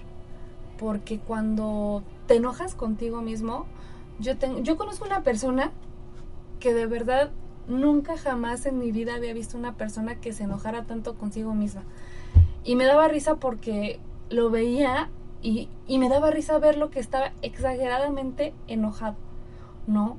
Porque 0.78 1.18
cuando 1.18 2.02
te 2.26 2.36
enojas 2.36 2.74
contigo 2.74 3.20
mismo, 3.22 3.66
yo 4.18 4.36
tengo, 4.36 4.60
yo 4.60 4.76
conozco 4.76 5.04
una 5.04 5.22
persona 5.22 5.72
que 6.58 6.74
de 6.74 6.86
verdad 6.86 7.30
nunca 7.68 8.16
jamás 8.16 8.66
en 8.66 8.78
mi 8.78 8.92
vida 8.92 9.14
había 9.14 9.32
visto 9.32 9.56
una 9.56 9.74
persona 9.74 10.16
que 10.16 10.32
se 10.32 10.44
enojara 10.44 10.84
tanto 10.84 11.14
consigo 11.14 11.54
misma. 11.54 11.82
Y 12.64 12.76
me 12.76 12.84
daba 12.84 13.08
risa 13.08 13.36
porque 13.36 13.98
lo 14.28 14.50
veía 14.50 15.10
y, 15.42 15.68
y 15.86 15.98
me 15.98 16.08
daba 16.08 16.30
risa 16.30 16.58
ver 16.58 16.76
lo 16.76 16.90
que 16.90 17.00
estaba 17.00 17.32
exageradamente 17.42 18.52
enojado, 18.66 19.16
¿no? 19.86 20.18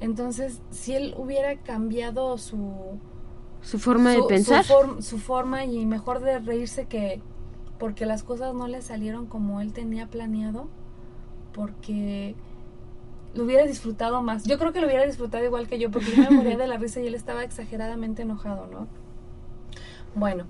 Entonces, 0.00 0.60
si 0.70 0.94
él 0.94 1.14
hubiera 1.16 1.56
cambiado 1.58 2.36
su 2.38 2.98
Su 3.62 3.78
forma 3.78 4.10
de 4.10 4.22
pensar. 4.24 4.64
su, 4.64 5.02
su 5.02 5.18
forma 5.18 5.64
y 5.64 5.86
mejor 5.86 6.20
de 6.20 6.38
reírse 6.40 6.86
que 6.86 7.20
porque 7.78 8.06
las 8.06 8.22
cosas 8.22 8.54
no 8.54 8.68
le 8.68 8.80
salieron 8.80 9.26
como 9.26 9.60
él 9.60 9.72
tenía 9.72 10.06
planeado, 10.06 10.68
porque 11.52 12.36
lo 13.34 13.44
hubiera 13.44 13.66
disfrutado 13.66 14.22
más. 14.22 14.44
Yo 14.44 14.58
creo 14.58 14.72
que 14.72 14.80
lo 14.80 14.86
hubiera 14.86 15.04
disfrutado 15.04 15.44
igual 15.44 15.66
que 15.66 15.78
yo, 15.78 15.90
porque 15.90 16.12
yo 16.12 16.22
me 16.22 16.30
moría 16.36 16.56
de 16.56 16.66
la 16.66 16.76
risa 16.76 17.00
y 17.00 17.06
él 17.06 17.14
estaba 17.14 17.42
exageradamente 17.42 18.22
enojado, 18.22 18.68
¿no? 18.68 18.86
Bueno, 20.14 20.44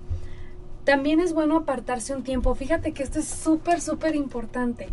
también 0.83 1.19
es 1.19 1.33
bueno 1.33 1.57
apartarse 1.57 2.15
un 2.15 2.23
tiempo. 2.23 2.53
Fíjate 2.55 2.91
que 2.91 3.03
esto 3.03 3.19
es 3.19 3.27
súper, 3.27 3.81
súper 3.81 4.15
importante. 4.15 4.89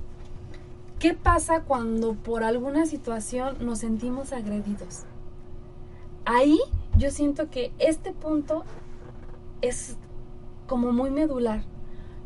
¿Qué 0.98 1.14
pasa 1.14 1.62
cuando 1.62 2.14
por 2.14 2.44
alguna 2.44 2.86
situación 2.86 3.56
nos 3.60 3.80
sentimos 3.80 4.32
agredidos? 4.32 5.04
Ahí 6.24 6.58
yo 7.00 7.10
siento 7.10 7.48
que 7.48 7.72
este 7.78 8.12
punto 8.12 8.62
es 9.62 9.96
como 10.66 10.92
muy 10.92 11.10
medular. 11.10 11.62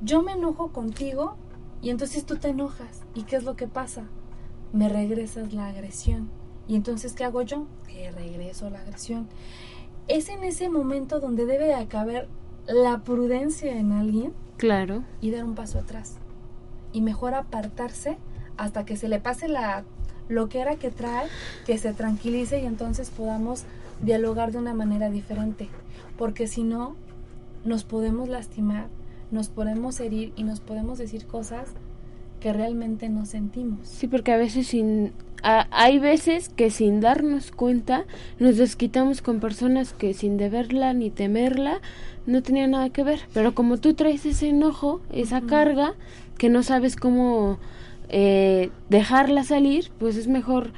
Yo 0.03 0.23
me 0.23 0.33
enojo 0.33 0.73
contigo 0.73 1.37
y 1.81 1.91
entonces 1.91 2.27
tú 2.27 2.37
te 2.37 2.49
enojas. 2.49 3.03
¿Y 3.15 3.23
qué 3.23 3.37
es 3.37 3.45
lo 3.45 3.55
que 3.55 3.69
pasa? 3.69 4.03
Me 4.73 4.89
regresas 4.89 5.53
la 5.53 5.69
agresión. 5.69 6.29
¿Y 6.67 6.75
entonces 6.75 7.13
qué 7.13 7.23
hago 7.25 7.43
yo? 7.43 7.67
Que 7.87 8.11
regreso 8.11 8.69
la 8.69 8.81
agresión. 8.81 9.29
Es 10.09 10.29
en 10.29 10.43
ese 10.43 10.69
momento 10.69 11.21
donde 11.21 11.47
debe 11.47 11.67
de 11.67 11.75
acabar 11.75 12.27
la 12.67 13.05
prudencia 13.05 13.79
en 13.79 13.93
alguien 13.93 14.33
Claro. 14.57 15.05
y 15.21 15.31
dar 15.31 15.45
un 15.45 15.55
paso 15.55 15.79
atrás. 15.79 16.17
Y 16.93 17.01
mejor 17.01 17.35
apartarse 17.35 18.19
hasta 18.57 18.85
que 18.85 18.97
se 18.97 19.09
le 19.09 19.21
pase 19.21 19.47
la 19.47 19.85
lo 20.29 20.49
que 20.49 20.61
era 20.61 20.77
que 20.77 20.91
trae, 20.91 21.29
que 21.67 21.77
se 21.79 21.93
tranquilice 21.93 22.59
y 22.61 22.65
entonces 22.67 23.11
podamos 23.11 23.65
dialogar 24.03 24.53
de 24.53 24.59
una 24.59 24.75
manera 24.75 25.11
diferente. 25.11 25.69
Porque 26.19 26.47
si 26.47 26.63
no, 26.63 26.97
nos 27.65 27.85
podemos 27.85 28.29
lastimar, 28.29 28.87
nos 29.31 29.49
podemos 29.49 29.99
herir 30.01 30.33
y 30.37 30.45
nos 30.45 30.61
podemos 30.61 30.99
decir 30.99 31.27
cosas 31.27 31.69
que 32.41 32.53
realmente 32.53 33.09
no 33.09 33.25
sentimos. 33.27 33.81
Sí, 33.89 34.07
porque 34.07 34.33
a 34.33 34.37
veces 34.37 34.67
sin... 34.69 35.13
a- 35.43 35.67
hay 35.71 35.99
veces 35.99 36.51
que 36.51 36.71
sin 36.71 37.01
darnos 37.01 37.51
cuenta 37.51 38.05
nos 38.39 38.59
desquitamos 38.59 39.23
con 39.23 39.41
personas 39.41 39.93
que 39.95 40.13
sin 40.15 40.37
deberla 40.37 40.93
ni 40.93 41.11
temerla 41.11 41.81
no 42.27 42.43
tenían 42.43 42.73
nada 42.73 42.91
que 42.91 43.03
ver. 43.03 43.21
Pero 43.33 43.55
como 43.55 43.79
tú 43.79 43.95
traes 43.95 44.27
ese 44.27 44.49
enojo, 44.51 45.01
esa 45.11 45.41
carga, 45.41 45.95
que 46.39 46.49
no 46.51 46.63
sabes 46.63 46.97
cómo 46.97 47.59
eh, 48.09 48.71
dejarla 48.91 49.43
salir, 49.45 49.91
pues 49.99 50.17
es 50.17 50.29
mejor... 50.29 50.71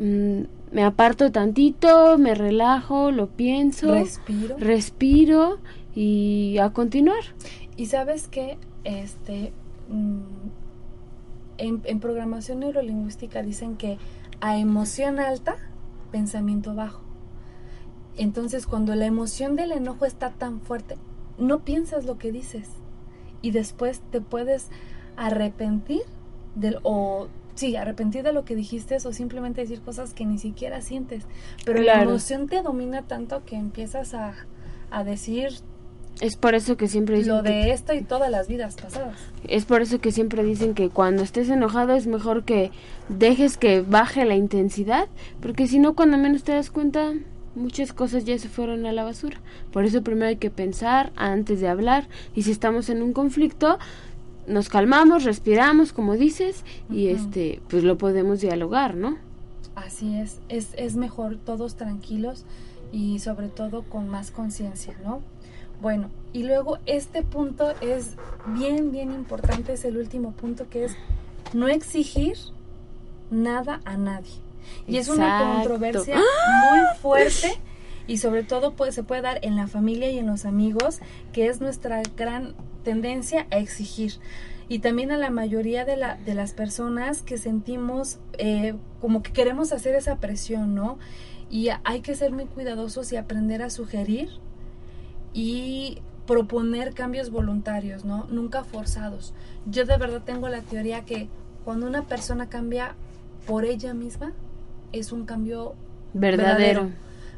mm, 0.00 0.42
me 0.72 0.84
aparto 0.84 1.32
tantito, 1.32 2.16
me 2.18 2.34
relajo, 2.34 3.10
lo 3.10 3.28
pienso, 3.28 3.92
Respiro. 3.92 4.56
respiro 4.58 5.58
y 5.94 6.58
a 6.58 6.70
continuar. 6.70 7.22
Y 7.76 7.86
sabes 7.86 8.28
que 8.28 8.58
este 8.84 9.52
mm, 9.88 10.20
en, 11.58 11.80
en 11.84 12.00
programación 12.00 12.60
neurolingüística 12.60 13.42
dicen 13.42 13.76
que 13.76 13.98
a 14.40 14.56
emoción 14.58 15.18
alta, 15.18 15.56
pensamiento 16.10 16.74
bajo. 16.74 17.02
Entonces, 18.16 18.66
cuando 18.66 18.94
la 18.94 19.06
emoción 19.06 19.56
del 19.56 19.72
enojo 19.72 20.04
está 20.04 20.30
tan 20.30 20.60
fuerte, 20.60 20.96
no 21.38 21.60
piensas 21.60 22.04
lo 22.04 22.18
que 22.18 22.32
dices 22.32 22.68
y 23.42 23.50
después 23.50 24.00
te 24.10 24.20
puedes 24.20 24.68
arrepentir 25.16 26.02
del 26.54 26.78
o 26.82 27.28
sí, 27.54 27.76
arrepentir 27.76 28.22
de 28.22 28.32
lo 28.32 28.44
que 28.44 28.54
dijiste 28.54 28.96
o 28.96 29.12
simplemente 29.12 29.60
decir 29.60 29.80
cosas 29.80 30.14
que 30.14 30.24
ni 30.24 30.38
siquiera 30.38 30.80
sientes. 30.80 31.24
Pero 31.64 31.82
la 31.82 32.02
emoción 32.02 32.48
te 32.48 32.62
domina 32.62 33.02
tanto 33.02 33.44
que 33.44 33.56
empiezas 33.56 34.14
a, 34.14 34.34
a 34.90 35.04
decir 35.04 35.52
Es 36.20 36.36
por 36.36 36.54
eso 36.54 36.76
que 36.76 36.88
siempre 36.88 37.16
dicen 37.16 37.36
lo 37.36 37.42
de 37.42 37.72
esto 37.72 37.94
y 37.94 38.02
todas 38.02 38.30
las 38.30 38.48
vidas 38.48 38.76
pasadas. 38.76 39.16
Es 39.48 39.64
por 39.64 39.80
eso 39.80 40.00
que 40.00 40.12
siempre 40.12 40.42
dicen 40.44 40.74
que 40.74 40.90
cuando 40.90 41.22
estés 41.22 41.48
enojado 41.48 41.94
es 41.94 42.06
mejor 42.06 42.44
que 42.44 42.70
dejes 43.08 43.56
que 43.56 43.80
baje 43.80 44.24
la 44.24 44.34
intensidad, 44.34 45.08
porque 45.40 45.66
si 45.66 45.78
no, 45.78 45.94
cuando 45.94 46.18
menos 46.18 46.44
te 46.44 46.52
das 46.52 46.70
cuenta, 46.70 47.12
muchas 47.54 47.92
cosas 47.92 48.24
ya 48.24 48.38
se 48.38 48.48
fueron 48.48 48.86
a 48.86 48.92
la 48.92 49.04
basura. 49.04 49.40
Por 49.72 49.84
eso 49.84 50.02
primero 50.02 50.26
hay 50.26 50.36
que 50.36 50.50
pensar 50.50 51.12
antes 51.16 51.60
de 51.60 51.68
hablar, 51.68 52.08
y 52.34 52.42
si 52.42 52.50
estamos 52.50 52.90
en 52.90 53.02
un 53.02 53.12
conflicto, 53.12 53.78
nos 54.50 54.68
calmamos, 54.68 55.24
respiramos, 55.24 55.92
como 55.92 56.16
dices, 56.16 56.64
y 56.90 57.08
este, 57.08 57.62
pues 57.68 57.84
lo 57.84 57.96
podemos 57.96 58.40
dialogar, 58.40 58.94
¿no? 58.94 59.16
Así 59.74 60.18
es, 60.18 60.38
es, 60.48 60.68
es 60.76 60.96
mejor 60.96 61.36
todos 61.36 61.76
tranquilos 61.76 62.44
y 62.92 63.20
sobre 63.20 63.48
todo 63.48 63.82
con 63.82 64.08
más 64.08 64.30
conciencia, 64.30 64.96
¿no? 65.04 65.22
Bueno, 65.80 66.10
y 66.32 66.42
luego 66.42 66.78
este 66.86 67.22
punto 67.22 67.72
es 67.80 68.16
bien, 68.46 68.90
bien 68.90 69.12
importante, 69.12 69.72
es 69.72 69.84
el 69.84 69.96
último 69.96 70.32
punto 70.32 70.68
que 70.68 70.84
es 70.84 70.96
no 71.54 71.68
exigir 71.68 72.36
nada 73.30 73.80
a 73.84 73.96
nadie. 73.96 74.32
Y 74.86 74.98
es 74.98 75.08
una 75.08 75.54
controversia 75.54 76.16
muy 76.16 76.80
fuerte 77.00 77.58
y 78.06 78.18
sobre 78.18 78.42
todo 78.42 78.72
pues, 78.72 78.94
se 78.94 79.02
puede 79.02 79.22
dar 79.22 79.38
en 79.42 79.56
la 79.56 79.68
familia 79.68 80.10
y 80.10 80.18
en 80.18 80.26
los 80.26 80.44
amigos, 80.44 80.98
que 81.32 81.46
es 81.46 81.60
nuestra 81.60 82.02
gran 82.16 82.54
tendencia 82.84 83.46
a 83.50 83.58
exigir. 83.58 84.14
Y 84.68 84.78
también 84.78 85.10
a 85.10 85.16
la 85.16 85.30
mayoría 85.30 85.84
de, 85.84 85.96
la, 85.96 86.14
de 86.16 86.34
las 86.34 86.52
personas 86.52 87.22
que 87.22 87.38
sentimos 87.38 88.18
eh, 88.38 88.74
como 89.00 89.22
que 89.22 89.32
queremos 89.32 89.72
hacer 89.72 89.94
esa 89.96 90.16
presión, 90.16 90.74
¿no? 90.74 90.98
Y 91.50 91.70
hay 91.82 92.00
que 92.00 92.14
ser 92.14 92.30
muy 92.30 92.44
cuidadosos 92.44 93.12
y 93.12 93.16
aprender 93.16 93.62
a 93.62 93.70
sugerir 93.70 94.28
y 95.32 95.98
proponer 96.26 96.94
cambios 96.94 97.30
voluntarios, 97.30 98.04
¿no? 98.04 98.26
Nunca 98.30 98.62
forzados. 98.62 99.34
Yo 99.66 99.84
de 99.84 99.96
verdad 99.96 100.22
tengo 100.24 100.48
la 100.48 100.60
teoría 100.60 101.04
que 101.04 101.28
cuando 101.64 101.86
una 101.88 102.02
persona 102.02 102.48
cambia 102.48 102.94
por 103.46 103.64
ella 103.64 103.94
misma, 103.94 104.32
es 104.92 105.10
un 105.12 105.24
cambio 105.24 105.74
Verdadero. 106.12 106.90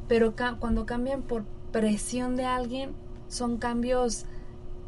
pero 0.08 0.34
ca- 0.34 0.56
cuando 0.58 0.84
cambian 0.84 1.22
por 1.22 1.44
presión 1.72 2.36
de 2.36 2.44
alguien, 2.44 2.90
son 3.28 3.56
cambios... 3.56 4.26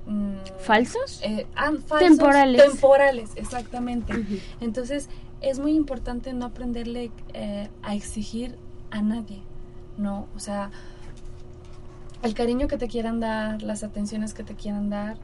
mm, 0.06 0.34
¿Falsos? 0.58 1.20
eh, 1.22 1.46
ah, 1.56 1.72
falsos, 1.86 2.08
Temporales. 2.08 2.62
Temporales, 2.62 3.30
exactamente. 3.36 4.12
Entonces, 4.60 5.08
es 5.40 5.58
muy 5.58 5.72
importante 5.72 6.32
no 6.32 6.46
aprenderle 6.46 7.10
eh, 7.34 7.68
a 7.82 7.94
exigir 7.94 8.56
a 8.90 9.02
nadie, 9.02 9.42
¿no? 9.98 10.28
O 10.34 10.40
sea, 10.40 10.70
el 12.22 12.34
cariño 12.34 12.68
que 12.68 12.78
te 12.78 12.88
quieran 12.88 13.20
dar, 13.20 13.62
las 13.62 13.82
atenciones 13.84 14.32
que 14.34 14.42
te 14.44 14.54
quieran 14.54 14.88
dar, 14.88 15.16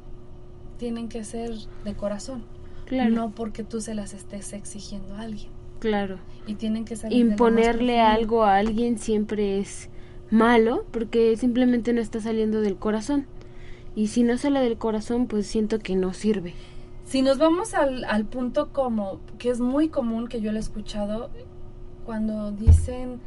tienen 0.78 1.08
que 1.08 1.24
ser 1.24 1.52
de 1.84 1.94
corazón, 1.94 2.44
Claro. 2.86 3.10
no 3.10 3.30
porque 3.30 3.64
tú 3.64 3.80
se 3.80 3.94
las 3.94 4.12
estés 4.14 4.52
exigiendo 4.52 5.14
a 5.14 5.20
alguien. 5.22 5.50
Claro. 5.78 6.18
Y 6.46 6.54
tienen 6.54 6.84
que 6.84 6.96
salir 6.96 7.18
imponerle 7.18 8.00
algo 8.00 8.44
a 8.44 8.56
alguien 8.56 8.98
siempre 8.98 9.58
es 9.58 9.88
malo 10.30 10.84
porque 10.90 11.36
simplemente 11.36 11.92
no 11.92 12.00
está 12.00 12.20
saliendo 12.20 12.60
del 12.60 12.76
corazón. 12.76 13.26
Y 13.94 14.08
si 14.08 14.22
no 14.22 14.36
sale 14.38 14.60
del 14.60 14.78
corazón, 14.78 15.26
pues 15.26 15.46
siento 15.46 15.78
que 15.80 15.96
no 15.96 16.12
sirve. 16.14 16.54
Si 17.04 17.22
nos 17.22 17.38
vamos 17.38 17.74
al, 17.74 18.04
al 18.04 18.24
punto 18.24 18.68
como, 18.72 19.20
que 19.38 19.50
es 19.50 19.60
muy 19.60 19.88
común 19.88 20.28
que 20.28 20.40
yo 20.40 20.52
lo 20.52 20.58
he 20.58 20.60
escuchado, 20.60 21.30
cuando 22.06 22.52
dicen, 22.52 23.20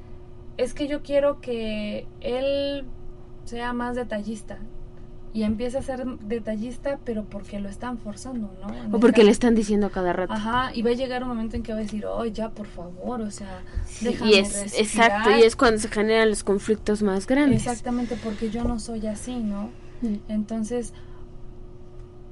es 0.58 0.74
que 0.74 0.88
yo 0.88 1.02
quiero 1.02 1.42
que 1.42 2.08
él 2.22 2.86
sea 3.46 3.74
más 3.74 3.96
detallista. 3.96 4.58
Y 5.36 5.42
empieza 5.44 5.80
a 5.80 5.82
ser 5.82 6.06
detallista, 6.06 7.00
pero 7.04 7.24
porque 7.24 7.60
lo 7.60 7.68
están 7.68 7.98
forzando, 7.98 8.52
¿no? 8.62 8.72
En 8.72 8.94
O 8.94 9.00
porque 9.00 9.16
caso- 9.22 9.26
le 9.26 9.32
están 9.32 9.56
diciendo 9.56 9.88
a 9.88 9.90
cada 9.90 10.14
rato. 10.14 10.32
Ajá, 10.32 10.70
y 10.76 10.84
va 10.84 10.92
a 10.92 10.94
llegar 10.94 11.24
un 11.24 11.30
momento 11.30 11.56
en 11.56 11.64
que 11.64 11.74
va 11.74 11.80
a 11.80 11.82
decir, 11.82 12.06
oh, 12.06 12.24
ya, 12.26 12.52
por 12.52 12.68
favor, 12.68 13.20
o 13.22 13.32
sea, 13.32 13.64
Sí, 13.88 14.06
déjame 14.06 14.30
y 14.32 14.34
es 14.36 14.54
respirar". 14.62 14.86
exacto, 14.86 15.32
y 15.32 15.42
es 15.42 15.56
cuando 15.56 15.80
se 15.80 15.88
generan 15.88 16.30
los 16.30 16.44
conflictos 16.44 17.02
más 17.02 17.26
grandes. 17.26 17.62
Exactamente, 17.66 18.16
porque 18.24 18.52
yo 18.52 18.64
no 18.64 18.80
soy 18.80 19.08
así, 19.08 19.36
¿no? 19.38 19.70
Entonces, 20.28 20.94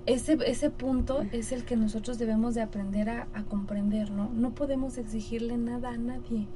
ese, 0.07 0.37
ese 0.45 0.69
punto 0.71 1.23
es 1.31 1.51
el 1.51 1.63
que 1.63 1.75
nosotros 1.75 2.17
debemos 2.17 2.55
de 2.55 2.61
aprender 2.61 3.09
a, 3.09 3.27
a 3.33 3.43
comprender, 3.43 4.09
¿no? 4.11 4.29
No 4.33 4.53
podemos 4.55 4.97
exigirle 4.97 5.57
nada 5.57 5.89
a 5.89 5.97
nadie, 5.97 6.47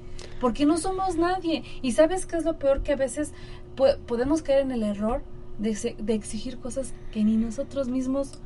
porque 0.41 0.66
no 0.66 0.78
somos 0.78 1.16
nadie. 1.18 1.63
Y 1.82 1.91
sabes 1.91 2.26
qué 2.26 2.38
es 2.38 2.45
lo 2.45 2.57
peor 2.57 2.82
que 2.82 2.93
a 2.93 2.95
veces 2.95 3.34
po- 3.76 3.97
podemos 4.07 4.41
caer 4.41 4.61
en 4.61 4.72
el 4.72 4.84
error 4.84 5.22
de, 5.59 5.95
de 5.99 6.13
exigir 6.16 6.57
cosas 6.57 6.93
que 7.11 7.24
ni 7.24 7.38
nosotros 7.38 7.88
mismos 7.88 8.39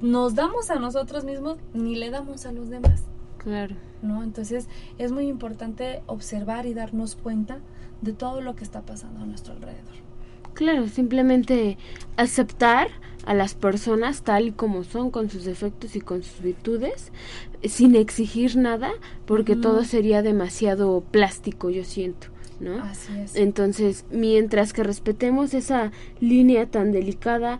nos 0.00 0.34
damos 0.34 0.70
a 0.70 0.74
nosotros 0.76 1.24
mismos 1.24 1.56
ni 1.72 1.94
le 1.94 2.10
damos 2.10 2.44
a 2.44 2.52
los 2.52 2.68
demás. 2.68 3.04
Claro. 3.38 3.74
¿no? 4.02 4.22
Entonces 4.22 4.68
es 4.98 5.12
muy 5.12 5.28
importante 5.28 6.02
observar 6.06 6.66
y 6.66 6.74
darnos 6.74 7.16
cuenta 7.16 7.60
de 8.00 8.12
todo 8.12 8.40
lo 8.40 8.54
que 8.54 8.64
está 8.64 8.82
pasando 8.82 9.20
a 9.20 9.26
nuestro 9.26 9.54
alrededor. 9.54 10.01
Claro, 10.54 10.88
simplemente 10.88 11.78
aceptar 12.16 12.88
a 13.24 13.34
las 13.34 13.54
personas 13.54 14.22
tal 14.22 14.48
y 14.48 14.52
como 14.52 14.84
son, 14.84 15.10
con 15.10 15.30
sus 15.30 15.44
defectos 15.44 15.94
y 15.96 16.00
con 16.00 16.22
sus 16.22 16.42
virtudes, 16.42 17.12
sin 17.64 17.94
exigir 17.94 18.56
nada, 18.56 18.92
porque 19.26 19.54
todo 19.56 19.84
sería 19.84 20.22
demasiado 20.22 21.02
plástico, 21.10 21.70
yo 21.70 21.84
siento. 21.84 22.28
¿no? 22.60 22.82
Así 22.82 23.12
es. 23.18 23.36
Entonces, 23.36 24.04
mientras 24.10 24.72
que 24.72 24.82
respetemos 24.84 25.54
esa 25.54 25.92
línea 26.20 26.66
tan 26.66 26.92
delicada, 26.92 27.58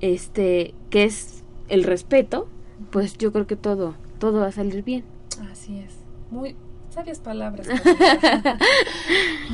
este, 0.00 0.74
que 0.90 1.04
es 1.04 1.44
el 1.68 1.84
respeto, 1.84 2.48
pues 2.90 3.16
yo 3.18 3.32
creo 3.32 3.46
que 3.46 3.56
todo, 3.56 3.94
todo 4.18 4.40
va 4.40 4.48
a 4.48 4.52
salir 4.52 4.82
bien. 4.82 5.04
Así 5.50 5.78
es. 5.78 5.94
Muy 6.30 6.56
sabias 6.90 7.20
palabras. 7.20 7.66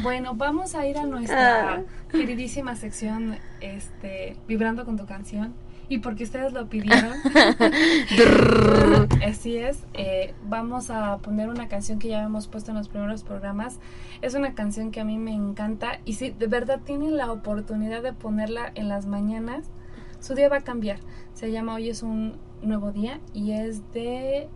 Bueno, 0.03 0.35
vamos 0.35 0.75
a 0.75 0.87
ir 0.87 0.99
a 0.99 1.07
nuestra 1.07 1.75
Ah. 1.77 1.83
queridísima 2.11 2.75
sección, 2.77 3.37
este, 3.61 4.37
vibrando 4.49 4.85
con 4.85 4.97
tu 4.97 5.07
canción. 5.07 5.55
Y 5.89 5.99
porque 5.99 6.25
ustedes 6.25 6.53
lo 6.53 6.69
pidieron, 6.69 7.13
así 9.25 9.57
es, 9.57 9.79
eh, 9.95 10.35
vamos 10.43 10.91
a 10.91 11.19
poner 11.19 11.49
una 11.49 11.69
canción 11.69 12.01
que 12.01 12.09
ya 12.09 12.25
hemos 12.25 12.49
puesto 12.49 12.73
en 12.73 12.77
los 12.77 12.89
primeros 12.89 13.23
programas. 13.23 13.79
Es 14.21 14.35
una 14.35 14.55
canción 14.55 14.91
que 14.91 14.99
a 15.01 15.05
mí 15.05 15.17
me 15.17 15.33
encanta 15.33 16.01
y 16.05 16.15
si 16.15 16.31
de 16.31 16.49
verdad 16.49 16.81
tienen 16.85 17.17
la 17.17 17.31
oportunidad 17.31 18.03
de 18.03 18.13
ponerla 18.13 18.73
en 18.75 18.89
las 18.89 19.07
mañanas, 19.07 19.71
su 20.19 20.35
día 20.35 20.49
va 20.49 20.57
a 20.57 20.61
cambiar. 20.63 20.99
Se 21.35 21.53
llama 21.53 21.75
Hoy 21.75 21.89
es 21.91 22.03
un 22.03 22.37
nuevo 22.63 22.91
día 22.91 23.21
y 23.33 23.53
es 23.53 23.93
de 23.93 24.49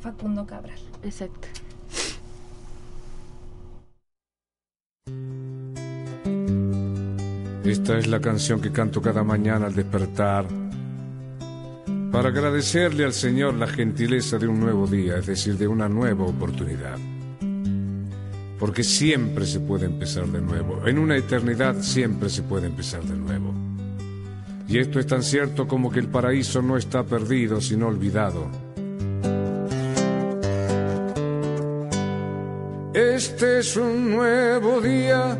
Facundo 0.00 0.46
Cabral. 0.46 0.78
Exacto. 1.02 1.48
Esta 7.64 7.98
es 7.98 8.06
la 8.06 8.20
canción 8.20 8.60
que 8.60 8.72
canto 8.72 9.02
cada 9.02 9.22
mañana 9.22 9.66
al 9.66 9.74
despertar 9.74 10.46
para 12.10 12.30
agradecerle 12.30 13.04
al 13.04 13.12
Señor 13.12 13.54
la 13.54 13.66
gentileza 13.66 14.38
de 14.38 14.48
un 14.48 14.60
nuevo 14.60 14.86
día, 14.86 15.18
es 15.18 15.26
decir, 15.26 15.58
de 15.58 15.68
una 15.68 15.88
nueva 15.88 16.24
oportunidad. 16.24 16.96
Porque 18.58 18.82
siempre 18.82 19.46
se 19.46 19.60
puede 19.60 19.86
empezar 19.86 20.26
de 20.26 20.40
nuevo. 20.40 20.86
En 20.86 20.98
una 20.98 21.16
eternidad 21.16 21.80
siempre 21.82 22.30
se 22.30 22.42
puede 22.42 22.66
empezar 22.66 23.02
de 23.04 23.16
nuevo. 23.16 23.52
Y 24.66 24.78
esto 24.78 24.98
es 24.98 25.06
tan 25.06 25.22
cierto 25.22 25.68
como 25.68 25.90
que 25.90 26.00
el 26.00 26.08
paraíso 26.08 26.62
no 26.62 26.76
está 26.76 27.04
perdido, 27.04 27.60
sino 27.60 27.88
olvidado. 27.88 28.67
Este 32.94 33.58
es 33.58 33.76
un 33.76 34.10
nuevo 34.10 34.80
día. 34.80 35.36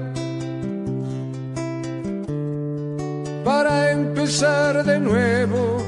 Para 3.42 3.90
empezar 3.90 4.84
de 4.84 5.00
nuevo, 5.00 5.78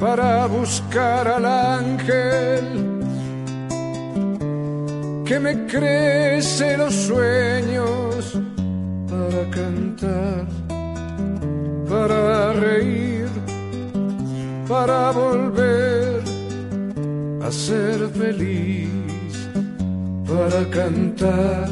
para 0.00 0.46
buscar 0.46 1.28
al 1.28 1.46
ángel 1.46 2.64
que 5.24 5.38
me 5.38 5.66
crece 5.66 6.76
los 6.76 6.92
sueños, 6.92 8.38
para 9.08 9.50
cantar, 9.50 10.46
para 11.88 12.52
reír, 12.54 13.28
para 14.66 15.12
volver 15.12 16.01
a 17.44 17.50
ser 17.50 18.08
feliz, 18.08 19.48
para 20.26 20.64
cantar 20.70 21.68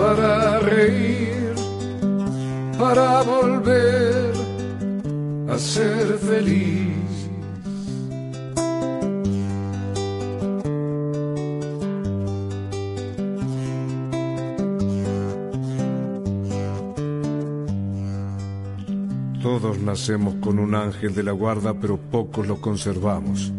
para 0.00 0.60
reír, 0.60 1.54
para 2.78 3.22
volver 3.22 4.32
a 5.50 5.58
ser 5.58 6.16
feliz. 6.18 6.88
Todos 19.42 19.78
nacemos 19.80 20.36
con 20.40 20.58
un 20.58 20.74
ángel 20.74 21.14
de 21.14 21.22
la 21.24 21.32
guarda, 21.32 21.74
pero 21.74 21.98
pocos 21.98 22.46
lo 22.46 22.60
conservamos. 22.60 23.52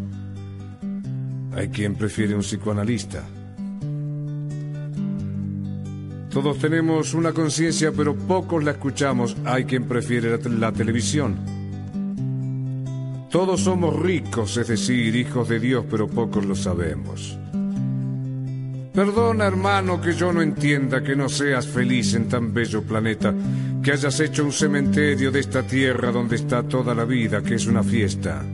Hay 1.62 1.68
quien 1.68 1.94
prefiere 1.94 2.34
un 2.34 2.40
psicoanalista. 2.40 3.22
Todos 6.28 6.58
tenemos 6.58 7.14
una 7.14 7.32
conciencia, 7.32 7.92
pero 7.96 8.16
pocos 8.16 8.64
la 8.64 8.72
escuchamos. 8.72 9.36
Hay 9.44 9.64
quien 9.64 9.84
prefiere 9.84 10.28
la, 10.32 10.38
te- 10.38 10.48
la 10.50 10.72
televisión. 10.72 11.36
Todos 13.30 13.60
somos 13.60 13.96
ricos, 13.96 14.56
es 14.56 14.66
decir, 14.66 15.14
hijos 15.14 15.48
de 15.48 15.60
Dios, 15.60 15.84
pero 15.88 16.08
pocos 16.08 16.44
lo 16.44 16.56
sabemos. 16.56 17.38
Perdona, 18.92 19.46
hermano, 19.46 20.00
que 20.00 20.14
yo 20.14 20.32
no 20.32 20.42
entienda 20.42 21.00
que 21.04 21.14
no 21.14 21.28
seas 21.28 21.68
feliz 21.68 22.14
en 22.14 22.28
tan 22.28 22.52
bello 22.52 22.82
planeta, 22.82 23.32
que 23.84 23.92
hayas 23.92 24.18
hecho 24.18 24.44
un 24.44 24.50
cementerio 24.52 25.30
de 25.30 25.38
esta 25.38 25.62
tierra 25.62 26.10
donde 26.10 26.34
está 26.34 26.64
toda 26.64 26.92
la 26.92 27.04
vida, 27.04 27.40
que 27.40 27.54
es 27.54 27.66
una 27.68 27.84
fiesta. 27.84 28.44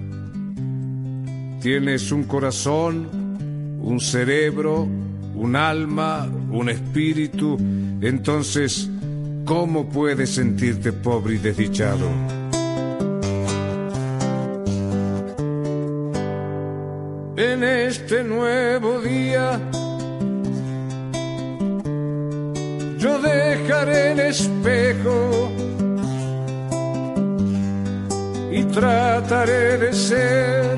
Tienes 1.60 2.12
un 2.12 2.22
corazón, 2.24 3.78
un 3.80 3.98
cerebro, 4.00 4.86
un 5.34 5.56
alma, 5.56 6.28
un 6.50 6.68
espíritu, 6.68 7.58
entonces, 8.00 8.88
¿cómo 9.44 9.88
puedes 9.88 10.30
sentirte 10.30 10.92
pobre 10.92 11.34
y 11.34 11.38
desdichado? 11.38 12.08
En 17.36 17.64
este 17.64 18.22
nuevo 18.22 19.00
día, 19.00 19.60
yo 22.98 23.18
dejaré 23.20 24.12
el 24.12 24.20
espejo 24.20 25.52
y 28.52 28.62
trataré 28.64 29.78
de 29.78 29.92
ser 29.92 30.77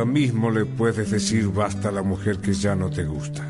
Ahora 0.00 0.12
mismo 0.12 0.50
le 0.50 0.64
puedes 0.64 1.10
decir 1.10 1.48
basta 1.48 1.90
a 1.90 1.92
la 1.92 2.02
mujer 2.02 2.38
que 2.38 2.54
ya 2.54 2.74
no 2.74 2.88
te 2.88 3.04
gusta. 3.04 3.44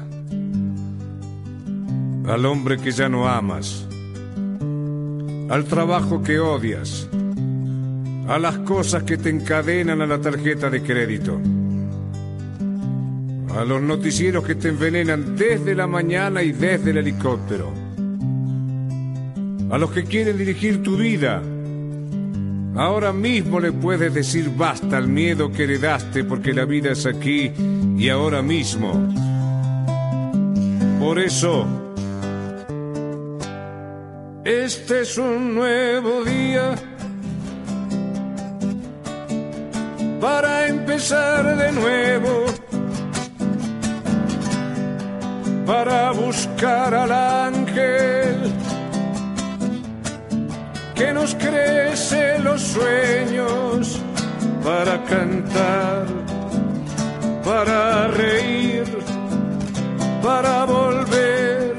Al 2.27 2.45
hombre 2.45 2.77
que 2.77 2.91
ya 2.91 3.09
no 3.09 3.29
amas. 3.29 3.87
Al 5.49 5.65
trabajo 5.67 6.25
que 6.25 6.41
odias. 6.41 7.09
A 8.27 8.41
las 8.41 8.59
cosas 8.59 9.05
que 9.05 9.17
te 9.17 9.31
encadenan 9.31 10.03
a 10.03 10.09
la 10.09 10.21
tarjeta 10.21 10.69
de 10.69 10.83
crédito. 10.83 11.41
A 13.57 13.65
los 13.65 13.81
noticieros 13.81 14.45
que 14.45 14.57
te 14.57 14.71
envenenan 14.71 15.37
desde 15.37 15.77
la 15.77 15.87
mañana 15.87 16.43
y 16.43 16.51
desde 16.51 16.91
el 16.91 16.97
helicóptero. 16.97 17.73
A 19.71 19.79
los 19.79 19.93
que 19.93 20.03
quieren 20.03 20.37
dirigir 20.37 20.83
tu 20.83 20.97
vida. 20.97 21.41
Ahora 22.77 23.13
mismo 23.13 23.59
le 23.59 23.73
puedes 23.73 24.15
decir 24.15 24.51
basta 24.57 24.97
al 24.97 25.09
miedo 25.09 25.51
que 25.51 25.65
heredaste 25.65 26.25
porque 26.25 26.53
la 26.53 26.65
vida 26.65 26.93
es 26.93 27.05
aquí 27.05 27.53
y 27.99 28.09
ahora 28.09 28.43
mismo. 28.43 28.93
Por 31.01 31.19
eso, 31.19 31.67
este 34.45 35.01
es 35.01 35.19
un 35.19 35.55
nuevo 35.55 36.25
día 36.25 36.75
para 40.21 40.69
empezar 40.69 41.57
de 41.57 41.73
nuevo, 41.73 42.45
para 45.67 46.13
buscar 46.13 46.95
al 46.95 47.11
ángel 47.11 48.20
que 51.01 51.15
nos 51.15 51.35
crece 51.35 52.39
los 52.41 52.61
sueños 52.61 53.99
para 54.63 55.03
cantar, 55.05 56.05
para 57.43 58.09
reír, 58.09 58.85
para 60.23 60.67
volver 60.67 61.75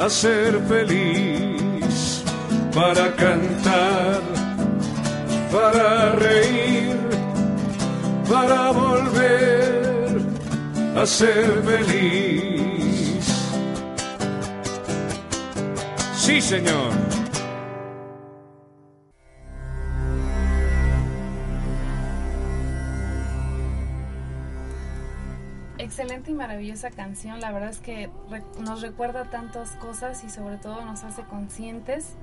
a 0.00 0.08
ser 0.08 0.58
feliz, 0.72 2.24
para 2.74 3.14
cantar, 3.14 4.20
para 5.52 6.12
reír, 6.26 6.96
para 8.28 8.72
volver 8.72 10.22
a 11.00 11.06
ser 11.06 11.62
feliz. 11.70 13.24
Sí, 16.16 16.40
señor. 16.40 17.11
Y 26.26 26.32
maravillosa 26.34 26.90
canción, 26.90 27.40
la 27.40 27.50
verdad 27.52 27.70
es 27.70 27.78
que 27.78 28.08
re- 28.30 28.42
nos 28.60 28.80
recuerda 28.80 29.24
tantas 29.30 29.70
cosas 29.76 30.22
y 30.24 30.30
sobre 30.30 30.56
todo 30.56 30.84
nos 30.84 31.02
hace 31.04 31.22
conscientes 31.24 32.14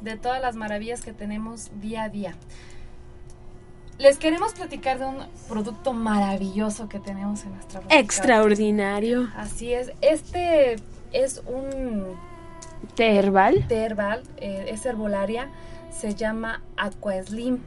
de 0.00 0.16
todas 0.16 0.40
las 0.40 0.56
maravillas 0.56 1.02
que 1.02 1.12
tenemos 1.12 1.70
día 1.80 2.04
a 2.04 2.08
día. 2.08 2.34
Les 3.98 4.18
queremos 4.18 4.54
platicar 4.54 4.98
de 4.98 5.06
un 5.06 5.18
producto 5.48 5.92
maravilloso 5.92 6.88
que 6.88 6.98
tenemos 6.98 7.44
en 7.44 7.52
nuestra 7.54 7.80
botica. 7.80 8.00
Extraordinario. 8.00 9.28
Así 9.36 9.72
es, 9.72 9.92
este 10.00 10.76
es 11.12 11.42
un 11.46 12.16
Té 12.96 13.16
herbal. 13.18 13.64
té 13.68 13.84
herbal, 13.84 14.22
eh, 14.38 14.66
es 14.68 14.84
herbolaria, 14.84 15.48
se 15.90 16.14
llama 16.14 16.62
Aquaslim. 16.76 17.60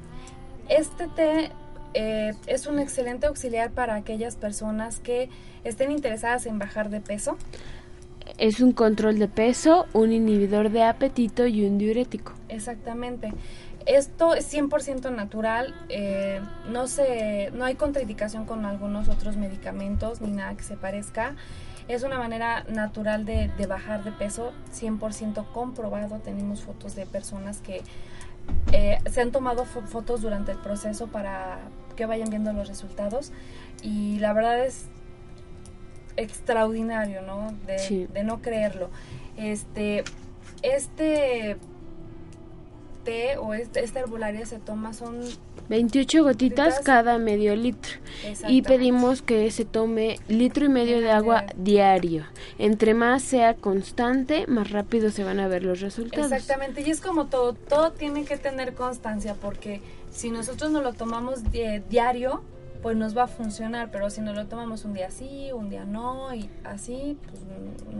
Este 0.69 1.07
té 1.07 1.51
eh, 1.99 2.35
es 2.45 2.67
un 2.67 2.77
excelente 2.77 3.25
auxiliar 3.25 3.71
para 3.71 3.95
aquellas 3.95 4.35
personas 4.35 4.99
que 4.99 5.29
estén 5.63 5.89
interesadas 5.91 6.45
en 6.45 6.59
bajar 6.59 6.91
de 6.91 7.01
peso. 7.01 7.37
Es 8.37 8.59
un 8.59 8.71
control 8.71 9.17
de 9.17 9.27
peso, 9.27 9.87
un 9.93 10.11
inhibidor 10.11 10.69
de 10.69 10.83
apetito 10.83 11.47
y 11.47 11.65
un 11.65 11.79
diurético. 11.79 12.33
Exactamente. 12.49 13.33
Esto 13.87 14.35
es 14.35 14.53
100% 14.53 15.11
natural, 15.11 15.73
eh, 15.89 16.39
no, 16.69 16.87
se, 16.87 17.49
no 17.53 17.65
hay 17.65 17.73
contraindicación 17.73 18.45
con 18.45 18.65
algunos 18.65 19.09
otros 19.09 19.35
medicamentos 19.35 20.21
ni 20.21 20.29
nada 20.29 20.53
que 20.55 20.63
se 20.63 20.77
parezca. 20.77 21.35
Es 21.87 22.03
una 22.03 22.19
manera 22.19 22.63
natural 22.69 23.25
de, 23.25 23.49
de 23.57 23.65
bajar 23.65 24.03
de 24.03 24.11
peso, 24.11 24.53
100% 24.71 25.51
comprobado. 25.51 26.19
Tenemos 26.19 26.61
fotos 26.61 26.93
de 26.93 27.07
personas 27.07 27.57
que 27.57 27.81
eh, 28.71 28.97
se 29.09 29.21
han 29.21 29.31
tomado 29.31 29.65
fo- 29.65 29.85
fotos 29.85 30.21
durante 30.21 30.51
el 30.51 30.57
proceso 30.59 31.07
para 31.07 31.59
que 31.95 32.05
vayan 32.05 32.29
viendo 32.29 32.53
los 32.53 32.67
resultados 32.67 33.31
y 33.81 34.19
la 34.19 34.33
verdad 34.33 34.65
es 34.65 34.85
extraordinario, 36.15 37.21
¿no? 37.21 37.53
De, 37.65 37.79
Sí. 37.79 38.07
de 38.13 38.23
no 38.23 38.41
creerlo. 38.41 38.89
Este, 39.37 40.03
este 40.63 41.57
té 43.03 43.37
o 43.37 43.53
este, 43.53 43.83
esta 43.83 43.99
herbolaria 43.99 44.45
se 44.45 44.59
toma 44.59 44.93
son 44.93 45.21
28 45.70 46.24
gotitas 46.24 46.80
cada 46.80 47.18
medio 47.18 47.55
litro. 47.55 47.93
Y 48.47 48.61
pedimos 48.61 49.22
que 49.22 49.49
se 49.51 49.65
tome 49.65 50.20
litro 50.28 50.65
y 50.65 50.70
medio 50.70 51.01
de 51.01 51.11
agua 51.11 51.45
diario. 51.55 52.24
Entre 52.57 52.93
más 52.93 53.22
sea 53.24 53.53
constante, 53.55 54.45
más 54.47 54.72
rápido 54.72 55.11
se 55.11 55.24
van 55.24 55.39
a 55.39 55.47
ver 55.47 55.63
los 55.63 55.82
resultados. 55.82 56.32
Exactamente, 56.32 56.82
y 56.82 56.89
es 56.89 57.01
como 57.01 57.26
todo, 57.28 57.53
todo 57.53 57.91
tiene 57.91 58.24
que 58.26 58.38
tener 58.38 58.74
constancia 58.74 59.36
porque 59.36 59.82
si 60.11 60.32
nosotros 60.32 60.72
no 60.72 60.82
lo 60.82 60.93
tomamos 60.93 61.51
di- 61.51 61.80
diario, 61.89 62.41
pues 62.88 62.95
nos 62.95 63.17
va 63.17 63.23
a 63.23 63.27
funcionar, 63.27 63.91
pero 63.91 64.09
si 64.09 64.21
no 64.21 64.31
lo 64.31 64.45
tomamos 64.45 64.85
un 64.85 64.93
día 64.93 65.11
sí, 65.11 65.51
un 65.51 65.69
día 65.69 65.83
no 65.83 66.33
y 66.33 66.49
así, 66.63 67.17
pues 67.27 67.41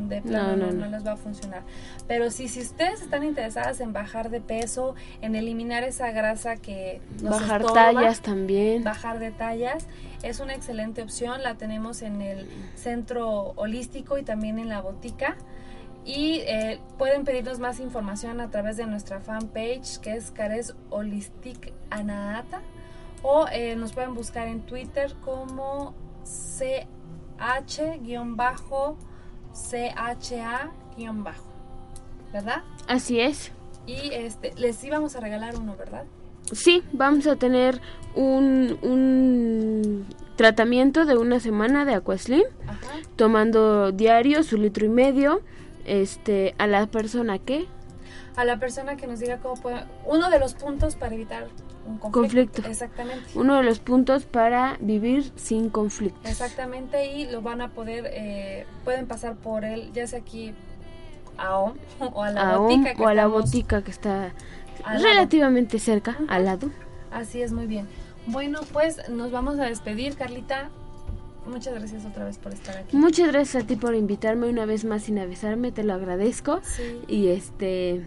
de 0.08 0.22
plano 0.22 0.56
no, 0.56 0.68
no, 0.68 0.72
no. 0.72 0.86
no 0.86 0.92
les 0.92 1.06
va 1.06 1.12
a 1.12 1.18
funcionar. 1.18 1.64
Pero 2.08 2.32
si, 2.32 2.48
si 2.48 2.62
ustedes 2.62 3.02
están 3.02 3.26
interesadas 3.26 3.82
en 3.82 3.92
bajar 3.92 4.30
de 4.30 4.40
peso, 4.40 4.96
en 5.20 5.36
eliminar 5.36 5.84
esa 5.84 6.12
grasa 6.12 6.56
que 6.56 7.02
nos 7.22 7.32
Bajar 7.32 7.60
estorba, 7.64 7.92
tallas 7.92 8.22
también. 8.22 8.86
bajar 8.86 9.20
de 9.20 9.32
tallas 9.32 9.88
es 10.24 10.40
una 10.40 10.56
excelente 10.56 11.02
opción 11.02 11.44
la 11.44 11.56
tenemos 11.56 12.02
en 12.02 12.22
el 12.22 12.48
centro 12.76 13.52
holístico 13.58 14.18
y 14.18 14.24
también 14.24 14.58
en 14.58 14.70
la 14.70 14.80
botica 14.80 15.36
y 16.06 16.44
eh, 16.46 16.80
pueden 16.98 17.26
pedirnos 17.26 17.60
más 17.60 17.82
información 17.82 18.40
a 18.40 18.50
través 18.52 18.78
de 18.78 18.86
nuestra 18.86 19.20
fanpage 19.20 19.98
que 20.00 20.14
es 20.14 20.32
Cares 20.32 20.76
Holistic 20.92 21.74
Anaata 21.90 22.62
o 23.24 23.48
eh, 23.52 23.76
nos 23.76 23.94
pueden 23.94 24.14
buscar 24.14 24.48
en 24.48 24.62
Twitter 24.62 25.16
como 25.24 25.96
CH-CHA-bajo 26.24 28.96
¿verdad? 32.34 32.64
Así 32.88 33.20
es. 33.20 33.52
Y 33.86 34.10
este 34.12 34.54
les 34.58 34.84
íbamos 34.84 35.16
a 35.16 35.22
regalar 35.22 35.56
uno, 35.56 35.76
¿verdad? 35.78 36.04
Sí, 36.52 36.84
vamos 36.94 37.28
a 37.28 37.36
tener 37.36 37.82
un, 38.16 38.78
un 38.82 40.06
tratamiento 40.36 41.06
de 41.06 41.18
una 41.18 41.40
semana 41.40 41.86
de 41.86 41.96
Aquaslim, 41.96 42.44
Ajá. 42.68 42.78
tomando 43.16 43.92
diario 43.92 44.44
su 44.44 44.58
litro 44.58 44.86
y 44.86 44.90
medio, 44.90 45.42
este, 45.86 46.56
a 46.58 46.68
la 46.68 46.88
persona 46.88 47.40
que 47.40 47.66
a 48.36 48.46
la 48.46 48.60
persona 48.60 48.98
que 48.98 49.08
nos 49.08 49.20
diga 49.20 49.40
cómo 49.40 49.56
puede 49.56 49.84
uno 50.06 50.30
de 50.30 50.38
los 50.40 50.54
puntos 50.54 50.96
para 50.96 51.16
evitar 51.16 51.48
un 51.88 51.98
conflicto, 51.98 52.12
Conflicto. 52.12 52.62
exactamente 52.70 53.26
uno 53.36 53.56
de 53.58 53.64
los 53.64 53.80
puntos 53.80 54.26
para 54.26 54.78
vivir 54.80 55.32
sin 55.36 55.70
conflictos. 55.70 56.30
exactamente 56.30 57.06
y 57.16 57.26
lo 57.26 57.42
van 57.42 57.62
a 57.62 57.70
poder 57.70 58.06
eh, 58.14 58.66
pueden 58.84 59.08
pasar 59.08 59.36
por 59.36 59.64
él 59.66 59.92
ya 59.94 60.06
sea 60.06 60.20
aquí 60.20 60.54
a 61.38 61.58
OM 61.58 61.74
o 62.14 62.24
a 62.24 62.32
la 62.32 62.54
A 62.54 62.58
botica 62.58 62.94
que 62.94 63.02
o 63.04 63.08
a 63.08 63.14
la 63.14 63.28
botica 63.28 63.82
que 63.84 63.92
está 63.92 64.34
lado. 64.86 65.04
relativamente 65.04 65.80
cerca, 65.80 66.18
al 66.28 66.46
lado. 66.46 66.70
así 67.12 67.42
es 67.42 67.52
muy 67.54 67.66
bien 67.68 67.88
bueno 68.28 68.60
pues 68.74 69.10
nos 69.10 69.32
vamos 69.32 69.58
a 69.60 69.64
despedir 69.66 70.16
Carlita 70.18 70.70
muchas 71.46 71.74
gracias 71.76 72.06
otra 72.06 72.26
vez 72.26 72.38
por 72.38 72.52
estar 72.54 72.76
aquí 72.76 72.98
Muchas 72.98 73.28
gracias 73.32 73.64
a 73.64 73.66
ti 73.68 73.78
por 73.78 73.96
invitarme 73.96 74.50
una 74.50 74.66
vez 74.66 74.84
más 74.84 75.04
sin 75.04 75.18
avisarme, 75.18 75.72
te 75.72 75.84
lo 75.86 75.94
agradezco. 75.94 76.60
Sí. 76.64 77.00
Y 77.08 77.28
este, 77.30 78.06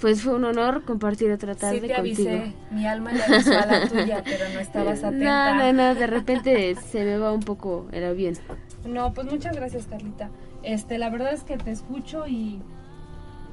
pues 0.00 0.22
fue 0.22 0.34
un 0.34 0.44
honor 0.44 0.84
compartir 0.84 1.30
otra 1.30 1.54
tarde 1.54 1.80
sí 1.80 1.86
te 1.88 1.94
contigo. 1.94 2.30
avisé 2.30 2.52
mi 2.70 2.86
alma 2.86 3.12
le 3.12 3.22
avisó 3.22 3.52
a 3.58 3.66
la 3.66 3.88
tuya 3.88 4.22
pero 4.24 4.48
no 4.54 4.60
estabas 4.60 5.04
atenta 5.04 5.54
No, 5.54 5.72
no, 5.72 5.72
no, 5.72 5.94
de 5.94 6.06
repente 6.06 6.74
se 6.76 7.04
me 7.04 7.18
va 7.18 7.32
un 7.32 7.40
poco 7.42 7.86
el 7.92 8.04
avión. 8.04 8.34
No, 8.86 9.12
pues 9.12 9.26
muchas 9.30 9.54
gracias, 9.56 9.86
Carlita. 9.86 10.30
Este, 10.62 10.96
la 10.98 11.10
verdad 11.10 11.32
es 11.34 11.44
que 11.44 11.58
te 11.58 11.70
escucho 11.70 12.26
y 12.26 12.60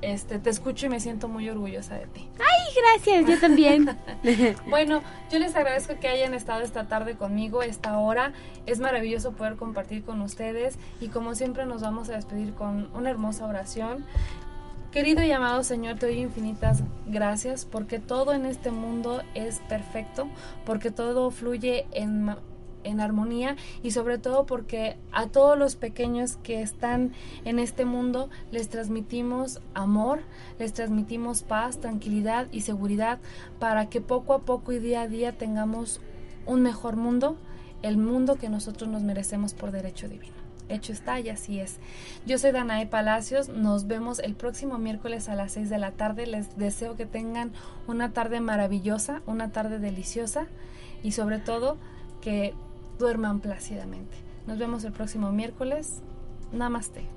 este, 0.01 0.37
te 0.39 0.49
escucho 0.49 0.85
y 0.85 0.89
me 0.89 0.99
siento 0.99 1.27
muy 1.27 1.49
orgullosa 1.49 1.95
de 1.95 2.05
ti. 2.07 2.29
Ay, 2.39 2.73
gracias, 2.95 3.29
yo 3.29 3.39
también. 3.39 3.97
Bueno, 4.69 5.01
yo 5.31 5.39
les 5.39 5.55
agradezco 5.55 5.99
que 5.99 6.07
hayan 6.07 6.33
estado 6.33 6.61
esta 6.61 6.87
tarde 6.87 7.15
conmigo, 7.15 7.61
esta 7.63 7.97
hora. 7.97 8.31
Es 8.65 8.79
maravilloso 8.79 9.31
poder 9.33 9.55
compartir 9.55 10.03
con 10.03 10.21
ustedes 10.21 10.77
y 11.01 11.07
como 11.07 11.33
siempre 11.35 11.65
nos 11.65 11.81
vamos 11.81 12.09
a 12.09 12.13
despedir 12.13 12.53
con 12.53 12.89
una 12.93 13.09
hermosa 13.09 13.45
oración. 13.45 14.05
Querido 14.91 15.21
y 15.21 15.31
amado 15.31 15.63
Señor, 15.63 15.99
te 15.99 16.05
doy 16.05 16.19
infinitas 16.19 16.81
gracias 17.05 17.65
porque 17.65 17.99
todo 17.99 18.33
en 18.33 18.45
este 18.45 18.71
mundo 18.71 19.21
es 19.35 19.59
perfecto, 19.67 20.29
porque 20.65 20.91
todo 20.91 21.29
fluye 21.29 21.85
en, 21.91 22.33
en 22.85 23.01
armonía 23.01 23.57
y 23.83 23.91
sobre 23.91 24.17
todo 24.17 24.45
porque 24.45 24.95
a 25.11 25.27
todos 25.27 25.57
los 25.57 25.75
pequeños 25.75 26.37
que 26.37 26.61
están 26.61 27.11
en 27.43 27.59
este 27.59 27.83
mundo 27.83 28.29
les 28.49 28.69
transmitimos 28.69 29.59
amor, 29.73 30.21
les 30.57 30.71
transmitimos 30.71 31.43
paz, 31.43 31.81
tranquilidad 31.81 32.47
y 32.53 32.61
seguridad 32.61 33.19
para 33.59 33.89
que 33.89 33.99
poco 33.99 34.33
a 34.33 34.39
poco 34.39 34.71
y 34.71 34.79
día 34.79 35.01
a 35.01 35.07
día 35.09 35.33
tengamos 35.33 35.99
un 36.45 36.61
mejor 36.61 36.95
mundo, 36.95 37.35
el 37.81 37.97
mundo 37.97 38.35
que 38.35 38.47
nosotros 38.47 38.89
nos 38.89 39.03
merecemos 39.03 39.53
por 39.53 39.71
derecho 39.71 40.07
divino. 40.07 40.36
Hecho 40.69 40.91
está 40.91 41.19
y 41.19 41.29
así 41.29 41.59
es. 41.59 41.77
Yo 42.25 42.37
soy 42.37 42.51
Danae 42.51 42.87
Palacios. 42.87 43.49
Nos 43.49 43.87
vemos 43.87 44.19
el 44.19 44.35
próximo 44.35 44.77
miércoles 44.77 45.29
a 45.29 45.35
las 45.35 45.53
6 45.53 45.69
de 45.69 45.77
la 45.77 45.91
tarde. 45.91 46.27
Les 46.27 46.57
deseo 46.57 46.95
que 46.95 47.05
tengan 47.05 47.51
una 47.87 48.11
tarde 48.11 48.41
maravillosa, 48.41 49.21
una 49.25 49.51
tarde 49.51 49.79
deliciosa 49.79 50.47
y 51.03 51.11
sobre 51.13 51.39
todo 51.39 51.77
que 52.21 52.53
duerman 52.99 53.39
plácidamente. 53.39 54.17
Nos 54.45 54.57
vemos 54.57 54.83
el 54.83 54.93
próximo 54.93 55.31
miércoles. 55.31 56.01
Namaste. 56.51 57.16